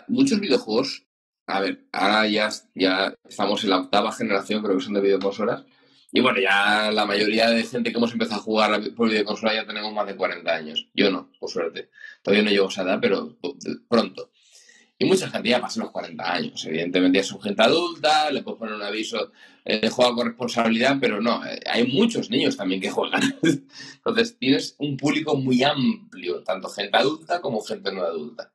muchos 0.08 0.40
videojuegos 0.40 1.06
a 1.52 1.60
ver, 1.60 1.86
ahora 1.92 2.28
ya, 2.28 2.50
ya 2.76 3.14
estamos 3.28 3.64
en 3.64 3.72
la 3.72 3.80
octava 3.80 4.12
generación, 4.14 4.64
creo 4.64 4.78
que 4.78 4.84
son 4.84 4.94
de 4.94 5.02
videoconsolas. 5.02 5.66
Y 6.14 6.22
bueno, 6.22 6.40
ya 6.40 6.92
la 6.92 7.06
mayoría 7.06 7.50
de 7.50 7.64
gente 7.64 7.92
que 7.92 7.98
hemos 7.98 8.12
empezado 8.14 8.40
a 8.40 8.44
jugar 8.44 8.94
por 8.96 9.10
videoconsola 9.10 9.54
ya 9.54 9.66
tenemos 9.66 9.94
más 9.94 10.08
de 10.08 10.16
40 10.16 10.50
años. 10.50 10.88
Yo 10.94 11.10
no, 11.10 11.32
por 11.40 11.50
suerte. 11.50 11.90
Todavía 12.22 12.44
no 12.44 12.52
llego 12.52 12.66
a 12.66 12.70
esa 12.70 12.84
edad, 12.84 13.00
pero 13.02 13.38
pronto. 13.88 14.32
Y 15.02 15.06
mucha 15.06 15.28
gente 15.32 15.50
ya 15.50 15.60
pasa 15.60 15.80
los 15.80 15.90
40 15.90 16.32
años. 16.32 16.64
Evidentemente 16.64 17.18
ya 17.18 17.24
son 17.24 17.42
gente 17.42 17.64
adulta, 17.64 18.30
le 18.30 18.44
puedes 18.44 18.60
poner 18.60 18.76
un 18.76 18.84
aviso 18.84 19.32
de 19.66 19.90
juego 19.90 20.14
con 20.14 20.28
responsabilidad, 20.28 20.98
pero 21.02 21.20
no, 21.20 21.44
eh, 21.44 21.60
hay 21.66 21.88
muchos 21.88 22.30
niños 22.30 22.56
también 22.56 22.80
que 22.80 22.92
juegan. 22.92 23.20
Entonces 23.96 24.38
tienes 24.38 24.76
un 24.78 24.98
público 24.98 25.36
muy 25.36 25.64
amplio, 25.64 26.44
tanto 26.44 26.70
gente 26.70 26.96
adulta 26.96 27.42
como 27.42 27.62
gente 27.62 27.92
no 27.92 28.04
adulta. 28.04 28.54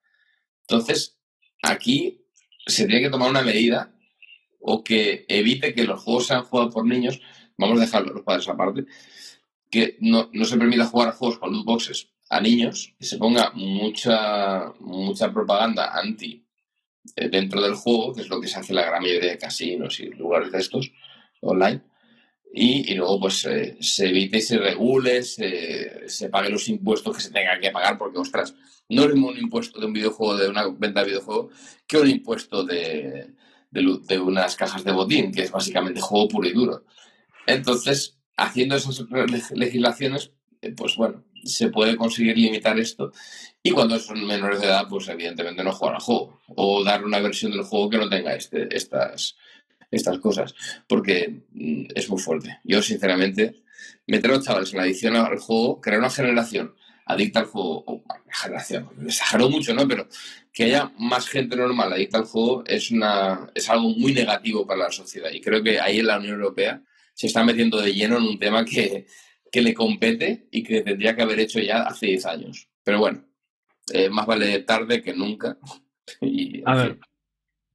Entonces, 0.69 1.19
aquí 1.65 2.25
se 2.65 2.87
tiene 2.87 3.03
que 3.03 3.11
tomar 3.11 3.29
una 3.29 3.43
medida 3.43 3.93
o 4.61 4.85
que 4.85 5.27
evite 5.29 5.75
que 5.75 5.83
los 5.83 6.01
juegos 6.01 6.29
sean 6.29 6.45
jugados 6.45 6.73
por 6.73 6.87
niños 6.87 7.21
vamos 7.59 7.79
a 7.79 7.87
dejarlo 7.87 8.15
los 8.15 8.23
padres 8.23 8.49
aparte, 8.49 8.87
que 9.69 9.97
no, 10.01 10.31
se 10.45 10.57
permita 10.57 10.87
jugar 10.87 11.13
juegos 11.15 11.39
con 11.39 11.53
loot 11.53 11.65
boxes 11.65 12.13
a 12.29 12.41
niños, 12.41 12.95
que 12.99 13.07
se 13.07 13.19
ponga 13.19 13.53
mucha, 13.55 14.73
mucha 14.81 15.33
propaganda 15.33 15.97
anti 15.97 16.45
eh, 17.15 17.29
dentro 17.29 17.61
del 17.61 17.75
juego, 17.75 18.15
que 18.15 18.23
es 18.23 18.29
lo 18.29 18.41
que 18.41 18.49
se 18.49 18.59
hace 18.59 18.75
la 18.75 18.87
gran 18.87 19.03
mayoría 19.03 19.31
de 19.31 19.39
casinos 19.39 20.01
y 20.01 20.07
lugares 20.11 20.51
de 20.51 20.59
estos 20.59 20.93
online, 21.41 21.83
y, 22.53 22.95
luego 22.95 23.21
pues 23.21 23.45
eh, 23.45 23.77
se 23.81 24.09
evite 24.09 24.39
y 24.39 24.43
se 24.43 24.59
regule, 24.59 25.23
se, 25.23 26.09
se 26.09 26.29
paguen 26.31 26.53
los 26.53 26.69
impuestos 26.69 27.17
que 27.17 27.23
se 27.23 27.31
tengan 27.31 27.61
que 27.61 27.71
pagar, 27.71 27.99
porque 27.99 28.19
ostras, 28.19 28.55
no 28.89 29.05
es 29.05 29.13
un 29.13 29.37
impuesto 29.37 29.79
de 29.79 29.87
un 29.87 29.93
videojuego, 29.93 30.37
de 30.37 30.49
una 30.49 30.67
venta 30.69 31.01
de 31.01 31.07
videojuego, 31.07 31.51
que 31.87 31.99
un 31.99 32.09
impuesto 32.09 32.65
de, 32.65 33.35
de, 33.71 33.99
de 34.09 34.19
unas 34.19 34.57
cajas 34.57 34.85
de 34.85 34.93
botín, 34.93 35.33
que 35.33 35.43
es 35.43 35.51
básicamente 35.51 36.01
juego 36.01 36.29
puro 36.29 36.49
y 36.49 36.53
duro. 36.53 36.85
Entonces, 37.47 38.19
haciendo 38.37 38.77
esas 38.77 39.05
legislaciones, 39.53 40.33
eh, 40.63 40.73
pues 40.73 40.97
bueno, 40.97 41.25
se 41.49 41.69
puede 41.69 41.97
conseguir 41.97 42.37
limitar 42.37 42.79
esto. 42.79 43.13
Y 43.63 43.71
cuando 43.71 43.99
son 43.99 44.27
menores 44.27 44.61
de 44.61 44.67
edad, 44.67 44.87
pues 44.89 45.09
evidentemente 45.09 45.65
no 45.65 45.73
jugar 45.73 45.97
al 45.97 46.01
juego. 46.01 46.41
O 46.49 46.85
dar 46.85 47.05
una 47.05 47.21
versión 47.21 47.53
del 47.53 47.63
juego 47.63 47.91
que 47.91 47.99
no 47.99 48.09
tenga 48.09 48.35
este, 48.35 48.75
estas, 48.75 49.37
estas 49.91 50.19
cosas. 50.19 50.55
Porque 50.87 51.43
mm, 51.53 51.87
es 51.95 52.09
muy 52.09 52.21
fuerte. 52.21 52.59
Yo, 52.65 52.83
sinceramente, 52.83 53.63
meter 54.07 54.31
a 54.31 54.35
los 54.35 54.45
chavales 54.45 54.73
en 54.73 54.79
la 54.79 54.85
adicción 54.85 55.17
al 55.17 55.39
juego, 55.39 55.81
crear 55.81 55.99
una 55.99 56.11
generación 56.11 56.75
adicta 57.07 57.41
al 57.41 57.47
juego, 57.47 58.03
generación, 58.29 58.91
exagero 59.07 59.49
mucho, 59.49 59.73
¿no? 59.73 59.87
Pero 59.87 60.09
que 60.53 60.65
haya 60.65 60.93
más 60.99 61.29
gente 61.29 61.57
normal 61.57 61.93
adicta 61.93 62.19
al 62.19 62.25
juego 62.25 62.65
es, 62.67 62.91
una, 62.91 63.51
es 63.55 63.71
algo 63.71 63.91
muy 63.91 64.13
negativo 64.13 64.67
para 64.67 64.85
la 64.85 64.91
sociedad. 64.91 65.31
Y 65.33 65.41
creo 65.41 65.63
que 65.63 65.81
ahí 65.81 66.01
en 66.01 66.07
la 66.07 66.19
Unión 66.19 66.35
Europea 66.35 66.83
se 67.15 67.29
está 67.29 67.45
metiendo 67.45 67.81
de 67.81 67.95
lleno 67.95 68.19
en 68.19 68.25
un 68.25 68.39
tema 68.39 68.65
que, 68.65 69.07
le 69.53 69.75
compete 69.75 70.49
y 70.51 70.63
que 70.63 70.83
tendría 70.83 71.17
que 71.17 71.23
haber 71.23 71.41
hecho 71.41 71.61
ya 71.61 71.83
hace 71.83 72.07
10 72.07 72.27
años. 72.27 72.69
Pero 72.85 72.99
bueno, 73.01 73.25
eh, 73.93 74.09
más 74.11 74.27
vale 74.27 74.61
tarde 74.61 75.03
que 75.03 75.15
nunca. 75.15 75.57
a 76.67 76.75
ver, 76.75 76.99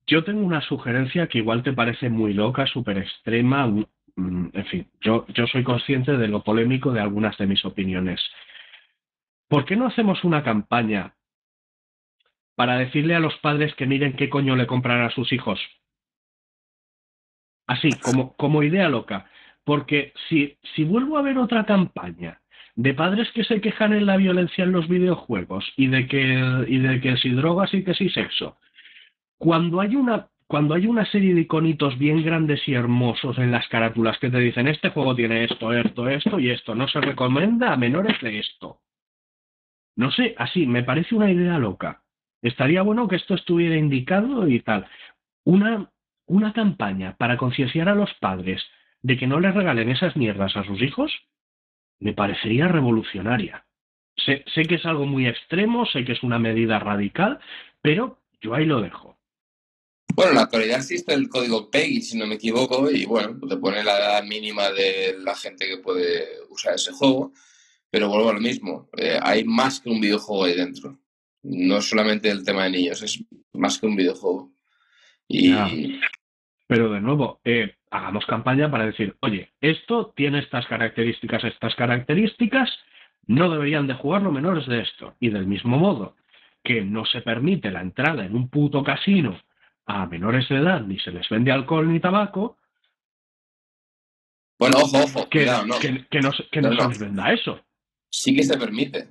yo 0.07 0.23
tengo 0.23 0.41
una 0.41 0.61
sugerencia 0.61 1.27
que 1.27 1.39
igual 1.39 1.63
te 1.63 1.73
parece 1.73 2.09
muy 2.09 2.33
loca, 2.33 2.65
súper 2.67 2.97
extrema. 2.97 3.67
Mm, 3.67 4.49
en 4.53 4.65
fin, 4.65 4.91
yo, 5.01 5.25
yo 5.29 5.47
soy 5.47 5.63
consciente 5.63 6.17
de 6.17 6.27
lo 6.27 6.43
polémico 6.43 6.91
de 6.91 6.99
algunas 6.99 7.37
de 7.37 7.47
mis 7.47 7.63
opiniones. 7.65 8.19
¿Por 9.47 9.65
qué 9.65 9.75
no 9.75 9.87
hacemos 9.87 10.23
una 10.23 10.43
campaña 10.43 11.15
para 12.55 12.77
decirle 12.77 13.15
a 13.15 13.19
los 13.19 13.35
padres 13.37 13.73
que 13.75 13.85
miren 13.85 14.15
qué 14.15 14.29
coño 14.29 14.55
le 14.55 14.67
compran 14.67 15.01
a 15.01 15.11
sus 15.11 15.31
hijos? 15.33 15.59
Así, 17.67 17.89
como, 18.01 18.35
como 18.35 18.63
idea 18.63 18.89
loca. 18.89 19.29
Porque 19.63 20.13
si, 20.27 20.57
si 20.75 20.83
vuelvo 20.83 21.17
a 21.17 21.21
ver 21.21 21.37
otra 21.37 21.65
campaña 21.65 22.41
de 22.75 22.93
padres 22.93 23.31
que 23.31 23.43
se 23.43 23.61
quejan 23.61 23.93
en 23.93 24.05
la 24.05 24.17
violencia 24.17 24.63
en 24.63 24.71
los 24.71 24.87
videojuegos 24.87 25.71
y 25.75 25.87
de 25.87 26.07
que, 26.07 26.65
y 26.67 26.77
de 26.79 27.01
que 27.01 27.17
si 27.17 27.29
drogas 27.29 27.73
y 27.73 27.83
que 27.83 27.93
si 27.93 28.09
sexo, 28.09 28.57
cuando 29.37 29.81
hay 29.81 29.95
una 29.95 30.27
cuando 30.51 30.73
hay 30.75 30.85
una 30.85 31.05
serie 31.05 31.33
de 31.33 31.41
iconitos 31.41 31.97
bien 31.97 32.25
grandes 32.25 32.67
y 32.67 32.73
hermosos 32.73 33.37
en 33.37 33.51
las 33.51 33.69
carátulas 33.69 34.19
que 34.19 34.29
te 34.29 34.37
dicen 34.37 34.67
este 34.67 34.89
juego 34.89 35.15
tiene 35.15 35.45
esto, 35.45 35.71
esto, 35.71 36.09
esto 36.09 36.39
y 36.41 36.49
esto, 36.49 36.75
no 36.75 36.89
se 36.89 36.99
recomienda 36.99 37.71
a 37.71 37.77
menores 37.77 38.19
de 38.19 38.39
esto. 38.39 38.81
No 39.95 40.11
sé, 40.11 40.35
así, 40.37 40.65
me 40.65 40.83
parece 40.83 41.15
una 41.15 41.31
idea 41.31 41.57
loca. 41.57 42.01
Estaría 42.41 42.81
bueno 42.81 43.07
que 43.07 43.15
esto 43.15 43.35
estuviera 43.35 43.77
indicado 43.77 44.45
y 44.49 44.59
tal. 44.59 44.87
Una, 45.45 45.89
una 46.25 46.51
campaña 46.51 47.15
para 47.17 47.37
concienciar 47.37 47.87
a 47.87 47.95
los 47.95 48.13
padres 48.15 48.61
de 49.01 49.17
que 49.17 49.27
no 49.27 49.39
les 49.39 49.53
regalen 49.53 49.89
esas 49.89 50.15
mierdas 50.15 50.55
a 50.55 50.63
sus 50.63 50.81
hijos, 50.81 51.11
me 51.99 52.13
parecería 52.13 52.67
revolucionaria. 52.67 53.65
Sé, 54.15 54.43
sé, 54.53 54.63
que 54.63 54.75
es 54.75 54.85
algo 54.85 55.05
muy 55.05 55.27
extremo, 55.27 55.85
sé 55.85 56.03
que 56.03 56.11
es 56.11 56.23
una 56.23 56.39
medida 56.39 56.79
radical, 56.79 57.39
pero 57.81 58.19
yo 58.41 58.53
ahí 58.53 58.65
lo 58.65 58.81
dejo. 58.81 59.17
Bueno, 60.13 60.31
en 60.31 60.35
la 60.35 60.43
actualidad 60.43 60.77
existe 60.77 61.13
el 61.13 61.29
código 61.29 61.69
PEGI, 61.69 62.01
si 62.01 62.17
no 62.17 62.27
me 62.27 62.35
equivoco, 62.35 62.91
y 62.91 63.05
bueno, 63.05 63.39
te 63.47 63.57
pone 63.57 63.83
la 63.83 63.97
edad 63.97 64.23
mínima 64.23 64.69
de 64.71 65.15
la 65.19 65.35
gente 65.35 65.67
que 65.67 65.77
puede 65.77 66.27
usar 66.49 66.75
ese 66.75 66.91
juego, 66.91 67.31
pero 67.89 68.09
vuelvo 68.09 68.29
a 68.29 68.33
lo 68.33 68.41
mismo, 68.41 68.89
eh, 68.97 69.19
hay 69.21 69.43
más 69.45 69.79
que 69.79 69.89
un 69.89 70.01
videojuego 70.01 70.45
ahí 70.45 70.55
dentro. 70.55 70.99
No 71.43 71.77
es 71.77 71.85
solamente 71.85 72.29
el 72.29 72.43
tema 72.43 72.65
de 72.65 72.71
niños, 72.71 73.01
es 73.01 73.23
más 73.53 73.79
que 73.79 73.85
un 73.85 73.95
videojuego. 73.95 74.53
Y, 75.27 75.53
pero 76.71 76.89
de 76.89 77.01
nuevo, 77.01 77.41
eh, 77.43 77.75
hagamos 77.89 78.25
campaña 78.25 78.71
para 78.71 78.85
decir, 78.85 79.17
oye, 79.19 79.51
esto 79.59 80.13
tiene 80.15 80.39
estas 80.39 80.65
características, 80.67 81.43
estas 81.43 81.75
características, 81.75 82.69
no 83.27 83.49
deberían 83.49 83.87
de 83.87 83.95
jugarlo 83.95 84.31
menores 84.31 84.65
de 84.67 84.79
esto. 84.79 85.15
Y 85.19 85.31
del 85.31 85.47
mismo 85.47 85.77
modo 85.77 86.15
que 86.63 86.81
no 86.81 87.03
se 87.03 87.19
permite 87.23 87.71
la 87.71 87.81
entrada 87.81 88.23
en 88.23 88.37
un 88.37 88.47
puto 88.47 88.85
casino 88.85 89.37
a 89.85 90.05
menores 90.05 90.47
de 90.47 90.59
edad, 90.59 90.79
ni 90.79 90.97
se 90.97 91.11
les 91.11 91.27
vende 91.27 91.51
alcohol 91.51 91.91
ni 91.91 91.99
tabaco. 91.99 92.57
Bueno, 94.57 94.77
ojo, 94.77 94.97
ojo, 94.97 95.29
que, 95.29 95.45
no, 95.47 95.77
que, 95.77 96.21
no, 96.21 96.31
se 96.31 96.87
les 96.87 96.99
venda 96.99 97.33
eso. 97.33 97.59
Sí 98.09 98.33
que 98.33 98.43
se 98.43 98.57
permite 98.57 99.09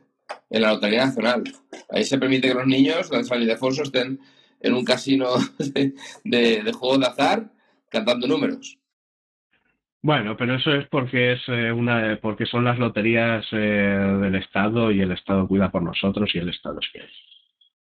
en 0.49 0.63
la 0.63 0.73
Lotería 0.73 1.05
Nacional. 1.05 1.45
Ahí 1.91 2.05
se 2.05 2.17
permite 2.17 2.49
que 2.49 2.55
los 2.55 2.67
niños, 2.67 3.11
de 3.11 3.23
San 3.23 3.43
Ildefonso, 3.43 3.83
estén 3.83 4.19
en 4.61 4.75
un 4.75 4.85
casino 4.85 5.27
de, 5.59 5.93
de, 6.63 6.73
juego 6.73 6.99
de 6.99 7.07
azar 7.07 7.51
cantando 7.89 8.27
números. 8.27 8.79
Bueno, 10.03 10.37
pero 10.37 10.57
eso 10.57 10.73
es 10.73 10.89
porque 10.89 11.33
es 11.33 11.41
eh, 11.49 11.73
una 11.73 12.19
porque 12.23 12.47
son 12.47 12.65
las 12.65 12.79
loterías 12.79 13.45
eh, 13.53 13.57
del 13.57 14.35
Estado 14.37 14.91
y 14.91 15.01
el 15.03 15.13
Estado 15.13 15.47
cuida 15.47 15.71
por 15.71 15.83
nosotros 15.83 16.31
y 16.35 16.39
el 16.39 16.49
Estado 16.49 16.79
es 16.81 16.89
que 16.91 16.99
es. 17.01 17.11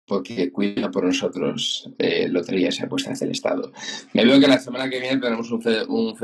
Porque 0.06 0.52
cuida 0.52 0.88
por 0.88 1.04
nosotros 1.04 1.90
eh, 1.98 2.28
loterías 2.28 2.80
apuestas 2.80 3.18
del 3.18 3.32
Estado. 3.32 3.72
Me 4.12 4.24
veo 4.24 4.38
que 4.38 4.46
la 4.46 4.58
semana 4.58 4.88
que 4.88 5.00
viene 5.00 5.20
tenemos 5.20 5.50
un, 5.50 5.60
un 5.88 6.16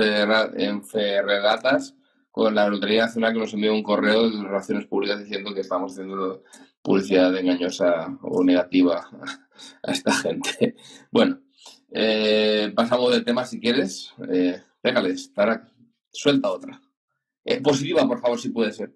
en 0.56 0.84
Ferredatas 0.84 1.96
con 2.30 2.54
la 2.54 2.68
Lotería 2.68 3.06
Nacional 3.06 3.32
que 3.32 3.40
nos 3.40 3.54
envió 3.54 3.74
un 3.74 3.82
correo 3.82 4.30
de 4.30 4.42
Relaciones 4.42 4.86
Públicas 4.86 5.18
diciendo 5.18 5.52
que 5.52 5.60
estamos 5.60 5.92
haciendo 5.92 6.44
publicidad 6.82 7.36
engañosa 7.36 8.18
o 8.22 8.42
negativa 8.44 9.06
a 9.82 9.92
esta 9.92 10.12
gente. 10.22 10.74
Bueno, 11.10 11.38
eh, 11.90 12.72
pasamos 12.74 13.12
del 13.12 13.24
tema 13.24 13.44
si 13.44 13.60
quieres. 13.60 14.12
Eh, 14.32 14.60
pégales, 14.80 15.32
Tarak, 15.32 15.64
suelta 16.10 16.50
otra. 16.50 16.80
Eh, 17.44 17.60
positiva, 17.60 18.06
por 18.06 18.20
favor, 18.20 18.38
si 18.38 18.50
puede 18.50 18.72
ser. 18.72 18.90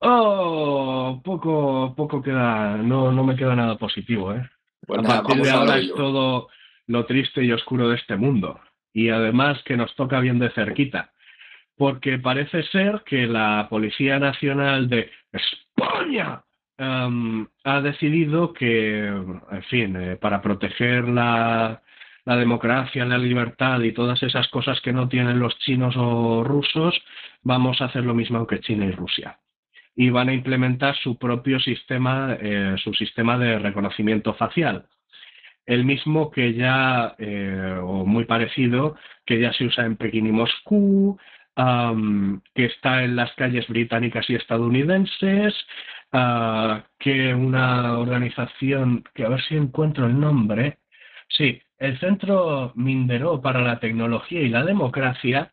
Oh, 0.00 1.20
poco, 1.24 1.94
poco 1.96 2.22
queda, 2.22 2.76
no, 2.76 3.10
no 3.10 3.24
me 3.24 3.36
queda 3.36 3.56
nada 3.56 3.76
positivo, 3.76 4.32
¿eh? 4.32 4.48
Pues 4.86 5.00
a 5.00 5.22
partir 5.22 5.42
de 5.42 5.50
ahora 5.50 5.78
es 5.78 5.92
todo 5.94 6.48
lo 6.86 7.04
triste 7.04 7.44
y 7.44 7.52
oscuro 7.52 7.88
de 7.88 7.96
este 7.96 8.16
mundo. 8.16 8.60
Y 8.92 9.10
además 9.10 9.58
que 9.64 9.76
nos 9.76 9.94
toca 9.96 10.20
bien 10.20 10.38
de 10.38 10.50
cerquita. 10.50 11.12
Porque 11.76 12.18
parece 12.18 12.62
ser 12.64 13.02
que 13.04 13.26
la 13.26 13.66
Policía 13.68 14.18
Nacional 14.18 14.88
de 14.88 15.10
España 15.32 16.42
ha 16.78 17.80
decidido 17.80 18.52
que, 18.52 19.06
en 19.06 19.62
fin, 19.68 19.96
eh, 19.96 20.16
para 20.16 20.40
proteger 20.40 21.08
la, 21.08 21.82
democracia, 22.24 23.06
la 23.06 23.16
libertad 23.18 23.80
y 23.80 23.92
todas 23.92 24.22
esas 24.22 24.48
cosas 24.48 24.80
que 24.82 24.92
no 24.92 25.08
tienen 25.08 25.38
los 25.38 25.58
chinos 25.60 25.94
o 25.96 26.44
rusos, 26.44 26.94
vamos 27.42 27.80
a 27.80 27.86
hacer 27.86 28.04
lo 28.04 28.14
mismo 28.14 28.46
que 28.46 28.60
China 28.60 28.84
y 28.84 28.92
Rusia. 28.92 29.38
Y 29.96 30.10
van 30.10 30.28
a 30.28 30.34
implementar 30.34 30.94
su 30.96 31.18
propio 31.18 31.58
sistema, 31.58 32.36
eh, 32.40 32.76
su 32.84 32.92
sistema 32.94 33.38
de 33.38 33.58
reconocimiento 33.58 34.34
facial. 34.34 34.86
El 35.66 35.84
mismo 35.84 36.30
que 36.30 36.54
ya, 36.54 37.14
eh, 37.18 37.78
o 37.82 38.04
muy 38.06 38.24
parecido, 38.26 38.96
que 39.26 39.40
ya 39.40 39.52
se 39.52 39.64
usa 39.64 39.84
en 39.86 39.96
Pekín 39.96 40.26
y 40.26 40.32
Moscú, 40.32 41.18
que 42.54 42.66
está 42.66 43.02
en 43.02 43.16
las 43.16 43.32
calles 43.32 43.66
británicas 43.66 44.30
y 44.30 44.36
estadounidenses, 44.36 45.54
que 46.10 47.34
una 47.34 47.98
organización, 47.98 49.04
que 49.14 49.24
a 49.24 49.28
ver 49.28 49.42
si 49.42 49.56
encuentro 49.56 50.06
el 50.06 50.18
nombre, 50.18 50.78
sí, 51.28 51.60
el 51.78 51.98
Centro 52.00 52.72
Mindero 52.74 53.40
para 53.40 53.60
la 53.60 53.78
Tecnología 53.78 54.40
y 54.40 54.48
la 54.48 54.64
Democracia 54.64 55.52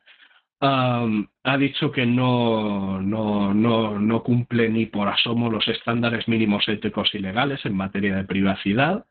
ha 0.61 1.57
dicho 1.57 1.91
que 1.91 2.05
no, 2.05 3.01
no, 3.01 3.53
no, 3.53 3.99
no, 3.99 4.23
cumple 4.23 4.69
ni 4.69 4.85
por 4.87 5.07
asomo 5.07 5.49
los 5.49 5.67
estándares 5.67 6.27
mínimos 6.27 6.67
éticos 6.67 7.13
y 7.13 7.19
legales 7.19 7.63
en 7.65 7.75
materia 7.75 8.15
de 8.15 8.23
privacidad. 8.23 9.05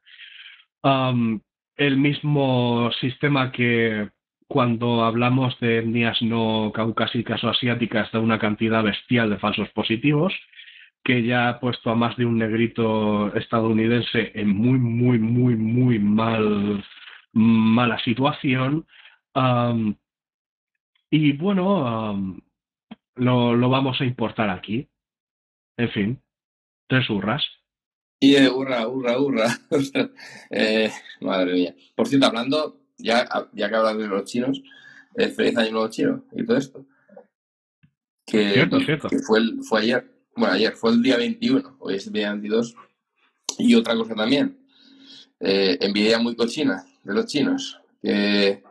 el 1.77 1.97
mismo 1.97 2.91
sistema 3.01 3.53
que 3.53 4.11
cuando 4.49 5.05
hablamos 5.05 5.59
de 5.61 5.79
etnias 5.79 6.21
no 6.23 6.73
caucásicas 6.75 7.43
o 7.45 7.49
asiáticas 7.51 8.11
da 8.13 8.21
una 8.21 8.39
cantidad 8.39 8.83
bestial 8.83 9.31
de 9.31 9.39
falsos 9.39 9.69
positivos, 9.71 10.33
que 11.05 11.23
ya 11.23 11.51
ha 11.51 11.61
puesto 11.61 11.91
a 11.91 11.95
más 11.95 12.17
de 12.17 12.25
un 12.25 12.39
negrito 12.39 13.33
estadounidense 13.35 14.33
en 14.35 14.49
muy, 14.49 14.79
muy, 14.79 15.19
muy, 15.19 15.55
muy 15.55 15.99
mal, 15.99 16.83
mala 17.33 17.99
situación. 17.99 18.87
y 21.11 21.33
bueno, 21.33 22.41
lo, 23.17 23.55
lo, 23.55 23.69
vamos 23.69 24.01
a 24.01 24.05
importar 24.05 24.49
aquí. 24.49 24.89
En 25.77 25.91
fin, 25.91 26.23
tres 26.89 27.11
hurras. 27.11 27.45
Y 28.21 28.37
eh, 28.37 28.49
hurra, 28.49 28.89
hurra, 28.89 29.19
hurra. 29.19 29.49
eh, 30.51 30.91
madre 31.21 31.53
mía. 31.53 31.75
Por 31.95 32.09
cierto, 32.09 32.29
hablando, 32.29 32.81
ya, 32.97 33.29
ya 33.53 33.69
que 33.69 33.75
hablas 33.75 33.99
de 33.99 34.07
los 34.07 34.25
chinos, 34.25 34.63
eh, 35.17 35.29
feliz 35.29 35.57
año 35.59 35.73
nuevo 35.73 35.91
chino 35.91 36.25
y 36.33 36.47
todo 36.47 36.57
esto. 36.57 36.87
Que, 38.25 38.53
cierto, 38.53 38.81
cierto. 38.81 39.09
que 39.09 39.19
fue, 39.19 39.41
fue 39.69 39.81
ayer 39.81 40.14
bueno, 40.37 40.55
ayer 40.55 40.75
fue 40.75 40.91
el 40.93 41.03
día 41.03 41.17
21, 41.17 41.77
hoy 41.81 41.95
es 41.95 42.07
el 42.07 42.13
día 42.13 42.31
22. 42.31 42.75
Y 43.59 43.75
otra 43.75 43.95
cosa 43.95 44.15
también, 44.15 44.59
eh, 45.41 45.79
envidia 45.81 46.19
muy 46.19 46.35
cochina 46.35 46.85
de 47.03 47.15
los 47.15 47.27
chinos, 47.27 47.81
que 48.03 48.63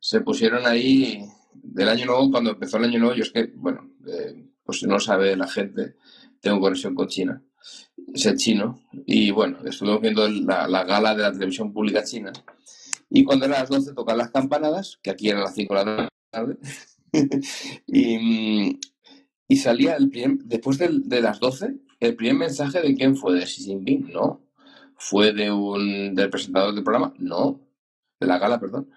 se 0.00 0.20
pusieron 0.20 0.66
ahí 0.66 1.24
del 1.52 1.88
año 1.88 2.06
nuevo, 2.06 2.30
cuando 2.30 2.50
empezó 2.50 2.76
el 2.78 2.84
año 2.84 2.98
nuevo, 2.98 3.14
yo 3.14 3.22
es 3.22 3.30
que, 3.30 3.52
bueno, 3.54 3.90
eh, 4.06 4.44
pues 4.64 4.82
no 4.84 4.98
sabe 4.98 5.36
la 5.36 5.46
gente, 5.46 5.96
tengo 6.40 6.60
conexión 6.60 6.94
con 6.94 7.08
China, 7.08 7.42
es 8.12 8.34
chino, 8.36 8.80
y 9.06 9.30
bueno, 9.30 9.58
estuvimos 9.64 10.00
viendo 10.00 10.28
la, 10.28 10.68
la, 10.68 10.84
gala 10.84 11.14
de 11.14 11.22
la 11.22 11.32
televisión 11.32 11.72
pública 11.72 12.04
china, 12.04 12.32
y 13.08 13.24
cuando 13.24 13.46
eran 13.46 13.60
las 13.60 13.68
12 13.68 13.94
tocan 13.94 14.18
las 14.18 14.30
campanadas, 14.30 14.98
que 15.02 15.10
aquí 15.10 15.28
eran 15.28 15.42
las 15.42 15.54
5 15.54 15.74
de 15.74 15.84
la 15.84 16.08
tarde, 16.30 16.56
y, 17.86 18.78
y 19.46 19.56
salía 19.56 19.96
el 19.96 20.10
primer, 20.10 20.38
después 20.44 20.78
de, 20.78 20.88
de, 20.90 21.20
las 21.20 21.38
12, 21.40 21.74
el 22.00 22.16
primer 22.16 22.36
mensaje 22.36 22.80
de 22.80 22.94
quién 22.94 23.16
fue, 23.16 23.34
de 23.34 23.44
Xi 23.46 23.64
Jinping, 23.64 24.10
no. 24.12 24.40
Fue 24.96 25.32
de 25.32 25.50
un 25.50 26.14
del 26.14 26.30
presentador 26.30 26.74
del 26.74 26.84
programa, 26.84 27.12
no. 27.18 27.60
De 28.20 28.26
la 28.26 28.38
gala, 28.38 28.60
perdón. 28.60 28.90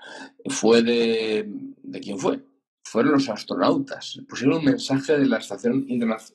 Fue 0.46 0.82
de. 0.84 1.46
¿De 1.84 2.00
quién 2.00 2.18
fue? 2.18 2.42
Fueron 2.84 3.14
los 3.14 3.28
astronautas. 3.30 4.20
Pusieron 4.30 4.60
un 4.60 4.66
mensaje 4.66 5.18
de 5.18 5.26
la 5.26 5.38
estación, 5.38 5.86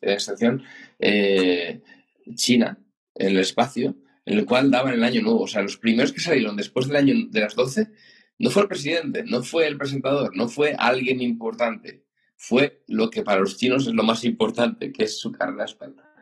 estación 0.03 0.63
eh, 0.99 1.81
china 2.35 2.79
en 3.15 3.29
el 3.29 3.39
espacio, 3.39 3.97
en 4.27 4.39
el 4.39 4.45
cual 4.45 4.71
daban 4.71 4.95
el 4.95 5.05
año 5.05 5.23
nuevo. 5.23 5.43
O 5.43 5.47
sea, 5.47 5.63
los 5.63 5.79
primeros 5.79 6.13
que 6.13 6.21
salieron 6.21 6.57
después 6.57 6.89
del 6.89 6.97
año 6.97 7.15
de 7.31 7.41
las 7.41 7.55
12 7.55 7.89
no 8.39 8.51
fue 8.51 8.63
el 8.63 8.69
presidente, 8.69 9.25
no 9.25 9.43
fue 9.43 9.67
el 9.67 9.79
presentador, 9.79 10.37
no 10.37 10.49
fue 10.49 10.75
alguien 10.77 11.23
importante 11.23 12.02
fue 12.45 12.83
lo 12.89 13.09
que 13.09 13.23
para 13.23 13.39
los 13.39 13.57
chinos 13.57 13.87
es 13.87 13.95
lo 13.95 14.03
más 14.03 14.25
importante, 14.25 14.93
que 14.93 15.05
es 15.05 15.17
su 15.17 15.31
carne 15.31 15.63
espalda. 15.63 16.13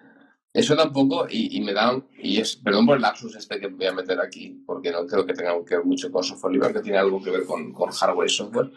Eso 0.52 0.76
tampoco, 0.76 1.26
y, 1.30 1.56
y, 1.56 1.62
me 1.62 1.72
da, 1.72 1.98
y 2.22 2.36
es, 2.38 2.56
perdón 2.56 2.84
por 2.84 2.96
el 2.96 3.02
lapsus 3.02 3.34
este 3.36 3.58
que 3.58 3.68
voy 3.68 3.86
a 3.86 3.94
meter 3.94 4.20
aquí, 4.20 4.62
porque 4.66 4.90
no 4.90 5.06
creo 5.06 5.24
que 5.24 5.32
tenga 5.32 5.54
que 5.64 5.76
ver 5.76 5.84
mucho 5.86 6.12
con 6.12 6.22
software 6.22 6.52
libre, 6.52 6.74
que 6.74 6.80
tiene 6.80 6.98
algo 6.98 7.22
que 7.22 7.30
ver 7.30 7.46
con, 7.46 7.72
con 7.72 7.90
hardware 7.90 8.28
y 8.28 8.34
software, 8.34 8.70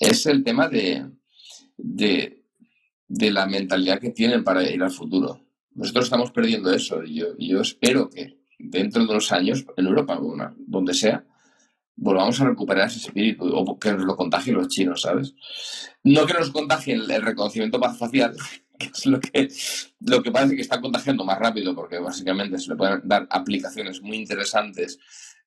es 0.00 0.24
el 0.24 0.42
tema 0.42 0.66
de, 0.66 1.10
de, 1.76 2.42
de, 3.06 3.30
la 3.30 3.44
mentalidad 3.46 4.00
que 4.00 4.10
tienen 4.10 4.42
para 4.42 4.62
ir 4.62 4.82
al 4.82 4.90
futuro. 4.90 5.44
Nosotros 5.72 6.06
estamos 6.06 6.30
perdiendo 6.30 6.72
eso, 6.72 7.04
y 7.04 7.16
yo, 7.16 7.36
yo 7.38 7.60
espero 7.60 8.08
que 8.08 8.38
dentro 8.58 9.04
de 9.04 9.10
unos 9.10 9.30
años, 9.30 9.66
en 9.76 9.86
Europa, 9.86 10.18
donde 10.56 10.94
sea, 10.94 11.26
volvamos 12.02 12.40
a 12.40 12.46
recuperar 12.46 12.88
ese 12.88 12.98
espíritu 12.98 13.46
o 13.46 13.78
que 13.78 13.92
nos 13.92 14.04
lo 14.04 14.16
contagien 14.16 14.56
los 14.56 14.68
chinos, 14.68 15.02
¿sabes? 15.02 15.34
No 16.02 16.26
que 16.26 16.34
nos 16.34 16.50
contagien 16.50 17.00
el 17.08 17.22
reconocimiento 17.22 17.80
facial, 17.80 18.36
que 18.78 18.86
es 18.86 19.06
lo 19.06 19.20
que, 19.20 19.48
lo 20.00 20.22
que 20.22 20.32
parece 20.32 20.56
que 20.56 20.62
está 20.62 20.80
contagiando 20.80 21.24
más 21.24 21.38
rápido, 21.38 21.74
porque 21.74 21.98
básicamente 22.00 22.58
se 22.58 22.70
le 22.70 22.76
pueden 22.76 23.02
dar 23.04 23.28
aplicaciones 23.30 24.02
muy 24.02 24.16
interesantes 24.16 24.98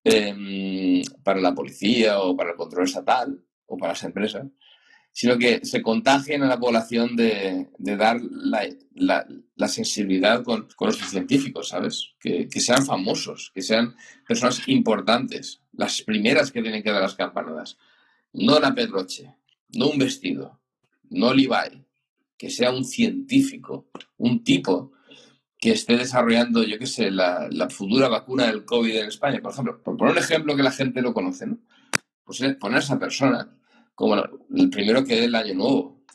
eh, 0.06 1.03
para 1.24 1.41
la 1.41 1.53
policía 1.53 2.22
o 2.22 2.38
para 2.38 2.51
el 2.51 2.56
control 2.56 2.86
estatal 2.86 3.38
o 3.66 3.78
para 3.78 3.91
las 3.91 4.03
empresas, 4.03 4.45
sino 5.18 5.38
que 5.38 5.66
se 5.66 5.82
contagien 5.82 6.43
a 6.43 6.47
la 6.47 6.59
población 6.59 7.16
de, 7.16 7.70
dar 7.78 8.20
la, 8.22 8.68
la, 9.55 9.68
sensibilidad 9.70 10.43
con, 10.43 10.68
con 10.76 10.88
los 10.88 10.97
científicos, 10.97 11.70
¿sabes? 11.70 12.16
Que, 12.20 12.49
que 12.49 12.59
sean 12.59 12.86
famosos, 12.86 13.49
que 13.55 13.61
sean 13.61 13.95
personas 14.28 14.68
importantes, 14.68 15.61
las 15.72 16.01
primeras 16.01 16.51
que 16.51 16.61
tienen 16.61 16.84
que 16.84 16.91
dar 16.91 17.01
las 17.01 17.16
campanadas. 17.16 17.78
No 18.34 18.59
la 18.59 18.76
Pedroche, 18.76 19.34
no 19.70 19.88
un 19.88 19.99
vestido, 19.99 20.59
no 21.09 21.34
Levi, 21.34 21.86
que 22.38 22.49
sea 22.49 22.72
un 22.72 22.84
científico, 22.84 23.88
un 24.18 24.43
tipo 24.43 24.91
que 25.57 25.72
esté 25.72 25.95
desarrollando, 25.95 26.61
yo 26.63 26.78
qué 26.78 26.88
sé, 26.88 27.09
la, 27.09 27.47
futura 27.70 28.09
vacuna 28.09 28.47
del 28.47 28.66
COVID 28.66 28.97
en 28.97 29.07
España, 29.07 29.39
por 29.41 29.53
ejemplo. 29.53 29.82
Por 29.82 29.95
poner 29.95 30.11
un 30.11 30.20
ejemplo 30.20 30.57
que 30.57 30.63
la 30.63 30.72
gente 30.72 31.01
lo 31.01 31.13
conoce, 31.13 31.47
¿no? 31.47 31.57
Pues 32.26 32.41
poner 32.59 32.80
a 32.80 32.82
esa 32.82 32.99
persona 32.99 33.55
como 33.96 34.16
el 34.16 34.70
primero 34.70 35.04
que 35.04 35.16
dé 35.16 35.26
el 35.26 35.36
año 35.36 35.54
nuevo 35.56 36.06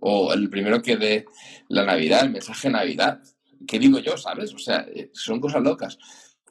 o 0.00 0.32
el 0.32 0.48
primero 0.48 0.80
que 0.82 0.96
dé 0.96 1.24
la 1.68 1.84
Navidad, 1.84 2.24
el 2.24 2.30
mensaje 2.30 2.70
Navidad. 2.70 3.20
¿Qué 3.66 3.78
digo 3.78 3.98
yo, 3.98 4.16
sabes? 4.16 4.54
O 4.54 4.58
sea, 4.58 4.86
eh, 4.94 5.10
son 5.12 5.40
cosas 5.40 5.62
locas. 5.62 5.98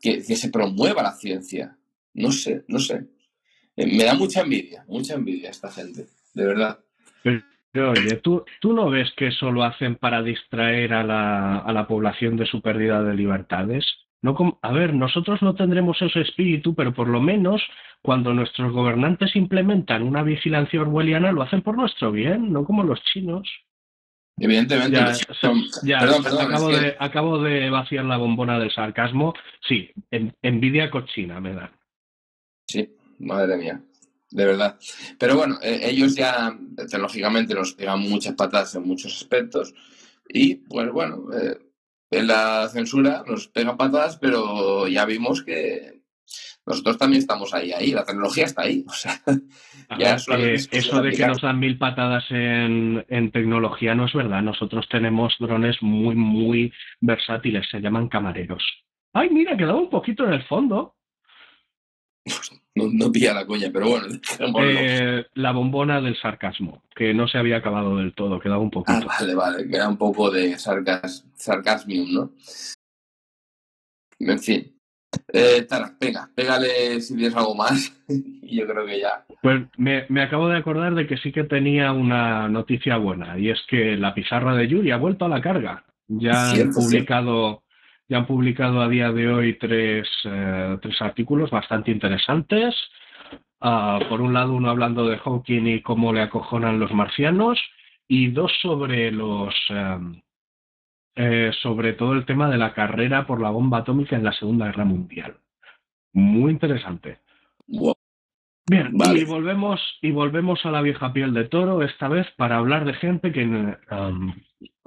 Que, 0.02 0.24
que 0.24 0.36
se 0.38 0.50
promueva 0.50 1.04
la 1.04 1.12
ciencia, 1.12 1.78
no 2.14 2.32
sé, 2.32 2.64
no 2.70 2.80
sé. 2.80 3.08
Eh, 3.76 3.98
me 3.98 4.06
da 4.06 4.14
mucha 4.14 4.42
envidia, 4.42 4.86
mucha 4.88 5.16
envidia 5.16 5.50
esta 5.50 5.70
gente, 5.72 6.08
de 6.34 6.46
verdad. 6.46 6.80
Pero, 7.72 7.92
oye, 7.92 8.16
¿tú, 8.18 8.44
¿tú 8.62 8.74
no 8.74 8.90
ves 8.90 9.10
que 9.16 9.28
eso 9.28 9.52
lo 9.52 9.64
hacen 9.64 9.96
para 9.96 10.24
distraer 10.24 10.94
a 10.94 11.04
la, 11.04 11.60
a 11.60 11.74
la 11.74 11.88
población 11.88 12.36
de 12.36 12.46
su 12.46 12.62
pérdida 12.62 13.04
de 13.04 13.14
libertades? 13.14 13.86
No 14.22 14.60
a 14.62 14.72
ver, 14.74 14.94
nosotros 14.94 15.42
no 15.42 15.56
tendremos 15.56 16.02
ese 16.02 16.22
espíritu, 16.22 16.76
pero 16.76 16.94
por 16.94 17.08
lo 17.08 17.22
menos 17.22 17.62
cuando 18.02 18.34
nuestros 18.34 18.74
gobernantes 18.74 19.36
implementan 19.36 20.04
una 20.04 20.24
vigilancia 20.24 20.82
orwelliana 20.82 21.32
lo 21.32 21.42
hacen 21.42 21.62
por 21.62 21.78
nuestro 21.78 22.12
bien, 22.12 22.52
no 22.52 22.66
como 22.66 22.84
los 22.84 23.02
chinos. 23.04 23.48
Evidentemente. 24.38 24.98
Ya, 24.98 25.14
son, 25.14 25.64
ya 25.84 26.00
perdón, 26.00 26.24
perdón, 26.24 26.46
acabo, 26.48 26.70
es 26.72 26.80
que... 26.80 26.86
de, 26.86 26.96
acabo 27.00 27.42
de 27.42 27.70
vaciar 27.70 28.06
la 28.06 28.18
bombona 28.18 28.60
del 28.60 28.72
sarcasmo. 28.72 29.34
Sí, 29.68 29.90
en, 30.12 30.34
envidia 30.42 30.90
cochina 30.90 31.40
me 31.40 31.54
da. 31.54 31.72
Sí, 32.68 32.90
madre 33.20 33.58
mía, 33.58 33.82
de 34.32 34.46
verdad. 34.46 34.78
Pero 35.18 35.36
bueno, 35.36 35.58
eh, 35.62 35.80
ellos 35.84 36.16
ya 36.16 36.58
tecnológicamente 36.76 37.54
nos 37.54 37.74
pegan 37.74 38.00
muchas 38.00 38.34
patadas 38.36 38.76
en 38.76 38.88
muchos 38.88 39.14
aspectos 39.16 39.74
y 40.28 40.56
pues 40.56 40.92
bueno, 40.92 41.26
eh, 41.34 41.58
en 42.12 42.28
la 42.28 42.68
censura 42.70 43.24
nos 43.28 43.48
pegan 43.48 43.78
patadas, 43.78 44.18
pero 44.18 44.88
ya 44.88 45.06
vimos 45.06 45.44
que 45.44 46.00
nosotros 46.66 46.98
también 46.98 47.22
estamos 47.22 47.54
ahí, 47.54 47.72
ahí, 47.72 47.92
la 47.92 48.06
tecnología 48.06 48.46
está 48.46 48.62
ahí. 48.64 48.86
O 48.88 48.94
sea, 48.94 49.20
ya 49.98 50.18
eh, 50.38 50.60
eso 50.72 51.02
de 51.02 51.12
que 51.12 51.26
nos 51.26 51.42
dan 51.42 51.60
mil 51.60 51.78
patadas 51.78 52.26
en, 52.30 53.04
en 53.10 53.32
tecnología 53.32 53.96
no 53.96 54.06
es 54.06 54.14
verdad. 54.14 54.44
Nosotros 54.44 54.88
tenemos 54.90 55.36
drones 55.40 55.82
muy, 55.82 56.16
muy 56.16 56.72
versátiles, 57.02 57.68
se 57.70 57.80
llaman 57.80 58.08
camareros. 58.08 58.64
Ay, 59.14 59.30
mira, 59.32 59.58
quedaba 59.58 59.80
un 59.80 59.90
poquito 59.90 60.26
en 60.26 60.34
el 60.34 60.44
fondo. 60.44 60.96
No, 62.76 62.88
no 62.92 63.12
pilla 63.12 63.34
la 63.34 63.46
coña, 63.46 63.70
pero 63.72 63.90
bueno. 63.90 64.08
Eh, 64.62 65.26
la 65.34 65.52
bombona 65.52 66.02
del 66.02 66.20
sarcasmo, 66.20 66.84
que 66.96 67.14
no 67.14 67.28
se 67.28 67.38
había 67.38 67.58
acabado 67.58 67.98
del 67.98 68.14
todo, 68.14 68.40
quedaba 68.40 68.62
un 68.62 68.72
poquito. 68.72 69.08
Ah, 69.10 69.18
vale, 69.20 69.36
vale, 69.36 69.68
queda 69.68 69.90
un 69.90 69.98
poco 69.98 70.32
de 70.32 70.58
sarcas, 70.58 71.26
sarcasmium, 71.36 72.14
¿no? 72.14 72.32
En 74.20 74.40
fin. 74.40 74.76
Eh, 75.34 75.64
Tara, 75.64 75.96
venga, 76.00 76.30
pégale 76.36 77.02
si 77.02 77.16
tienes 77.16 77.36
algo 77.36 77.56
más. 77.56 77.92
y 78.08 78.58
yo 78.58 78.68
creo 78.68 78.86
que 78.86 79.00
ya. 79.00 79.26
Pues 79.42 79.62
me, 79.78 80.06
me, 80.10 80.22
acabo 80.22 80.48
de 80.50 80.58
acordar 80.58 80.94
de 80.96 81.08
que 81.08 81.18
sí 81.18 81.32
que 81.32 81.44
tenía 81.44 81.92
una 81.92 82.48
noticia 82.48 82.98
buena, 82.98 83.38
y 83.38 83.50
es 83.50 83.60
que 83.68 83.98
la 83.98 84.14
pizarra 84.14 84.56
de 84.56 84.68
Yuri 84.68 84.92
ha 84.92 84.98
vuelto 84.98 85.26
a 85.26 85.30
la 85.30 85.42
carga. 85.42 85.86
Ya 86.08 86.52
han 86.52 86.74
publicado. 86.74 87.64
Ya 88.10 88.18
han 88.18 88.26
publicado 88.26 88.82
a 88.82 88.90
día 88.90 89.12
de 89.12 89.32
hoy 89.32 89.58
tres, 89.60 90.10
eh, 90.26 90.78
tres 90.82 91.02
artículos 91.02 91.52
bastante 91.52 91.92
interesantes. 91.92 92.76
Uh, 93.62 94.00
por 94.10 94.22
un 94.22 94.34
lado, 94.34 94.54
uno 94.54 94.70
hablando 94.70 95.08
de 95.08 95.20
Hawking 95.20 95.68
y 95.68 95.82
cómo 95.82 96.12
le 96.12 96.22
acojonan 96.22 96.80
los 96.80 96.92
marcianos, 96.92 97.60
y 98.08 98.32
dos 98.32 98.52
sobre 98.62 99.12
los 99.12 99.54
eh, 99.70 99.98
eh, 101.16 101.52
sobre 101.62 101.94
todo 101.94 102.14
el 102.14 102.26
tema 102.26 102.50
de 102.50 102.58
la 102.58 102.74
carrera 102.74 103.28
por 103.28 103.42
la 103.42 103.52
bomba 103.52 103.80
atómica 103.80 104.16
en 104.16 104.24
la 104.24 104.34
Segunda 104.34 104.66
Guerra 104.66 104.86
Mundial. 104.86 105.38
Muy 106.14 106.52
interesante. 106.52 107.20
Wow. 107.68 107.94
Bien, 108.70 108.94
y 109.16 109.26
volvemos 109.26 109.82
y 110.02 110.12
volvemos 110.12 110.66
a 110.66 110.72
la 110.72 110.82
vieja 110.82 111.12
piel 111.12 111.34
de 111.34 111.46
toro 111.46 111.84
esta 111.84 112.08
vez 112.08 112.28
para 112.38 112.58
hablar 112.58 112.86
de 112.86 112.94
gente 112.94 113.32
que 113.32 113.44
um, 113.44 114.34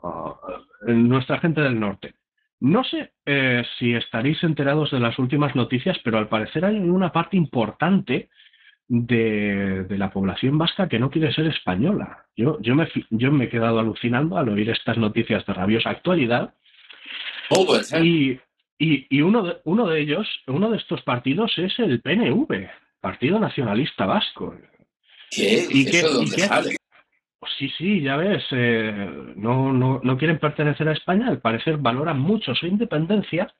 uh, 0.03 0.35
nuestra 0.87 1.39
gente 1.39 1.61
del 1.61 1.79
norte. 1.79 2.15
No 2.63 2.85
sé 2.85 3.11
eh, 3.27 3.65
si 3.77 3.93
estaréis 3.93 4.41
enterados 4.45 4.93
de 4.93 5.01
las 5.01 5.19
últimas 5.19 5.57
noticias, 5.57 5.99
pero 6.05 6.19
al 6.19 6.29
parecer 6.29 6.65
hay 6.65 6.77
una 6.77 7.11
parte 7.11 7.37
importante 7.37 8.29
de, 8.87 9.85
la 9.89 10.13
población 10.13 10.59
vasca 10.59 10.89
que 10.89 11.01
no 11.01 11.11
quiere 11.11 11.33
ser 11.33 11.49
española. 11.49 12.25
Yo, 12.37 12.61
yo, 12.61 12.77
me, 12.77 12.89
yo 13.11 13.33
me 13.33 13.47
he 13.47 13.49
quedado 13.49 13.81
alucinando 13.81 14.39
al 14.39 14.49
oír 14.49 14.71
estas 14.71 14.97
noticias 14.97 15.45
de 15.45 15.53
rabiosa 15.53 15.91
actualidad. 15.91 16.55
Y, 18.01 18.39
y, 18.79 19.21
uno, 19.23 19.43
de, 19.43 19.57
uno 19.65 19.89
de 19.89 20.01
ellos, 20.01 20.29
uno 20.47 20.71
de 20.71 20.77
estos 20.77 21.03
partidos 21.03 21.53
es 21.59 21.77
el 21.81 22.01
PNV, 22.01 22.69
Partido 23.01 23.41
Nacionalista 23.41 24.07
Vasco. 24.07 24.55
¿Qué? 25.33 25.67
¿Y 25.69 25.89
¿Eso 25.89 26.21
qué, 26.21 26.43
sale? 26.43 26.77
Sí, 27.59 27.69
sí, 27.77 28.01
ya 28.01 28.17
ves, 28.17 28.45
eh, 28.53 29.33
no, 29.37 29.73
no, 29.73 30.01
no 30.03 30.17
quieren 30.17 30.39
pertenecer 30.39 30.89
a 30.89 30.93
España, 30.93 31.29
al 31.29 31.41
parecer 31.41 31.77
valoran 31.77 32.21
mucho 32.21 32.55
su 32.55 32.67
independencia 32.67 33.53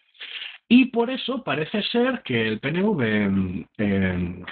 y 0.69 0.87
por 0.87 1.11
eso 1.11 1.43
parece 1.45 1.83
ser 1.83 2.23
que 2.23 2.49
el 2.49 2.61
PNV, 2.61 3.03
en, 3.79 4.47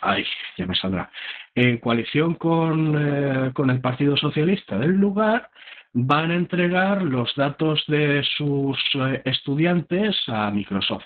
ay, 0.00 0.24
ya 0.56 0.66
me 0.66 0.74
saldrá, 0.74 1.10
en 1.54 1.78
coalición 1.78 2.34
con, 2.36 2.94
eh, 2.96 3.52
con 3.52 3.70
el 3.70 3.80
Partido 3.80 4.16
Socialista 4.16 4.78
del 4.78 4.92
lugar, 4.92 5.50
van 5.92 6.30
a 6.30 6.36
entregar 6.36 7.02
los 7.02 7.34
datos 7.36 7.84
de 7.88 8.22
sus 8.36 8.78
eh, 8.94 9.22
estudiantes 9.24 10.16
a 10.28 10.50
Microsoft. 10.50 11.04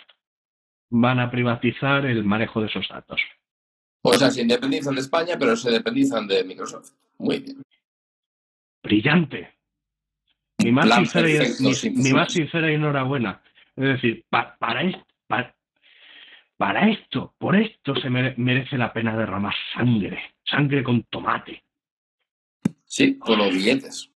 Van 0.90 1.18
a 1.18 1.30
privatizar 1.30 2.06
el 2.06 2.24
manejo 2.24 2.60
de 2.60 2.66
esos 2.66 2.86
datos. 2.88 3.20
O 4.02 4.14
sea, 4.14 4.30
se 4.30 4.42
independizan 4.42 4.94
de 4.94 5.00
España, 5.00 5.36
pero 5.38 5.56
se 5.56 5.68
independizan 5.68 6.26
de 6.26 6.42
Microsoft. 6.44 6.90
Muy 7.18 7.38
bien. 7.38 7.62
Brillante. 8.82 9.54
Mi 10.58 10.72
más, 10.72 10.92
sincera, 10.94 11.28
y, 11.28 12.12
más 12.12 12.32
sincera 12.32 12.70
enhorabuena. 12.70 13.42
Es 13.76 13.84
decir, 13.84 14.24
para, 14.28 14.56
para, 16.56 16.90
esto, 16.90 17.34
por 17.38 17.56
esto 17.56 17.94
se 17.96 18.10
merece 18.10 18.76
la 18.76 18.92
pena 18.92 19.16
derramar 19.16 19.54
sangre. 19.74 20.20
Sangre 20.44 20.82
con 20.82 21.04
tomate. 21.04 21.64
Sí, 22.84 23.18
con 23.18 23.38
los 23.38 23.52
billetes. 23.52 24.10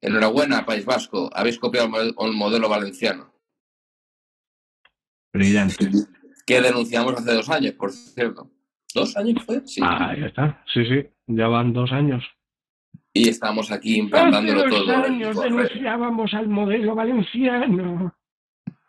Enhorabuena, 0.00 0.64
País 0.64 0.84
Vasco. 0.84 1.30
Habéis 1.32 1.58
copiado 1.58 1.88
el 2.00 2.32
modelo 2.32 2.68
valenciano. 2.68 3.32
Brillante 5.32 5.90
que 6.46 6.60
denunciamos 6.60 7.14
hace 7.14 7.34
dos 7.34 7.48
años, 7.48 7.74
por 7.74 7.92
cierto. 7.92 8.50
¿Dos 8.94 9.16
años 9.16 9.42
fue? 9.44 9.66
Sí. 9.66 9.80
Ah, 9.82 10.14
ya 10.18 10.26
está. 10.26 10.64
Sí, 10.72 10.84
sí, 10.84 11.06
ya 11.26 11.48
van 11.48 11.72
dos 11.72 11.92
años. 11.92 12.24
Y 13.14 13.28
estamos 13.28 13.70
aquí 13.70 13.96
implantándolo 13.96 14.60
hace 14.60 14.70
dos 14.70 14.86
todo. 14.86 14.96
años 14.96 15.40
denunciábamos 15.40 16.34
al 16.34 16.48
modelo 16.48 16.94
valenciano. 16.94 18.14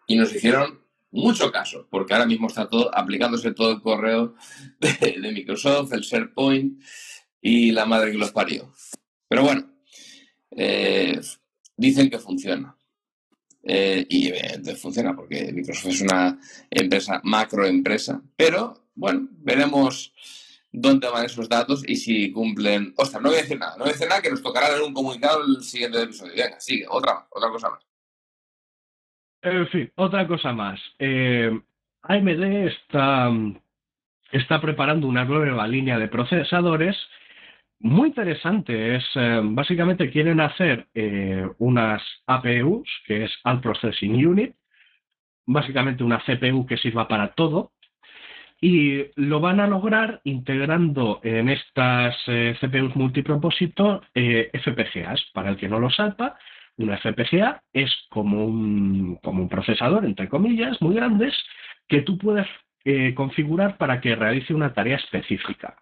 Y 0.07 0.17
nos 0.17 0.33
hicieron 0.33 0.83
mucho 1.11 1.51
caso, 1.51 1.87
porque 1.89 2.13
ahora 2.13 2.25
mismo 2.25 2.47
está 2.47 2.69
todo 2.69 2.93
aplicándose 2.93 3.53
todo 3.53 3.71
el 3.71 3.81
correo 3.81 4.35
de, 4.79 5.31
Microsoft, 5.33 5.93
el 5.93 6.01
SharePoint 6.01 6.81
y 7.41 7.71
la 7.71 7.85
madre 7.85 8.11
que 8.11 8.17
los 8.17 8.31
parió. 8.31 8.73
Pero 9.27 9.43
bueno, 9.43 9.69
eh, 10.51 11.19
dicen 11.77 12.09
que 12.09 12.19
funciona. 12.19 12.75
Eh, 13.65 14.05
y 14.09 14.27
evidentemente 14.27 14.75
funciona 14.75 15.15
porque 15.15 15.51
Microsoft 15.53 15.93
es 15.93 16.01
una 16.01 16.37
empresa, 16.69 17.21
macroempresa, 17.23 18.21
pero 18.35 18.89
bueno, 18.93 19.29
veremos 19.31 20.13
dónde 20.69 21.07
van 21.07 21.25
esos 21.25 21.47
datos 21.47 21.83
y 21.87 21.95
si 21.95 22.31
cumplen. 22.31 22.93
Ostras, 22.97 23.21
no 23.21 23.29
voy 23.29 23.37
a 23.37 23.41
decir 23.41 23.57
nada, 23.57 23.73
no 23.77 23.85
voy 23.85 23.89
a 23.89 23.93
decir 23.93 24.09
nada 24.09 24.21
que 24.21 24.31
nos 24.31 24.43
tocará 24.43 24.75
en 24.75 24.81
un 24.81 24.93
comunicado 24.93 25.43
el 25.45 25.63
siguiente 25.63 26.01
episodio. 26.01 26.33
Venga, 26.35 26.59
sigue, 26.59 26.85
otra 26.89 27.25
otra 27.29 27.49
cosa 27.49 27.69
más. 27.69 27.83
En 29.43 29.67
fin, 29.67 29.91
otra 29.95 30.27
cosa 30.27 30.51
más. 30.51 30.79
Eh, 30.99 31.51
AMD 32.01 32.43
está, 32.67 33.29
está 34.31 34.61
preparando 34.61 35.07
una 35.07 35.25
nueva 35.25 35.67
línea 35.67 35.99
de 35.99 36.07
procesadores 36.07 36.97
muy 37.83 38.07
interesante. 38.09 38.95
Es 38.95 39.03
eh, 39.15 39.41
básicamente 39.43 40.09
quieren 40.09 40.39
hacer 40.39 40.87
eh, 40.93 41.47
unas 41.59 42.01
APUs, 42.25 42.89
que 43.05 43.25
es 43.25 43.31
Alt 43.43 43.61
Processing 43.61 44.25
Unit, 44.25 44.55
básicamente 45.45 46.03
una 46.03 46.23
CPU 46.23 46.65
que 46.65 46.77
sirva 46.77 47.07
para 47.07 47.33
todo. 47.33 47.73
Y 48.61 49.07
lo 49.17 49.41
van 49.41 49.59
a 49.59 49.67
lograr 49.67 50.21
integrando 50.23 51.19
en 51.23 51.49
estas 51.49 52.15
eh, 52.27 52.55
CPUs 52.61 52.95
multipropósito 52.95 54.01
FPGAs. 54.13 55.21
Para 55.33 55.49
el 55.49 55.57
que 55.57 55.67
no 55.67 55.79
lo 55.79 55.89
sepa, 55.89 56.37
una 56.77 56.97
FPGA 56.97 57.61
es 57.73 57.91
como 58.09 58.45
un, 58.45 59.17
como 59.21 59.43
un 59.43 59.49
procesador, 59.49 60.05
entre 60.05 60.29
comillas, 60.29 60.81
muy 60.81 60.95
grandes, 60.95 61.35
que 61.89 62.01
tú 62.01 62.17
puedes 62.17 62.47
configurar 63.15 63.77
para 63.77 64.01
que 64.01 64.15
realice 64.15 64.53
una 64.53 64.73
tarea 64.73 64.97
específica. 64.97 65.77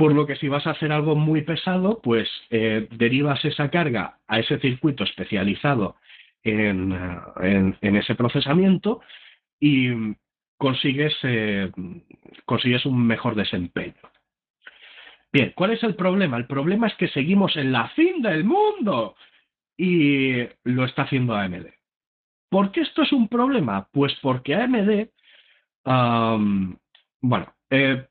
Por 0.00 0.14
lo 0.14 0.26
que 0.26 0.36
si 0.36 0.48
vas 0.48 0.66
a 0.66 0.70
hacer 0.70 0.92
algo 0.92 1.14
muy 1.14 1.42
pesado, 1.42 2.00
pues 2.02 2.26
eh, 2.48 2.88
derivas 2.90 3.44
esa 3.44 3.68
carga 3.68 4.16
a 4.26 4.38
ese 4.38 4.58
circuito 4.58 5.04
especializado 5.04 5.96
en, 6.42 7.76
ese 7.82 8.14
procesamiento 8.14 9.02
y 9.60 9.90
consigues, 10.56 11.14
eh, 11.22 11.70
consigues 12.46 12.86
un 12.86 13.06
mejor 13.06 13.34
desempeño. 13.34 14.00
Bien, 15.30 15.52
¿cuál 15.54 15.72
es 15.72 15.82
el 15.82 15.94
problema? 15.96 16.38
El 16.38 16.46
problema 16.46 16.86
es 16.86 16.94
que 16.94 17.08
seguimos 17.08 17.54
en 17.58 17.70
la 17.70 17.90
fin 17.90 18.22
del 18.22 18.42
mundo 18.42 19.16
y 19.76 20.46
lo 20.64 20.86
está 20.86 21.02
haciendo 21.02 21.34
AMD. 21.34 21.66
¿Por 22.48 22.72
qué 22.72 22.80
esto 22.80 23.02
es 23.02 23.12
un 23.12 23.28
problema? 23.28 23.86
Pues 23.92 24.16
porque 24.22 24.54
AMD, 24.54 25.08
bueno, 27.20 27.54
eh, 27.68 28.06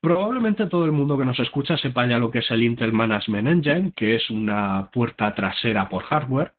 Probablemente 0.00 0.66
todo 0.66 0.86
el 0.86 0.92
mundo 0.92 1.18
que 1.18 1.26
nos 1.26 1.38
escucha 1.38 1.76
sepa 1.76 2.06
ya 2.06 2.18
lo 2.18 2.30
que 2.30 2.38
es 2.38 2.50
el 2.50 2.62
Intel 2.62 2.92
Management 2.92 3.48
Engine, 3.48 3.92
que 3.94 4.16
es 4.16 4.30
una 4.30 4.90
puerta 4.90 5.34
trasera 5.34 5.88
por 5.90 6.04
hardware 6.04 6.52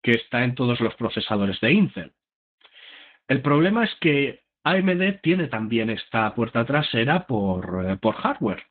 que 0.00 0.12
está 0.12 0.44
en 0.44 0.54
todos 0.54 0.80
los 0.80 0.94
procesadores 0.94 1.60
de 1.60 1.72
Intel. 1.72 2.12
El 3.26 3.42
problema 3.42 3.84
es 3.84 3.94
que 4.00 4.44
AMD 4.62 5.20
tiene 5.22 5.48
también 5.48 5.90
esta 5.90 6.34
puerta 6.34 6.64
trasera 6.64 7.26
por, 7.26 7.84
eh, 7.88 7.96
por 7.96 8.14
hardware. 8.14 8.62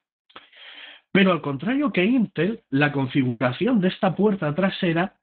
Pero 1.11 1.31
al 1.31 1.41
contrario 1.41 1.91
que 1.91 2.05
Intel, 2.05 2.63
la 2.69 2.91
configuración 2.91 3.81
de 3.81 3.89
esta 3.89 4.15
puerta 4.15 4.55
trasera 4.55 5.15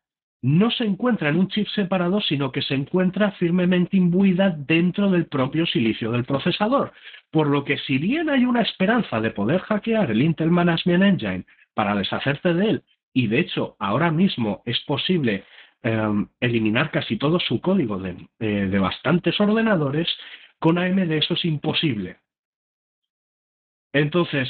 no 0.43 0.71
se 0.71 0.85
encuentra 0.85 1.29
en 1.29 1.37
un 1.37 1.49
chip 1.49 1.69
separado, 1.69 2.21
sino 2.21 2.51
que 2.51 2.63
se 2.63 2.75
encuentra 2.75 3.33
firmemente 3.33 3.97
imbuida 3.97 4.51
dentro 4.51 5.11
del 5.11 5.27
propio 5.27 5.67
silicio 5.67 6.13
del 6.13 6.25
procesador. 6.25 6.93
Por 7.31 7.49
lo 7.49 7.65
que 7.65 7.79
si 7.79 7.99
bien 7.99 8.31
hay 8.31 8.45
una 8.45 8.63
esperanza 8.63 9.21
de 9.21 9.31
poder 9.31 9.61
hackear 9.61 10.11
el 10.11 10.23
Intel 10.23 10.51
Management 10.51 11.03
Engine 11.05 11.45
para 11.75 11.95
deshacerte 11.95 12.55
de 12.55 12.71
él, 12.71 12.83
y 13.13 13.27
de 13.27 13.41
hecho 13.41 13.77
ahora 13.79 14.11
mismo 14.11 14.63
es 14.65 14.81
posible 14.81 15.45
em, 15.83 16.29
eliminar 16.41 16.91
casi 16.91 17.17
todo 17.17 17.39
su 17.41 17.61
código 17.61 17.99
de, 17.99 18.17
eh, 18.39 18.69
de 18.71 18.79
bastantes 18.79 19.39
ordenadores, 19.41 20.09
con 20.59 20.79
AMD 20.79 21.13
eso 21.13 21.35
es 21.35 21.45
imposible. 21.45 22.19
Entonces, 23.93 24.49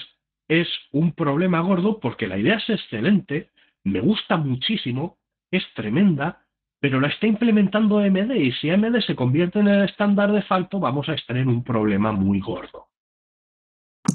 es 0.48 0.68
un 0.92 1.12
problema 1.12 1.60
gordo 1.60 2.00
porque 2.00 2.26
la 2.26 2.36
idea 2.36 2.56
es 2.56 2.68
excelente, 2.68 3.50
me 3.84 4.00
gusta 4.00 4.36
muchísimo, 4.36 5.19
es 5.50 5.62
tremenda, 5.74 6.44
pero 6.80 7.00
la 7.00 7.08
está 7.08 7.26
implementando 7.26 7.98
AMD 7.98 8.32
y 8.32 8.52
si 8.52 8.70
AMD 8.70 9.00
se 9.06 9.14
convierte 9.14 9.58
en 9.58 9.68
el 9.68 9.88
estándar 9.88 10.32
de 10.32 10.42
facto 10.42 10.80
vamos 10.80 11.08
a 11.08 11.14
estar 11.14 11.36
en 11.36 11.48
un 11.48 11.62
problema 11.62 12.12
muy 12.12 12.40
gordo. 12.40 12.88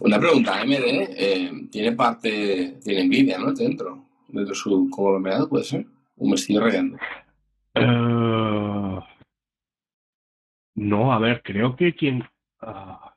Una 0.01 0.19
pregunta, 0.19 0.59
AMD 0.59 0.73
eh, 0.73 1.51
tiene 1.71 1.91
parte, 1.91 2.79
tiene 2.83 3.05
Nvidia, 3.05 3.37
¿no? 3.37 3.53
Dentro, 3.53 4.05
dentro 4.27 4.49
de 4.49 4.55
su 4.55 4.89
conglomerado, 4.89 5.47
puede 5.47 5.63
ser. 5.63 5.85
¿O 6.17 6.27
me 6.27 6.35
estoy 6.35 6.57
regando? 6.57 6.97
Eh, 7.75 8.99
no, 10.75 11.13
a 11.13 11.19
ver, 11.19 11.41
creo 11.43 11.75
que 11.75 11.93
quien... 11.93 12.23
Ah, 12.61 13.15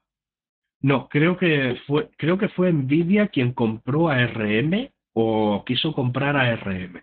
no, 0.80 1.08
creo 1.08 1.36
que 1.36 1.76
fue, 1.86 2.10
creo 2.16 2.38
que 2.38 2.48
fue 2.48 2.72
Nvidia 2.72 3.28
quien 3.28 3.52
compró 3.52 4.08
a 4.08 4.24
RM 4.26 4.90
o 5.12 5.64
quiso 5.66 5.92
comprar 5.92 6.36
a 6.36 6.54
RM. 6.54 7.02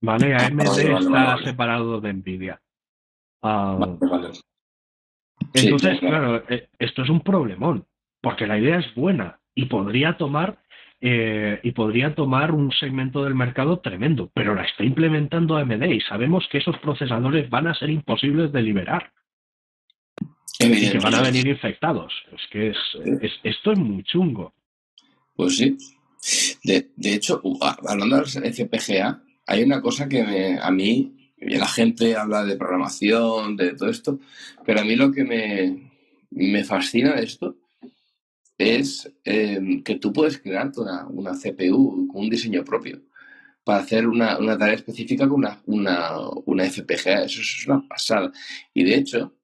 ¿Vale? 0.00 0.34
AMD 0.34 0.60
está 0.60 1.38
separado 1.42 2.00
de 2.00 2.12
Nvidia. 2.12 2.60
Ah, 3.42 3.78
entonces, 5.54 6.00
claro, 6.00 6.44
eh, 6.48 6.68
esto 6.78 7.02
es 7.02 7.08
un 7.08 7.20
problemón, 7.20 7.86
porque 8.20 8.46
la 8.46 8.58
idea 8.58 8.78
es 8.78 8.94
buena 8.94 9.40
y 9.54 9.66
podría 9.66 10.16
tomar 10.16 10.58
eh, 11.00 11.60
y 11.62 11.70
podría 11.72 12.14
tomar 12.14 12.50
un 12.50 12.72
segmento 12.72 13.22
del 13.22 13.34
mercado 13.34 13.78
tremendo, 13.78 14.30
pero 14.34 14.54
la 14.54 14.64
está 14.64 14.82
implementando 14.82 15.56
AMD 15.56 15.84
y 15.84 16.00
sabemos 16.00 16.48
que 16.50 16.58
esos 16.58 16.76
procesadores 16.78 17.48
van 17.48 17.68
a 17.68 17.74
ser 17.74 17.90
imposibles 17.90 18.52
de 18.52 18.62
liberar. 18.62 19.12
y 20.58 20.90
que 20.90 20.98
van 20.98 21.14
a 21.14 21.22
venir 21.22 21.46
infectados. 21.46 22.12
Es 22.32 22.42
que 22.50 22.70
es, 22.70 22.76
esto 23.44 23.72
es 23.72 23.78
muy 23.78 24.02
chungo. 24.02 24.54
Pues 25.36 25.56
sí. 25.56 25.76
De, 26.64 27.14
hecho, 27.14 27.40
hablando 27.86 28.16
de 28.16 28.22
las 28.22 28.34
FPGA, 28.34 29.22
hay 29.48 29.62
una 29.62 29.80
cosa 29.80 30.08
que 30.08 30.58
a 30.60 30.70
mí, 30.70 31.32
la 31.38 31.66
gente 31.66 32.16
habla 32.16 32.44
de 32.44 32.56
programación, 32.56 33.56
de 33.56 33.72
todo 33.74 33.88
esto, 33.88 34.20
pero 34.64 34.80
a 34.80 34.84
mí 34.84 34.94
lo 34.94 35.10
que 35.10 35.24
me, 35.24 35.90
me 36.30 36.64
fascina 36.64 37.14
de 37.14 37.24
esto 37.24 37.56
es 38.58 39.10
em, 39.24 39.82
que 39.82 39.94
tú 39.96 40.12
puedes 40.12 40.38
crear 40.38 40.70
una, 40.76 41.06
una, 41.06 41.32
CPU 41.32 42.08
con 42.08 42.24
un 42.24 42.30
diseño 42.30 42.62
propio 42.62 43.00
para 43.64 43.80
hacer 43.80 44.06
una, 44.06 44.38
una 44.38 44.58
tarea 44.58 44.74
específica 44.74 45.26
con 45.26 45.38
una, 45.38 45.62
una, 45.64 46.64
FPGA. 46.64 47.24
Eso 47.24 47.40
es 47.40 47.64
una 47.66 47.86
pasada. 47.88 48.30
Y 48.74 48.84
de 48.84 48.96
hecho, 48.96 49.34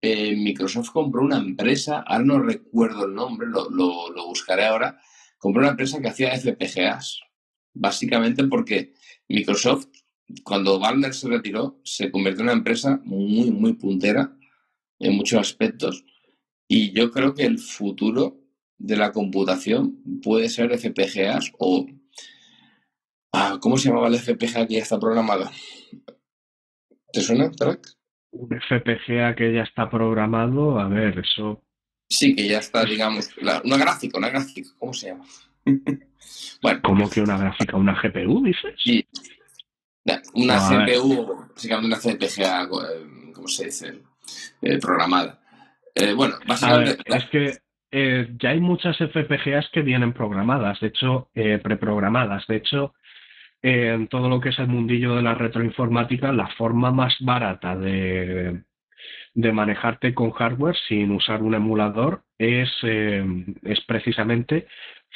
eh, 0.00 0.34
Microsoft 0.36 0.90
compró 0.90 1.22
una 1.22 1.36
empresa, 1.38 2.02
ahora 2.06 2.24
no 2.24 2.38
recuerdo 2.38 3.06
el 3.06 3.14
nombre, 3.14 3.46
lo, 3.48 3.68
lo, 3.70 4.26
buscaré 4.26 4.64
ahora, 4.64 4.98
compró 5.38 5.60
una 5.60 5.72
empresa 5.72 6.00
que 6.00 6.08
hacía 6.08 6.34
FPGAs. 6.38 7.20
Básicamente 7.74 8.44
porque 8.44 8.94
Microsoft, 9.28 9.88
cuando 10.42 10.78
Wagner 10.78 11.12
se 11.12 11.28
retiró, 11.28 11.80
se 11.84 12.10
convirtió 12.10 12.40
en 12.40 12.48
una 12.48 12.58
empresa 12.58 13.00
muy, 13.04 13.50
muy 13.50 13.74
puntera 13.74 14.36
en 14.98 15.16
muchos 15.16 15.40
aspectos. 15.40 16.04
Y 16.68 16.92
yo 16.92 17.10
creo 17.10 17.34
que 17.34 17.44
el 17.44 17.58
futuro 17.58 18.40
de 18.78 18.96
la 18.96 19.12
computación 19.12 20.20
puede 20.22 20.48
ser 20.48 20.76
FPGAs 20.78 21.52
o... 21.58 21.86
Ah, 23.32 23.58
¿Cómo 23.60 23.76
se 23.76 23.88
llamaba 23.88 24.08
el 24.08 24.18
FPGA 24.18 24.66
que 24.66 24.74
ya 24.74 24.82
está 24.82 24.98
programado? 24.98 25.50
¿Te 27.12 27.20
suena, 27.20 27.50
Tarak? 27.50 27.86
Un 28.30 28.48
FPGA 28.48 29.34
que 29.34 29.52
ya 29.52 29.62
está 29.62 29.90
programado, 29.90 30.78
a 30.78 30.88
ver, 30.88 31.18
eso... 31.18 31.62
Sí, 32.08 32.34
que 32.36 32.46
ya 32.46 32.58
está, 32.58 32.84
digamos, 32.84 33.30
una 33.38 33.76
gráfica, 33.76 34.18
una 34.18 34.28
gráfica, 34.28 34.70
¿cómo 34.78 34.92
se 34.92 35.08
llama? 35.08 35.24
Bueno. 36.62 36.80
¿Cómo 36.82 37.10
que 37.10 37.20
una 37.20 37.38
gráfica? 37.38 37.76
¿Una 37.76 38.00
GPU, 38.00 38.44
dices? 38.44 38.74
Sí. 38.78 39.06
Una 40.34 40.58
CPU, 40.58 41.48
básicamente 41.54 41.86
una 41.86 41.96
FPGA, 41.96 42.64
eh, 42.64 43.32
¿cómo 43.34 43.48
se 43.48 43.66
dice? 43.66 44.02
Eh, 44.60 44.78
programada. 44.78 45.40
Eh, 45.94 46.12
bueno, 46.12 46.34
básicamente... 46.46 47.02
es 47.06 47.24
que 47.26 47.58
ya 48.38 48.50
hay 48.50 48.60
muchas 48.60 48.96
FPGAs 48.96 49.70
que 49.72 49.82
vienen 49.82 50.12
programadas, 50.12 50.80
de 50.80 50.88
hecho, 50.88 51.30
preprogramadas. 51.32 52.44
De 52.48 52.56
hecho, 52.56 52.92
en 53.62 54.08
todo 54.08 54.28
lo 54.28 54.40
que 54.40 54.48
es 54.48 54.58
el 54.58 54.66
mundillo 54.66 55.14
de 55.14 55.22
la 55.22 55.34
retroinformática, 55.34 56.32
la 56.32 56.48
forma 56.56 56.90
más 56.90 57.14
barata 57.20 57.76
de, 57.76 58.64
manejarte 59.34 60.12
con 60.12 60.32
hardware 60.32 60.76
sin 60.88 61.12
usar 61.12 61.40
un 61.40 61.54
emulador 61.54 62.24
es, 62.36 62.68
es 62.82 63.80
precisamente 63.86 64.66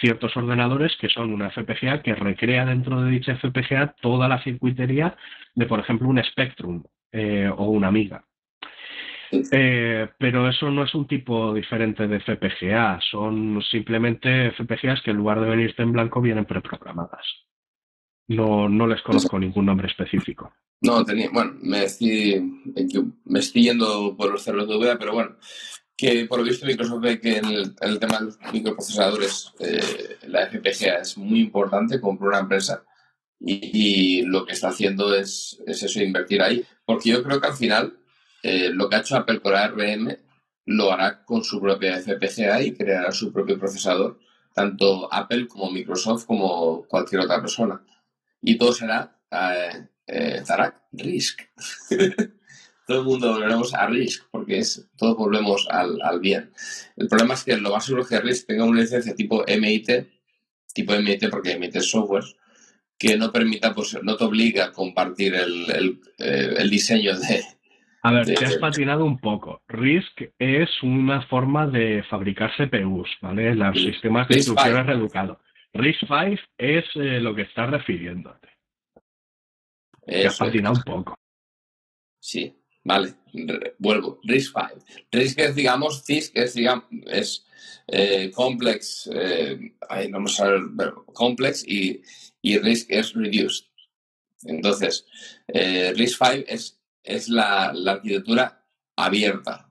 ciertos 0.00 0.36
ordenadores 0.36 0.96
que 1.00 1.08
son 1.08 1.32
una 1.32 1.50
FPGA 1.50 2.02
que 2.02 2.14
recrea 2.14 2.64
dentro 2.64 3.02
de 3.02 3.10
dicha 3.10 3.36
FPGA 3.36 3.94
toda 4.00 4.28
la 4.28 4.42
circuitería 4.42 5.16
de, 5.54 5.66
por 5.66 5.80
ejemplo, 5.80 6.08
un 6.08 6.22
Spectrum 6.22 6.82
eh, 7.12 7.50
o 7.56 7.66
una 7.70 7.88
Amiga. 7.88 8.24
Eh, 9.30 10.08
pero 10.18 10.48
eso 10.48 10.70
no 10.70 10.84
es 10.84 10.94
un 10.94 11.06
tipo 11.06 11.52
diferente 11.52 12.06
de 12.08 12.20
FPGA, 12.20 12.98
son 13.10 13.62
simplemente 13.62 14.52
FPGAs 14.52 15.02
que 15.02 15.10
en 15.10 15.18
lugar 15.18 15.40
de 15.40 15.50
venirte 15.50 15.82
en 15.82 15.92
blanco 15.92 16.20
vienen 16.20 16.46
preprogramadas. 16.46 17.26
No, 18.28 18.68
no 18.68 18.86
les 18.86 19.02
conozco 19.02 19.38
ningún 19.38 19.66
nombre 19.66 19.88
específico. 19.88 20.52
No, 20.80 21.04
tenía, 21.04 21.28
bueno, 21.32 21.54
me 21.60 21.84
estoy, 21.84 22.40
me 23.24 23.38
estoy 23.38 23.62
yendo 23.64 24.14
por 24.16 24.30
los 24.30 24.42
cerros 24.42 24.68
de 24.68 24.74
duda, 24.74 24.96
pero 24.98 25.12
bueno, 25.12 25.36
que 25.98 26.26
por 26.26 26.38
lo 26.38 26.44
visto 26.44 26.64
Microsoft 26.64 27.00
ve 27.00 27.20
que 27.20 27.38
en 27.38 27.46
el, 27.46 27.98
tema 27.98 28.20
de 28.20 28.26
los 28.26 28.38
microprocesadores 28.52 29.52
eh, 29.58 30.18
la 30.28 30.46
FPGA 30.46 31.00
es 31.00 31.18
muy 31.18 31.40
importante, 31.40 32.00
compró 32.00 32.28
una 32.28 32.38
empresa 32.38 32.84
y, 33.40 34.22
lo 34.22 34.46
que 34.46 34.52
está 34.52 34.68
haciendo 34.68 35.12
es, 35.14 35.60
es, 35.66 35.82
eso, 35.82 36.00
invertir 36.00 36.40
ahí, 36.40 36.64
porque 36.84 37.10
yo 37.10 37.22
creo 37.22 37.40
que 37.40 37.48
al 37.48 37.54
final 37.54 37.98
eh, 38.44 38.70
lo 38.72 38.88
que 38.88 38.96
ha 38.96 39.00
hecho 39.00 39.16
Apple 39.16 39.40
con 39.40 39.56
ARM 39.56 40.16
lo 40.66 40.92
hará 40.92 41.24
con 41.24 41.42
su 41.42 41.60
propia 41.60 41.98
FPGA 41.98 42.62
y 42.62 42.74
creará 42.74 43.10
su 43.10 43.32
propio 43.32 43.58
procesador, 43.58 44.20
tanto 44.54 45.12
Apple 45.12 45.48
como 45.48 45.70
Microsoft 45.70 46.26
como 46.26 46.84
cualquier 46.84 47.22
otra 47.22 47.40
persona 47.40 47.82
y 48.40 48.56
todo 48.56 48.72
será 48.72 49.18
eh, 49.32 49.88
eh 50.06 50.42
Risk. 50.92 51.40
todo 52.88 53.00
el 53.00 53.06
mundo 53.06 53.32
volveremos 53.34 53.74
a 53.74 53.86
Risk 53.86 54.24
porque 54.30 54.58
es 54.58 54.88
todos 54.96 55.14
volvemos 55.14 55.68
al, 55.70 56.00
al, 56.00 56.20
bien. 56.20 56.50
El 56.96 57.06
problema 57.06 57.34
es 57.34 57.44
que 57.44 57.54
lo 57.58 57.70
más 57.70 57.84
seguro 57.84 58.02
es 58.02 58.08
que 58.08 58.18
Risk 58.18 58.46
tenga 58.46 58.64
una 58.64 58.80
licencia 58.80 59.14
tipo 59.14 59.44
MIT, 59.46 59.90
tipo 60.72 60.94
MIT 60.94 61.28
porque 61.28 61.58
MIT 61.58 61.76
es 61.76 61.90
software, 61.90 62.24
que 62.98 63.18
no 63.18 63.30
permita, 63.30 63.74
pues 63.74 63.98
no 64.02 64.16
te 64.16 64.24
obliga 64.24 64.64
a 64.64 64.72
compartir 64.72 65.34
el, 65.34 65.70
el, 65.70 66.00
eh, 66.16 66.54
el 66.56 66.70
diseño 66.70 67.18
de, 67.18 67.44
a 68.02 68.12
ver, 68.12 68.24
te 68.24 68.42
has 68.42 68.56
patinado 68.56 69.04
un 69.04 69.18
poco. 69.18 69.60
RISC 69.68 70.32
es 70.38 70.70
una 70.82 71.20
forma 71.26 71.66
de 71.66 72.02
fabricar 72.08 72.50
CPUs, 72.56 73.10
¿vale? 73.20 73.54
Los 73.54 73.76
sistemas 73.76 74.28
de 74.28 74.36
instrucciones 74.36 74.86
reeducados. 74.86 75.36
RISC-V 75.74 76.40
es 76.56 76.84
eh, 76.94 77.20
lo 77.20 77.34
que 77.34 77.42
estás 77.42 77.68
refiriéndote. 77.68 78.48
Te 80.06 80.26
has 80.26 80.38
patinado 80.38 80.76
un 80.76 80.82
poco. 80.82 81.18
Sí, 82.18 82.57
vale. 82.88 83.14
vuelvo. 83.78 84.18
RISC-V. 84.24 84.60
RISC 85.12 85.38
es, 85.38 85.54
digamos, 85.54 86.02
CISC 86.04 86.36
es, 86.36 86.54
digamos, 86.54 86.84
es 87.06 87.46
eh, 87.86 88.30
complex, 88.34 89.08
eh, 89.12 89.74
vamos 90.10 90.40
a 90.40 90.48
ver, 90.48 90.94
complex 91.12 91.64
y, 91.66 92.02
y 92.42 92.58
RISC 92.58 92.90
es 92.90 93.14
reduced. 93.14 93.66
Entonces, 94.44 95.06
eh, 95.48 95.92
RISC-V 95.94 96.46
es, 96.48 96.80
es 97.04 97.28
la, 97.28 97.72
la 97.74 97.92
arquitectura 97.92 98.64
abierta. 98.96 99.70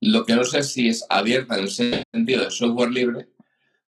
Lo 0.00 0.24
que 0.24 0.34
no 0.34 0.44
sé 0.44 0.62
si 0.62 0.88
es 0.88 1.04
abierta 1.08 1.56
en 1.56 1.64
el 1.64 1.70
sentido 1.70 2.44
de 2.44 2.50
software 2.50 2.90
libre 2.90 3.28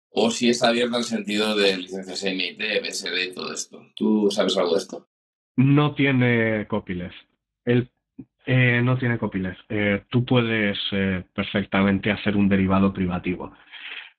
o 0.10 0.32
si 0.32 0.50
es 0.50 0.64
abierto 0.64 0.98
en 0.98 1.04
sentido 1.04 1.56
de 1.56 1.78
licencias 1.78 2.24
MIT, 2.24 2.60
BSD 2.82 3.32
y 3.32 3.34
todo 3.34 3.54
esto. 3.54 3.88
¿Tú 3.96 4.30
sabes 4.32 4.56
algo 4.58 4.74
de 4.74 4.80
esto? 4.80 5.10
No 5.56 5.96
tiene 5.96 6.68
copyleft. 6.68 7.16
El, 7.66 7.93
eh, 8.46 8.82
no 8.84 8.98
tiene 8.98 9.18
copyleft. 9.18 9.62
Eh, 9.70 10.04
tú 10.10 10.26
puedes 10.26 10.78
eh, 10.92 11.24
perfectamente 11.34 12.12
hacer 12.12 12.36
un 12.36 12.50
derivado 12.50 12.94
privativo. 12.94 13.54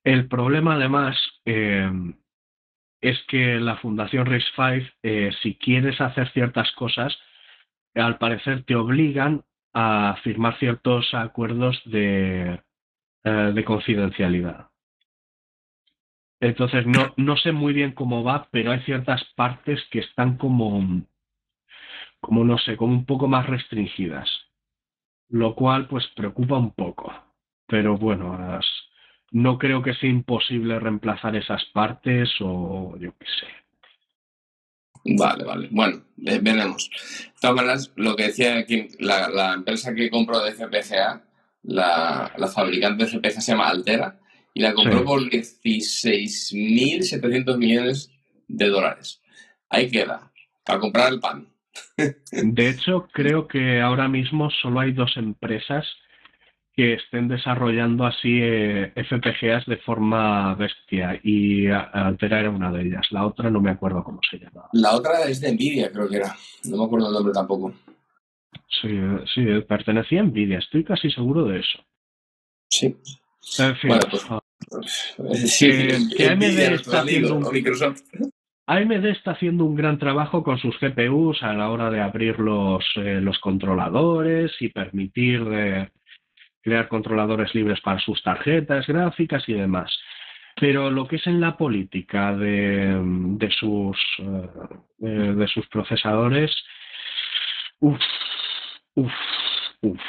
El 0.02 0.28
problema, 0.28 0.74
además, 0.74 1.16
es 1.44 3.22
que 3.28 3.58
la 3.58 3.76
Fundación 3.76 4.26
RISC-V, 4.26 5.32
si 5.42 5.54
quieres 5.56 5.98
hacer 6.00 6.30
ciertas 6.32 6.70
cosas, 6.72 7.16
al 7.94 8.18
parecer 8.18 8.64
te 8.64 8.74
obligan 8.74 9.44
a 9.72 10.16
firmar 10.22 10.58
ciertos 10.58 11.14
acuerdos 11.14 11.80
de, 11.86 12.60
de 13.24 13.64
confidencialidad. 13.64 14.68
Entonces, 16.40 16.86
no, 16.86 17.14
no 17.16 17.38
sé 17.38 17.52
muy 17.52 17.72
bien 17.72 17.92
cómo 17.92 18.22
va, 18.22 18.48
pero 18.50 18.72
hay 18.72 18.80
ciertas 18.80 19.24
partes 19.36 19.82
que 19.90 20.00
están 20.00 20.36
como, 20.36 21.02
como 22.24 22.44
no 22.44 22.58
sé, 22.58 22.76
como 22.76 22.92
un 22.92 23.06
poco 23.06 23.28
más 23.28 23.46
restringidas. 23.46 24.28
Lo 25.28 25.54
cual, 25.54 25.88
pues, 25.88 26.06
preocupa 26.14 26.58
un 26.58 26.72
poco. 26.72 27.12
Pero 27.66 27.96
bueno, 27.96 28.60
no 29.30 29.58
creo 29.58 29.82
que 29.82 29.94
sea 29.94 30.10
imposible 30.10 30.78
reemplazar 30.78 31.34
esas 31.36 31.64
partes 31.72 32.30
o 32.40 32.94
yo 32.98 33.14
qué 33.18 33.26
sé. 33.26 33.46
Vale, 35.16 35.44
vale. 35.44 35.68
Bueno, 35.70 36.02
veremos. 36.16 36.88
De 36.88 37.32
todas 37.40 37.56
maneras, 37.56 37.92
lo 37.96 38.16
que 38.16 38.28
decía 38.28 38.56
aquí, 38.58 38.88
la, 38.98 39.28
la 39.28 39.52
empresa 39.54 39.94
que 39.94 40.10
compró 40.10 40.40
de 40.40 40.52
FPGA, 40.52 41.22
la, 41.62 42.32
la 42.36 42.48
fabricante 42.48 43.04
de 43.04 43.10
FPGA 43.10 43.40
se 43.40 43.52
llama 43.52 43.68
Altera, 43.68 44.18
y 44.54 44.60
la 44.60 44.72
compró 44.72 45.04
por 45.04 45.20
16.700 45.22 47.58
millones 47.58 48.10
de 48.46 48.68
dólares. 48.68 49.20
Ahí 49.68 49.90
queda, 49.90 50.30
para 50.64 50.78
comprar 50.78 51.12
el 51.12 51.20
pan. 51.20 51.48
De 52.32 52.68
hecho, 52.68 53.08
creo 53.12 53.46
que 53.46 53.80
ahora 53.80 54.08
mismo 54.08 54.50
solo 54.50 54.80
hay 54.80 54.92
dos 54.92 55.16
empresas 55.16 55.86
que 56.76 56.94
estén 56.94 57.28
desarrollando 57.28 58.04
así 58.04 58.40
eh, 58.42 58.92
FPGAs 58.96 59.64
de 59.66 59.76
forma 59.76 60.54
bestia 60.56 61.20
y 61.22 61.68
Altera 61.68 62.40
era 62.40 62.50
una 62.50 62.72
de 62.72 62.82
ellas. 62.82 63.06
La 63.10 63.24
otra 63.26 63.48
no 63.48 63.60
me 63.60 63.70
acuerdo 63.70 64.02
cómo 64.02 64.20
se 64.28 64.38
llama. 64.38 64.68
La 64.72 64.92
otra 64.96 65.22
es 65.24 65.40
de 65.40 65.52
Nvidia, 65.52 65.92
creo 65.92 66.08
que 66.08 66.16
era. 66.16 66.36
No 66.64 66.78
me 66.78 66.84
acuerdo 66.84 67.08
el 67.08 67.14
nombre 67.14 67.32
tampoco. 67.32 67.72
Sí, 68.68 68.88
sí, 69.32 69.44
pertenecía 69.68 70.20
a 70.20 70.24
Nvidia, 70.24 70.58
estoy 70.58 70.82
casi 70.82 71.10
seguro 71.10 71.44
de 71.44 71.60
eso. 71.60 71.78
Sí. 72.70 72.96
En 73.58 73.76
fin, 73.76 73.88
bueno, 73.90 74.02
pues, 74.10 75.58
que, 75.58 76.26
AMD 76.28 76.42
está 76.42 77.02
haciendo 77.02 77.36
un, 77.36 77.44
AMD 78.66 79.04
está 79.06 79.32
haciendo 79.32 79.64
un 79.64 79.74
gran 79.74 79.98
trabajo 79.98 80.42
con 80.42 80.58
sus 80.58 80.78
GPUs 80.80 81.42
a 81.42 81.52
la 81.52 81.70
hora 81.70 81.90
de 81.90 82.00
abrir 82.00 82.38
los, 82.38 82.84
eh, 82.96 83.20
los 83.20 83.38
controladores 83.38 84.52
y 84.60 84.68
permitir 84.68 85.90
crear 86.64 86.88
controladores 86.88 87.54
libres 87.54 87.80
para 87.82 88.00
sus 88.00 88.22
tarjetas 88.22 88.86
gráficas 88.86 89.46
y 89.48 89.52
demás. 89.52 89.92
Pero 90.56 90.90
lo 90.90 91.06
que 91.06 91.16
es 91.16 91.26
en 91.26 91.40
la 91.40 91.56
política 91.56 92.34
de, 92.34 92.96
de 93.02 93.50
sus, 93.50 93.98
eh, 94.18 95.06
de 95.06 95.48
sus 95.48 95.66
procesadores, 95.68 96.50
uff, 97.80 98.00
uff, 98.94 99.12
uff. 99.82 100.00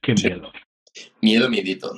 Qué 0.00 0.14
miedo. 0.14 0.52
Miedo, 1.22 1.48
miedito. 1.48 1.92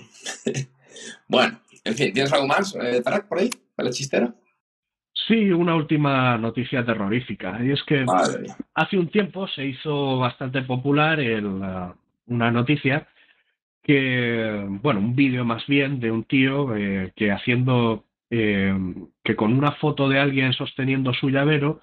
bueno, 1.28 1.60
en 1.84 1.94
fin, 1.94 2.12
¿tienes 2.14 2.32
algo 2.32 2.46
más, 2.46 2.74
eh, 2.76 3.02
Tarak, 3.02 3.28
por 3.28 3.40
ahí? 3.40 3.50
¿Para 3.76 3.90
la 3.90 3.92
chistera? 3.92 4.34
Sí, 5.12 5.50
una 5.50 5.74
última 5.74 6.38
noticia 6.38 6.84
terrorífica. 6.84 7.58
Y 7.62 7.72
es 7.72 7.82
que 7.84 8.04
hace 8.74 8.98
un 8.98 9.08
tiempo 9.08 9.46
se 9.48 9.66
hizo 9.66 10.18
bastante 10.18 10.62
popular 10.62 11.20
el, 11.20 11.46
una 12.26 12.50
noticia 12.50 13.08
que, 13.82 14.64
bueno, 14.68 15.00
un 15.00 15.14
vídeo 15.14 15.44
más 15.44 15.66
bien 15.66 16.00
de 16.00 16.10
un 16.10 16.24
tío 16.24 16.74
eh, 16.76 17.12
que 17.14 17.30
haciendo, 17.30 18.04
eh, 18.30 18.74
que 19.22 19.36
con 19.36 19.52
una 19.52 19.72
foto 19.72 20.08
de 20.08 20.18
alguien 20.18 20.52
sosteniendo 20.52 21.12
su 21.14 21.30
llavero 21.30 21.80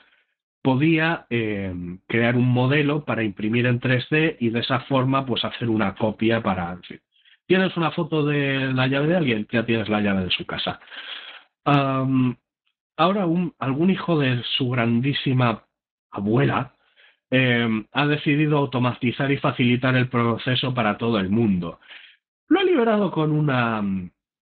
podía 0.62 1.26
eh, 1.30 1.74
crear 2.08 2.36
un 2.36 2.48
modelo 2.48 3.04
para 3.04 3.24
imprimir 3.24 3.66
en 3.66 3.80
3D 3.80 4.38
y 4.40 4.50
de 4.50 4.60
esa 4.62 4.82
forma 4.82 5.26
pues 5.26 5.44
hacer 5.44 5.70
una 5.70 5.96
copia 5.96 6.42
para... 6.42 6.72
En 6.74 6.84
fin. 6.84 7.00
Tienes 7.46 7.76
una 7.76 7.92
foto 7.92 8.26
de 8.26 8.72
la 8.74 8.88
llave 8.88 9.08
de 9.08 9.18
alguien, 9.18 9.48
ya 9.52 9.66
tienes 9.66 9.90
la 9.90 10.00
llave 10.00 10.24
de 10.24 10.32
su 10.32 10.46
casa. 10.46 10.80
Um, 11.66 12.36
ahora 12.98 13.26
un, 13.26 13.54
algún 13.60 13.90
hijo 13.90 14.20
de 14.20 14.44
su 14.58 14.70
grandísima 14.70 15.64
abuela 16.12 16.76
eh, 17.32 17.68
ha 17.92 18.06
decidido 18.06 18.58
automatizar 18.58 19.32
y 19.32 19.38
facilitar 19.38 19.96
el 19.96 20.08
proceso 20.10 20.74
para 20.74 20.98
todo 20.98 21.20
el 21.20 21.30
mundo. 21.30 21.80
Lo 22.48 22.60
ha 22.60 22.64
liberado 22.64 23.12
con 23.12 23.32
una, 23.32 23.82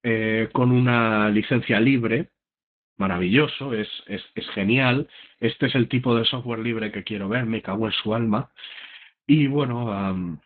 eh, 0.03 0.49
con 0.51 0.71
una 0.71 1.29
licencia 1.29 1.79
libre, 1.79 2.29
maravilloso, 2.97 3.73
es, 3.73 3.87
es, 4.07 4.23
es, 4.35 4.47
genial. 4.49 5.07
Este 5.39 5.67
es 5.67 5.75
el 5.75 5.87
tipo 5.87 6.15
de 6.15 6.25
software 6.25 6.59
libre 6.59 6.91
que 6.91 7.03
quiero 7.03 7.29
ver, 7.29 7.45
me 7.45 7.61
cago 7.61 7.87
en 7.87 7.93
su 7.93 8.13
alma. 8.13 8.51
Y 9.25 9.47
bueno, 9.47 9.85
um, 9.85 10.37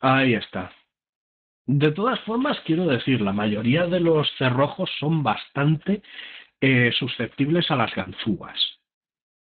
ahí 0.00 0.34
está. 0.34 0.72
De 1.66 1.92
todas 1.92 2.20
formas, 2.20 2.58
quiero 2.66 2.86
decir, 2.86 3.20
la 3.20 3.32
mayoría 3.32 3.86
de 3.86 4.00
los 4.00 4.28
cerrojos 4.36 4.90
son 4.98 5.22
bastante 5.22 6.02
eh, 6.60 6.92
susceptibles 6.98 7.70
a 7.70 7.76
las 7.76 7.94
ganzúas. 7.94 8.80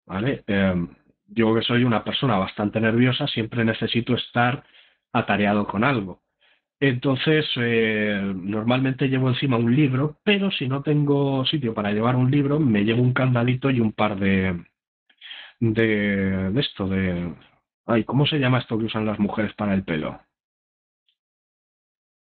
¿Vale? 0.06 0.44
Eh, 0.46 0.74
yo 1.28 1.54
que 1.54 1.62
soy 1.62 1.84
una 1.84 2.04
persona 2.04 2.36
bastante 2.38 2.80
nerviosa, 2.80 3.26
siempre 3.26 3.64
necesito 3.64 4.14
estar 4.14 4.64
atareado 5.12 5.66
con 5.66 5.84
algo. 5.84 6.22
Entonces, 6.80 7.46
eh, 7.56 8.20
normalmente 8.34 9.08
llevo 9.08 9.28
encima 9.28 9.56
un 9.56 9.74
libro, 9.74 10.18
pero 10.24 10.50
si 10.50 10.68
no 10.68 10.82
tengo 10.82 11.44
sitio 11.46 11.74
para 11.74 11.92
llevar 11.92 12.16
un 12.16 12.30
libro, 12.30 12.58
me 12.58 12.84
llevo 12.84 13.02
un 13.02 13.12
candadito 13.14 13.70
y 13.70 13.80
un 13.80 13.92
par 13.92 14.18
de, 14.18 14.64
de, 15.60 16.50
de 16.50 16.60
esto, 16.60 16.88
de... 16.88 17.34
Ay, 17.86 18.04
¿cómo 18.04 18.26
se 18.26 18.38
llama 18.38 18.58
esto 18.58 18.78
que 18.78 18.86
usan 18.86 19.06
las 19.06 19.18
mujeres 19.18 19.54
para 19.54 19.74
el 19.74 19.84
pelo? 19.84 20.20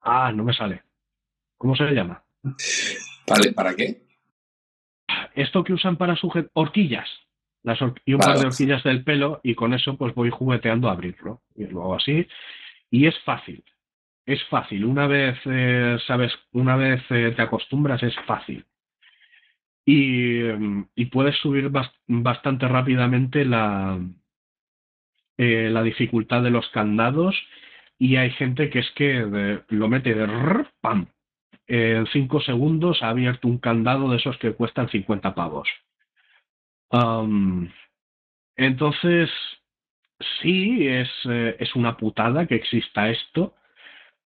Ah, 0.06 0.32
no 0.32 0.44
me 0.44 0.54
sale. 0.54 0.82
¿Cómo 1.58 1.74
se 1.74 1.84
llama? 1.90 2.22
¿Vale? 3.26 3.52
¿Para 3.52 3.74
qué? 3.74 4.06
esto 5.36 5.62
que 5.62 5.74
usan 5.74 5.96
para 5.96 6.16
sujetar 6.16 6.50
horquillas 6.54 7.08
las 7.62 7.78
y 8.04 8.14
un 8.14 8.20
par 8.20 8.38
de 8.38 8.46
horquillas 8.46 8.82
del 8.82 9.04
pelo 9.04 9.40
y 9.42 9.54
con 9.54 9.74
eso 9.74 9.96
pues 9.96 10.14
voy 10.14 10.30
jugueteando 10.30 10.88
a 10.88 10.92
abrirlo 10.92 11.42
y 11.54 11.66
luego 11.66 11.94
así 11.94 12.26
y 12.90 13.06
es 13.06 13.18
fácil 13.24 13.62
es 14.24 14.42
fácil 14.44 14.84
una 14.84 15.06
vez 15.06 15.38
eh, 15.44 15.98
sabes 16.06 16.32
una 16.52 16.76
vez 16.76 17.02
eh, 17.10 17.32
te 17.36 17.42
acostumbras 17.42 18.02
es 18.02 18.14
fácil 18.26 18.64
y, 19.84 20.40
y 20.94 21.04
puedes 21.06 21.36
subir 21.36 21.68
bast 21.68 21.94
bastante 22.06 22.66
rápidamente 22.66 23.44
la 23.44 24.00
eh, 25.38 25.68
la 25.70 25.82
dificultad 25.82 26.42
de 26.42 26.50
los 26.50 26.68
candados 26.70 27.36
y 27.98 28.16
hay 28.16 28.30
gente 28.30 28.70
que 28.70 28.80
es 28.80 28.90
que 28.92 29.24
de, 29.24 29.62
lo 29.68 29.88
mete 29.88 30.14
de 30.14 30.26
rrr, 30.26 30.68
pam 30.80 31.08
en 31.66 32.06
cinco 32.06 32.40
segundos 32.40 33.02
ha 33.02 33.08
abierto 33.08 33.48
un 33.48 33.58
candado 33.58 34.10
de 34.10 34.18
esos 34.18 34.36
que 34.38 34.54
cuestan 34.54 34.88
50 34.88 35.34
pavos. 35.34 35.68
Um, 36.90 37.68
entonces, 38.56 39.28
sí, 40.40 40.86
es, 40.86 41.08
eh, 41.28 41.56
es 41.58 41.74
una 41.74 41.96
putada 41.96 42.46
que 42.46 42.54
exista 42.54 43.10
esto, 43.10 43.54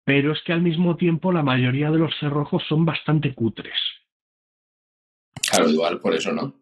pero 0.03 0.33
es 0.33 0.41
que 0.43 0.53
al 0.53 0.61
mismo 0.61 0.95
tiempo 0.95 1.31
la 1.31 1.43
mayoría 1.43 1.89
de 1.89 1.97
los 1.97 2.15
cerrojos 2.19 2.63
son 2.67 2.85
bastante 2.85 3.33
cutres. 3.33 3.77
Claro, 5.49 5.69
igual 5.69 5.99
por 5.99 6.13
eso, 6.13 6.31
¿no? 6.31 6.53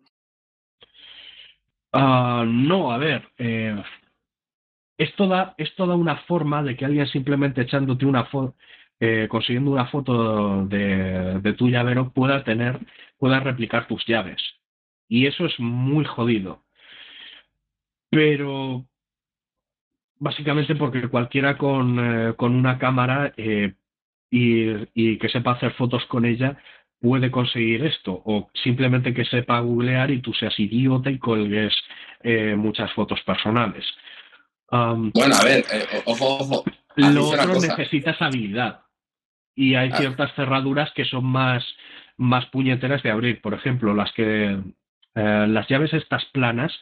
Uh, 1.94 2.46
no, 2.46 2.94
a 2.94 2.98
ver, 2.98 3.28
eh, 3.38 3.84
es, 5.02 5.16
toda, 5.16 5.96
una 5.96 6.18
forma 6.28 6.62
de 6.64 6.76
que 6.76 6.86
alguien 6.86 7.08
simplemente 7.08 7.62
echándote 7.62 8.06
una 8.06 8.26
foto 8.26 8.56
eh, 9.00 9.28
consiguiendo 9.30 9.72
una 9.72 9.88
foto 9.88 10.66
de, 10.68 11.40
de, 11.40 11.54
tu 11.54 11.70
llavero 11.70 12.12
pueda 12.14 12.44
tener, 12.44 12.80
pueda 13.18 13.40
replicar 13.40 13.88
tus 13.88 14.06
llaves. 14.06 14.40
Y 15.08 15.26
eso 15.26 15.46
es 15.48 15.60
muy 15.60 16.06
jodido. 16.06 16.64
Pero 18.12 18.86
básicamente 20.20 20.76
porque 20.76 21.08
cualquiera 21.08 21.58
con, 21.58 21.98
eh, 22.00 22.36
una 22.40 22.78
cámara 22.78 23.34
eh, 23.38 23.74
y, 24.30 25.18
que 25.18 25.30
sepa 25.30 25.54
hacer 25.54 25.74
fotos 25.74 26.06
con 26.06 26.26
ella 26.26 26.58
puede 27.00 27.32
conseguir 27.32 27.84
esto. 27.86 28.22
O 28.26 28.52
simplemente 28.64 29.16
que 29.16 29.26
sepa 29.26 29.60
googlear 29.62 30.12
y 30.12 30.22
tú 30.22 30.34
seas 30.34 30.60
idiota 30.60 31.10
y 31.10 31.18
colgues 31.18 31.74
muchas 32.56 32.94
fotos 32.94 33.20
personales. 33.24 33.84
Um, 34.72 35.12
bueno, 35.14 35.36
a 35.36 35.44
ver, 35.44 35.66
ojo, 36.06 36.38
ojo. 36.40 36.64
Lo 36.96 37.30
otro 37.30 37.60
necesitas 37.60 38.22
habilidad 38.22 38.82
y 39.56 39.76
hay 39.76 39.92
ciertas 39.92 40.34
cerraduras 40.36 40.92
que 40.94 41.06
son 41.06 41.26
más, 41.26 41.66
más 42.18 42.46
puñeteras 42.48 43.04
de 43.04 43.12
abrir. 43.12 43.42
Por 43.42 43.54
ejemplo, 43.54 43.94
las 43.94 44.12
que 44.14 44.60
eh, 45.16 45.46
las 45.48 45.68
llaves 45.68 45.94
estas 45.94 46.26
planas 46.26 46.74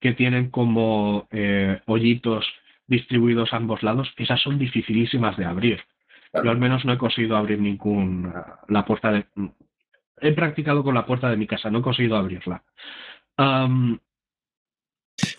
que 0.00 0.12
tienen 0.12 0.50
como 0.50 1.26
eh, 1.30 1.80
hoyitos 1.86 2.46
distribuidos 2.86 3.52
a 3.52 3.56
ambos 3.56 3.82
lados, 3.82 4.12
esas 4.16 4.40
son 4.40 4.58
dificilísimas 4.58 5.36
de 5.36 5.44
abrir. 5.44 5.82
Claro. 6.30 6.46
Yo 6.46 6.50
al 6.50 6.58
menos 6.58 6.84
no 6.84 6.92
he 6.92 6.98
conseguido 6.98 7.36
abrir 7.36 7.58
ningún 7.58 8.32
la 8.68 8.84
puerta 8.84 9.10
de 9.10 9.26
he 10.20 10.32
practicado 10.32 10.82
con 10.82 10.94
la 10.94 11.06
puerta 11.06 11.30
de 11.30 11.36
mi 11.36 11.46
casa, 11.46 11.70
no 11.70 11.78
he 11.78 11.82
conseguido 11.82 12.16
abrirla. 12.16 12.62
Um, 13.38 13.98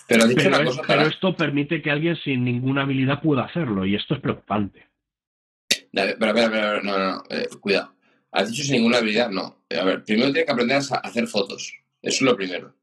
pero, 0.09 0.25
una 0.25 1.03
esto 1.03 1.35
permite 1.35 1.81
que 1.81 1.91
alguien 1.91 2.15
sin 2.17 2.43
ninguna 2.43 2.81
habilidad 2.81 3.21
pueda 3.21 3.43
hacerlo 3.43 3.85
y 3.85 3.95
esto 3.95 4.15
es 4.15 4.21
preocupante. 4.21 4.87
Pero, 5.91 6.17
pero, 6.19 6.33
pero, 6.33 6.83
no, 6.83 6.97
no, 6.97 7.11
no 7.15 7.23
eh, 7.29 7.47
cuidado. 7.61 7.93
¿Has 8.31 8.49
dicho 8.49 8.63
sin 8.63 8.77
ninguna 8.77 8.97
habilidad? 8.97 9.29
No. 9.29 9.63
A 9.69 9.83
ver, 9.83 10.03
primero 10.03 10.31
tiene 10.31 10.45
que 10.45 10.51
aprender 10.51 10.77
a 10.77 10.95
hacer 10.95 11.27
fotos. 11.27 11.73
Eso 12.01 12.15
es 12.15 12.21
lo 12.21 12.35
primero. 12.35 12.73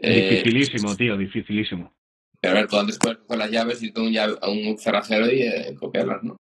Dificilísimo, 0.00 0.92
eh, 0.92 0.96
tío, 0.96 1.16
dificilísimo. 1.16 1.94
Pero 2.40 2.56
a 2.56 2.60
ver, 2.60 2.68
tú 2.68 2.78
antes 2.78 2.98
puedes 2.98 3.18
coger 3.18 3.38
las 3.38 3.50
llaves 3.50 3.82
y 3.82 3.92
tú 3.92 4.02
un, 4.02 4.12
llave, 4.12 4.34
un 4.48 4.78
cerrajero 4.78 5.30
y 5.30 5.42
eh, 5.42 5.74
copiarlas, 5.78 6.22
¿no? 6.22 6.36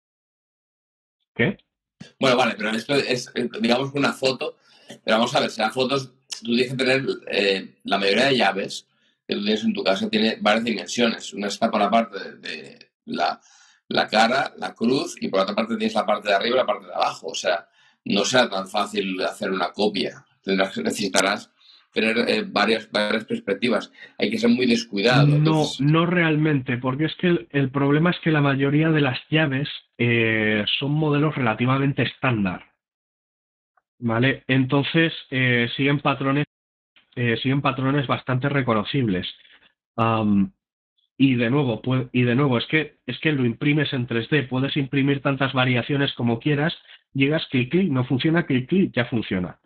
¿Qué? 1.35 1.57
Bueno, 2.19 2.35
vale, 2.35 2.55
pero 2.57 2.71
esto 2.71 2.95
es, 2.95 3.31
digamos, 3.59 3.93
una 3.93 4.13
foto. 4.13 4.57
Pero 5.03 5.17
vamos 5.17 5.35
a 5.35 5.41
ver, 5.41 5.51
si 5.51 5.61
las 5.61 5.73
fotos, 5.73 6.13
tú 6.43 6.55
tienes 6.55 6.71
que 6.71 6.77
tener 6.77 7.05
eh, 7.29 7.75
la 7.83 7.97
mayoría 7.97 8.25
de 8.25 8.37
llaves 8.37 8.87
tienes 9.35 9.63
en 9.63 9.73
tu 9.73 9.83
casa, 9.83 10.09
tiene 10.09 10.37
varias 10.39 10.65
dimensiones. 10.65 11.33
Una 11.33 11.47
está 11.47 11.69
por 11.69 11.81
la 11.81 11.89
parte 11.89 12.17
de, 12.19 12.37
de 12.37 12.91
la 13.05 13.39
la 13.91 14.07
cara, 14.07 14.51
la 14.57 14.73
cruz, 14.73 15.15
y 15.19 15.27
por 15.27 15.41
otra 15.41 15.55
parte 15.55 15.75
tienes 15.77 15.95
la 15.95 16.05
parte 16.05 16.29
de 16.29 16.35
arriba 16.35 16.55
y 16.55 16.59
la 16.59 16.65
parte 16.65 16.87
de 16.87 16.93
abajo. 16.93 17.27
O 17.27 17.35
sea, 17.35 17.67
no 18.05 18.25
será 18.25 18.49
tan 18.49 18.67
fácil 18.67 19.21
hacer 19.21 19.51
una 19.51 19.71
copia. 19.71 20.25
Tendrás, 20.41 20.77
necesitarás 20.77 21.51
tener 21.93 22.17
eh, 22.29 22.43
varias, 22.47 22.89
varias 22.91 23.25
perspectivas. 23.25 23.91
Hay 24.17 24.29
que 24.29 24.39
ser 24.39 24.49
muy 24.49 24.65
descuidado. 24.65 25.27
No, 25.27 25.65
no 25.79 26.05
realmente, 26.05 26.77
porque 26.77 27.05
es 27.05 27.15
que 27.15 27.27
el, 27.27 27.47
el, 27.51 27.69
problema 27.69 28.11
es 28.11 28.19
que 28.23 28.31
la 28.31 28.41
mayoría 28.41 28.89
de 28.89 29.01
las 29.01 29.19
llaves 29.29 29.67
eh, 29.97 30.63
son 30.79 30.91
modelos 30.91 31.35
relativamente 31.35 32.03
estándar. 32.03 32.71
¿Vale? 33.99 34.43
Entonces 34.47 35.13
eh, 35.29 35.69
siguen 35.75 35.99
patrones 35.99 36.45
eh, 37.15 37.37
siguen 37.37 37.61
patrones 37.61 38.07
bastante 38.07 38.49
reconocibles. 38.49 39.27
Y 41.17 41.35
de 41.35 41.51
nuevo, 41.51 41.81
y 42.11 42.23
de 42.23 42.35
nuevo, 42.35 42.57
es 42.57 42.65
que, 42.65 42.95
es 43.05 43.19
que 43.19 43.31
lo 43.31 43.45
imprimes 43.45 43.93
en 43.93 44.07
3D, 44.07 44.47
puedes 44.49 44.75
imprimir 44.75 45.21
tantas 45.21 45.53
variaciones 45.53 46.13
como 46.13 46.39
quieras, 46.39 46.75
llegas 47.13 47.45
clic 47.51 47.69
clic, 47.69 47.91
no 47.91 48.03
funciona, 48.05 48.47
clic 48.47 48.67
clic, 48.67 48.91
ya 48.91 49.05
funciona. 49.05 49.59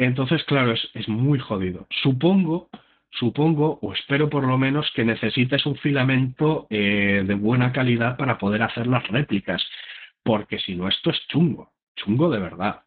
Entonces, 0.00 0.44
claro, 0.44 0.72
es, 0.72 0.80
es, 0.94 1.08
muy 1.08 1.38
jodido. 1.38 1.86
Supongo, 2.02 2.68
supongo, 3.10 3.78
o 3.82 3.92
espero 3.92 4.28
por 4.30 4.46
lo 4.46 4.56
menos, 4.58 4.90
que 4.94 5.04
necesites 5.04 5.66
un 5.66 5.76
filamento 5.76 6.66
eh, 6.70 7.22
de 7.26 7.34
buena 7.34 7.72
calidad 7.72 8.16
para 8.16 8.38
poder 8.38 8.62
hacer 8.62 8.86
las 8.86 9.06
réplicas, 9.08 9.62
porque 10.22 10.58
si 10.58 10.74
no, 10.74 10.88
esto 10.88 11.10
es 11.10 11.26
chungo, 11.28 11.72
chungo 11.96 12.30
de 12.30 12.38
verdad. 12.40 12.82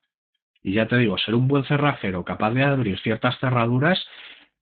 Y 0.63 0.73
ya 0.73 0.87
te 0.87 0.97
digo, 0.97 1.17
ser 1.17 1.35
un 1.35 1.47
buen 1.47 1.65
cerrajero 1.65 2.23
capaz 2.23 2.51
de 2.51 2.63
abrir 2.63 2.99
ciertas 3.01 3.37
cerraduras 3.39 3.99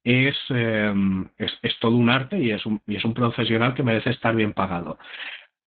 es, 0.03 0.35
em, 0.49 1.29
es, 1.37 1.51
es, 1.61 1.79
todo 1.79 1.95
un 1.95 2.09
arte 2.09 2.39
y 2.39 2.51
es 2.51 2.65
un, 2.65 2.81
y 2.87 2.95
es 2.95 3.05
un 3.05 3.13
profesional 3.13 3.75
que 3.75 3.83
merece 3.83 4.09
estar 4.09 4.35
bien 4.35 4.53
pagado. 4.53 4.97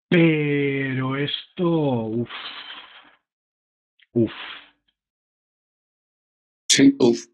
Pero 0.10 1.16
esto, 1.18 1.68
uff, 1.68 2.30
uff. 4.14 4.34
Sí, 6.68 6.96
uff. 7.00 7.26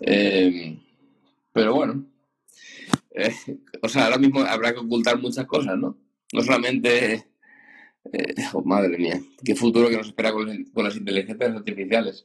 Eh, 0.00 0.78
pero 1.52 1.74
bueno, 1.74 2.04
eh, 3.14 3.32
o 3.82 3.88
sea, 3.88 4.04
ahora 4.06 4.18
mismo 4.18 4.40
habrá 4.40 4.72
que 4.72 4.80
ocultar 4.80 5.18
muchas 5.18 5.46
cosas, 5.46 5.78
¿no? 5.78 5.96
No 6.32 6.42
solamente, 6.42 7.24
eh, 8.12 8.34
madre 8.64 8.98
mía, 8.98 9.20
qué 9.44 9.54
futuro 9.54 9.88
que 9.88 9.96
nos 9.96 10.08
espera 10.08 10.32
con, 10.32 10.46
las 10.76 10.96
inteligencias 10.96 11.54
artificiales 11.54 12.24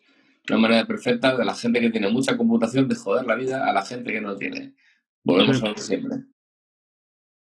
una 0.50 0.60
manera 0.60 0.86
perfecta 0.86 1.36
de 1.36 1.46
la 1.46 1.54
gente 1.54 1.80
que 1.80 1.90
tiene 1.90 2.10
mucha 2.10 2.38
computación 2.38 2.88
de 2.88 2.96
joder 2.96 3.26
la 3.26 3.36
vida 3.36 3.70
a 3.70 3.74
la 3.74 3.84
gente 3.84 4.12
que 4.12 4.22
no 4.22 4.36
tiene. 4.36 4.74
Volvemos 5.24 5.62
a 5.64 5.70
lo 5.70 5.78
siempre. 5.78 6.18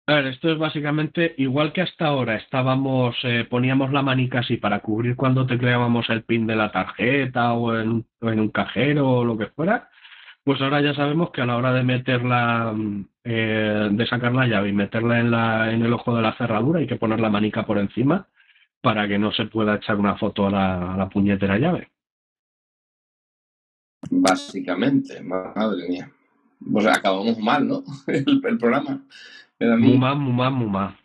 A 0.07 0.15
ver, 0.15 0.27
esto 0.27 0.51
es 0.51 0.59
básicamente 0.59 1.35
igual 1.39 1.73
que 1.73 1.83
hasta 1.83 2.07
ahora 2.07 2.37
estábamos, 2.37 3.15
eh, 3.23 3.47
poníamos 3.49 3.93
la 3.93 4.03
manica 4.03 4.41
así 4.41 4.57
para 4.57 4.81
cubrir 4.81 5.15
cuando 5.15 5.47
tecleábamos 5.47 6.11
el 6.11 6.25
pin 6.25 6.49
de 6.49 6.57
la 6.57 6.73
tarjeta 6.73 7.53
o 7.53 7.77
en, 7.77 8.05
un 8.21 8.49
cajero 8.49 9.09
o 9.09 9.25
lo 9.25 9.39
que 9.39 9.47
fuera, 9.47 9.89
pues 10.45 10.61
ahora 10.61 10.81
ya 10.81 10.95
sabemos 10.95 11.31
que 11.31 11.43
a 11.43 11.47
la 11.47 11.57
hora 11.57 11.73
de 11.73 11.83
meterla, 11.83 12.75
eh, 13.25 13.89
de 13.91 14.07
sacar 14.07 14.33
la 14.33 14.47
llave 14.47 14.71
y 14.71 14.73
meterla 14.73 15.21
en, 15.21 15.31
la, 15.31 15.73
en 15.73 15.83
el 15.83 15.93
ojo 15.93 16.15
de 16.15 16.23
la 16.23 16.37
cerradura 16.37 16.81
hay 16.81 16.87
que 16.87 16.97
poner 16.97 17.21
la 17.21 17.31
manica 17.31 17.67
por 17.67 17.79
encima 17.79 18.29
para 18.81 19.07
que 19.07 19.19
no 19.19 19.33
se 19.33 19.45
pueda 19.45 19.77
echar 19.77 19.97
una 19.97 20.17
foto 20.17 20.47
a 20.47 20.51
la, 20.51 20.95
a 20.95 20.97
la 20.97 21.09
puñetera 21.09 21.59
llave. 21.59 21.91
Básicamente, 24.11 25.21
madre 25.23 25.89
mía. 25.89 26.11
Pues 26.73 26.87
acabamos 26.87 27.39
mal, 27.39 27.67
¿no? 27.67 27.83
El, 28.07 28.41
el 28.45 28.59
programa. 28.59 29.03
Muy 29.61 29.99
mal, 29.99 30.17
muy 30.17 30.33
mal, 30.33 30.53
muy 30.53 30.69
mal. 30.71 30.97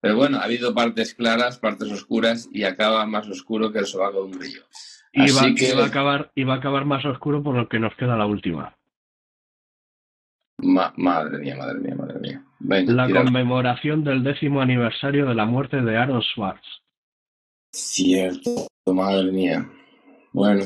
Pero 0.00 0.16
bueno, 0.16 0.38
ha 0.38 0.44
habido 0.44 0.74
partes 0.74 1.14
claras, 1.14 1.58
partes 1.58 1.90
oscuras 1.92 2.48
y 2.52 2.62
acaba 2.62 3.04
más 3.06 3.28
oscuro 3.28 3.70
que 3.72 3.80
el 3.80 3.86
sobaco 3.86 4.18
de 4.18 4.32
un 4.32 4.38
brillo. 4.38 4.62
Y 5.12 5.30
va, 5.32 5.54
que... 5.56 5.68
y, 5.68 5.72
va 5.72 5.84
a 5.84 5.86
acabar, 5.86 6.30
y 6.34 6.44
va 6.44 6.54
a 6.54 6.56
acabar 6.58 6.84
más 6.84 7.04
oscuro 7.04 7.42
por 7.42 7.56
lo 7.56 7.68
que 7.68 7.78
nos 7.78 7.94
queda 7.96 8.16
la 8.16 8.26
última. 8.26 8.76
Ma 10.58 10.92
madre 10.96 11.38
mía, 11.38 11.56
madre 11.56 11.80
mía, 11.80 11.94
madre 11.96 12.18
mía. 12.20 12.44
Venga, 12.58 12.92
la 12.92 13.10
conmemoración 13.10 14.04
del 14.04 14.22
décimo 14.22 14.60
aniversario 14.60 15.26
de 15.26 15.34
la 15.34 15.46
muerte 15.46 15.80
de 15.80 15.96
Aaron 15.96 16.22
Swartz. 16.22 16.66
Cierto, 17.72 18.66
madre 18.86 19.32
mía. 19.32 19.70
Bueno, 20.32 20.64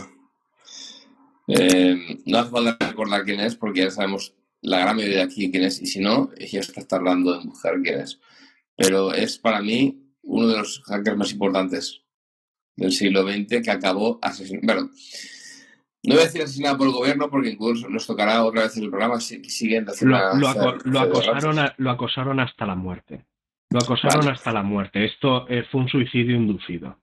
eh, 1.46 2.20
no 2.26 2.38
hace 2.38 2.50
falta 2.50 2.86
recordar 2.86 3.24
quién 3.24 3.40
es 3.40 3.54
porque 3.54 3.80
ya 3.80 3.90
sabemos 3.90 4.34
la 4.62 4.80
gran 4.80 4.96
mayoría 4.96 5.18
de 5.18 5.22
aquí 5.24 5.50
quién 5.50 5.64
es 5.64 5.80
y 5.80 5.86
si 5.86 6.00
no, 6.00 6.30
ya 6.36 6.60
está 6.60 6.96
hablando 6.96 7.38
de 7.38 7.44
mujer 7.44 7.74
quién 7.82 8.00
es. 8.00 8.20
Pero 8.76 9.12
es 9.12 9.38
para 9.38 9.60
mí 9.60 10.10
uno 10.22 10.48
de 10.48 10.58
los 10.58 10.82
hackers 10.86 11.16
más 11.16 11.32
importantes 11.32 12.03
del 12.76 12.92
siglo 12.92 13.22
XX 13.22 13.62
que 13.62 13.70
acabó 13.70 14.18
asesinando. 14.22 14.66
Bueno, 14.66 14.90
no 16.04 16.14
voy 16.14 16.22
a 16.22 16.26
decir 16.26 16.42
asesinado 16.42 16.76
por 16.76 16.88
el 16.88 16.92
gobierno 16.92 17.30
porque 17.30 17.50
incluso 17.50 17.88
nos 17.88 18.06
tocará 18.06 18.44
otra 18.44 18.62
vez 18.64 18.76
en 18.76 18.84
el 18.84 18.90
programa 18.90 19.20
si 19.20 19.42
siguen 19.44 19.86
lo, 20.02 20.34
lo, 20.36 20.48
aco 20.48 20.76
lo, 20.84 21.00
acosaron 21.00 21.58
a, 21.58 21.74
lo 21.78 21.90
acosaron 21.90 22.40
hasta 22.40 22.66
la 22.66 22.74
muerte. 22.74 23.24
Lo 23.70 23.78
acosaron 23.78 24.20
vale. 24.20 24.32
hasta 24.32 24.52
la 24.52 24.62
muerte. 24.62 25.04
Esto 25.04 25.48
eh, 25.48 25.64
fue 25.70 25.80
un 25.80 25.88
suicidio 25.88 26.36
inducido. 26.36 26.98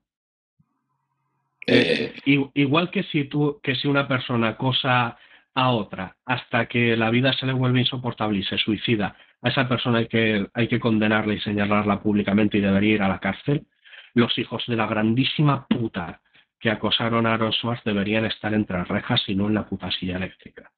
Eh, 1.67 2.13
igual 2.26 2.89
que 2.91 3.03
si 3.03 3.26
tú, 3.26 3.59
que 3.61 3.76
si 3.76 3.88
una 3.88 4.07
persona 4.07 4.49
acosa 4.49 5.17
a 5.53 5.69
otra 5.72 6.15
hasta 6.26 6.67
que 6.67 6.95
la 6.95 7.09
vida 7.09 7.34
se 7.34 7.45
le 7.45 7.53
vuelve 7.53 7.82
insoportable 7.82 8.39
y 8.39 8.43
se 8.43 8.57
suicida, 8.57 9.15
a 9.41 9.49
esa 9.49 9.67
persona 9.67 9.99
hay 9.99 10.07
que, 10.07 10.47
hay 10.53 10.67
que 10.67 10.80
condenarla 10.80 11.34
y 11.34 11.39
señalarla 11.39 12.01
públicamente 12.01 12.57
y 12.57 12.61
debería 12.61 12.95
ir 12.95 13.01
a 13.01 13.09
la 13.09 13.19
cárcel. 13.19 13.65
Los 14.14 14.38
hijos 14.38 14.64
de 14.68 14.76
la 14.76 14.88
grandísima 14.88 15.68
puta 15.68 16.22
que 16.59 16.70
acosaron 16.70 17.26
a 17.26 17.34
Aaron 17.34 17.53
Swartz 17.53 17.84
deberían 17.84 18.26
estar 18.26 18.53
entre 18.53 18.84
rejas 18.84 19.22
y 19.28 19.36
no 19.36 19.47
en 19.47 19.55
la 19.55 19.68
puta 19.68 19.89
silla 19.91 20.18
eléctrica. 20.18 20.72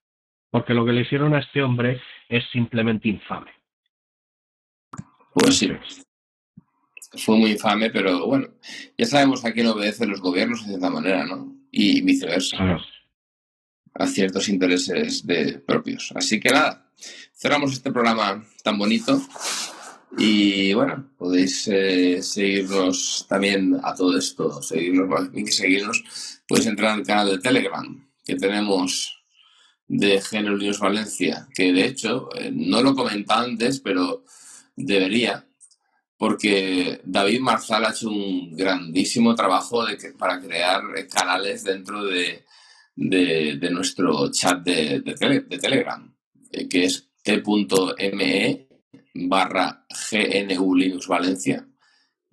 Porque 0.50 0.74
lo 0.74 0.86
que 0.86 0.94
le 0.94 1.02
hicieron 1.02 1.34
a 1.34 1.40
este 1.40 1.64
hombre 1.64 2.00
es 2.30 2.44
simplemente 2.52 3.10
infame. 3.10 3.52
Pues 5.34 5.58
sí 5.58 5.72
fue 7.18 7.38
muy 7.38 7.52
infame, 7.52 7.90
pero 7.90 8.26
bueno, 8.28 8.48
ya 8.98 9.06
sabemos 9.06 9.46
a 9.46 9.52
quién 9.54 9.68
obedecen 9.68 10.10
los 10.10 10.22
gobiernos 10.22 10.62
de 10.62 10.70
cierta 10.70 10.90
manera, 10.90 11.26
¿no? 11.26 11.56
Y 11.72 12.02
viceversa. 12.02 12.58
Claro. 12.58 12.82
A 13.96 14.08
ciertos 14.08 14.50
intereses 14.50 15.26
de 15.26 15.60
propios. 15.60 16.12
Así 16.16 16.40
que 16.40 16.50
nada, 16.50 16.90
cerramos 17.36 17.74
este 17.74 17.92
programa 17.92 18.44
tan 18.64 18.78
bonito. 18.78 19.22
Y 20.18 20.74
bueno, 20.74 21.12
podéis 21.18 21.68
eh, 21.68 22.22
seguirnos 22.22 23.26
también 23.28 23.80
a 23.84 23.96
todo 23.96 24.18
esto, 24.18 24.62
seguirnos, 24.62 25.30
seguirnos, 25.50 26.04
podéis 26.48 26.68
entrar 26.68 26.92
al 26.92 27.06
canal 27.06 27.30
de 27.30 27.40
Telegram 27.40 28.10
que 28.24 28.36
tenemos 28.36 29.24
de 29.88 30.22
Género 30.22 30.56
Unidos 30.56 30.80
Valencia, 30.80 31.48
que 31.54 31.74
de 31.74 31.86
hecho 31.86 32.30
eh, 32.36 32.52
no 32.54 32.82
lo 32.82 32.96
comentaba 32.96 33.42
antes, 33.42 33.80
pero 33.80 34.24
debería, 34.76 35.48
porque 36.18 37.02
David 37.04 37.40
Marzal 37.42 37.86
ha 37.86 37.92
hecho 37.92 38.10
un 38.10 38.56
grandísimo 38.56 39.36
trabajo 39.36 39.86
de 39.86 39.98
que, 39.98 40.12
para 40.12 40.40
crear 40.40 40.82
canales 41.10 41.64
dentro 41.64 42.06
de, 42.06 42.46
de, 42.96 43.58
de 43.60 43.70
nuestro 43.72 44.32
chat 44.32 44.64
de, 44.64 45.02
de, 45.02 45.16
tele, 45.16 45.42
de 45.42 45.58
Telegram, 45.58 46.16
eh, 46.52 46.68
que 46.70 46.86
es 46.86 47.10
t.me 47.24 48.68
barra 49.14 49.86
GNU 50.12 50.76
Linux 50.76 51.08
Valencia. 51.08 51.68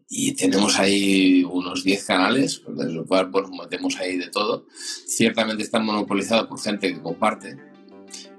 Y 0.09 0.35
tenemos 0.35 0.79
ahí 0.79 1.45
unos 1.45 1.85
10 1.85 2.05
canales, 2.05 2.63
desde 2.67 2.93
lo 2.93 3.07
cual 3.07 3.31
pues, 3.31 3.49
metemos 3.51 3.97
ahí 3.99 4.17
de 4.17 4.29
todo. 4.29 4.67
Ciertamente 5.07 5.63
está 5.63 5.79
monopolizado 5.79 6.49
por 6.49 6.61
gente 6.61 6.93
que 6.93 7.01
comparte. 7.01 7.57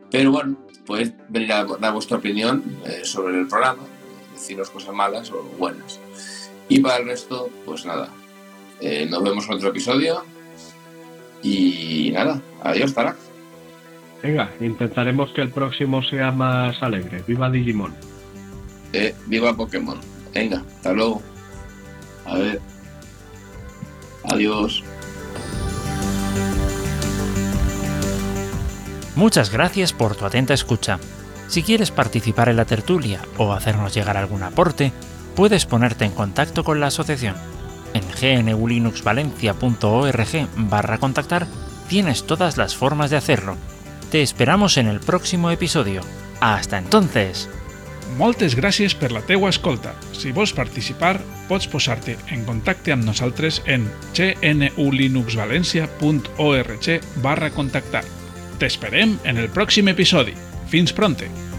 Pero 0.09 0.31
bueno, 0.31 0.67
podéis 0.85 1.13
venir 1.29 1.53
a 1.53 1.63
dar 1.63 1.93
vuestra 1.93 2.17
opinión 2.17 2.81
eh, 2.85 3.01
sobre 3.05 3.39
el 3.39 3.47
programa 3.47 3.83
decirnos 4.41 4.69
cosas 4.69 4.93
malas 4.93 5.31
o 5.31 5.43
buenas. 5.57 5.99
Y 6.67 6.79
para 6.79 6.97
el 6.97 7.05
resto, 7.05 7.49
pues 7.65 7.85
nada. 7.85 8.09
Eh, 8.79 9.07
nos 9.09 9.23
vemos 9.23 9.45
en 9.47 9.53
otro 9.53 9.69
episodio. 9.69 10.23
Y 11.43 12.11
nada, 12.13 12.41
adiós, 12.63 12.93
Tarak. 12.93 13.17
Venga, 14.21 14.51
intentaremos 14.59 15.31
que 15.31 15.41
el 15.41 15.49
próximo 15.49 16.03
sea 16.03 16.31
más 16.31 16.81
alegre. 16.81 17.23
¡Viva 17.27 17.49
Digimon! 17.49 18.10
Eh, 18.93 19.15
¡Viva 19.25 19.55
Pokémon! 19.55 19.99
Venga, 20.33 20.63
hasta 20.75 20.93
luego. 20.93 21.21
A 22.25 22.35
ver. 22.35 22.61
Adiós. 24.23 24.83
Muchas 29.15 29.51
gracias 29.51 29.93
por 29.93 30.15
tu 30.15 30.25
atenta 30.25 30.53
escucha. 30.53 30.99
Si 31.47 31.63
quieres 31.63 31.89
participar 31.91 32.49
en 32.49 32.57
la 32.57 32.65
tertulia 32.65 33.21
o 33.37 33.53
hacernos 33.53 33.93
llegar 33.93 34.17
algún 34.17 34.43
aporte, 34.43 34.91
puedes 35.35 35.65
ponerte 35.65 36.05
en 36.05 36.11
contacto 36.11 36.63
con 36.63 36.79
la 36.79 36.87
asociación. 36.87 37.35
En 37.93 38.03
gnulinuxvalencia.org 38.45 40.47
barra 40.55 40.97
contactar 40.97 41.45
tienes 41.89 42.23
todas 42.23 42.55
las 42.57 42.73
formas 42.75 43.09
de 43.09 43.17
hacerlo. 43.17 43.57
Te 44.11 44.21
esperamos 44.21 44.77
en 44.77 44.87
el 44.87 45.01
próximo 45.01 45.51
episodio. 45.51 46.01
Hasta 46.39 46.77
entonces! 46.77 47.49
Moltes 48.19 48.55
gràcies 48.57 48.95
per 48.97 49.11
la 49.15 49.21
teua 49.23 49.49
escolta. 49.53 49.93
Si 50.11 50.31
vols 50.35 50.51
participar, 50.55 51.21
pots 51.47 51.67
posar-te 51.71 52.17
en 52.35 52.43
contacte 52.47 52.91
amb 52.95 53.05
nosaltres 53.07 53.61
en 53.65 53.81
gnulinuxvalencia.org 54.17 56.85
barra 57.23 57.49
contactar. 57.55 58.03
T'esperem 58.59 59.09
en 59.23 59.37
el 59.37 59.49
pròxim 59.49 59.87
episodi. 59.93 60.33
Fins 60.71 60.93
pronte! 60.93 61.50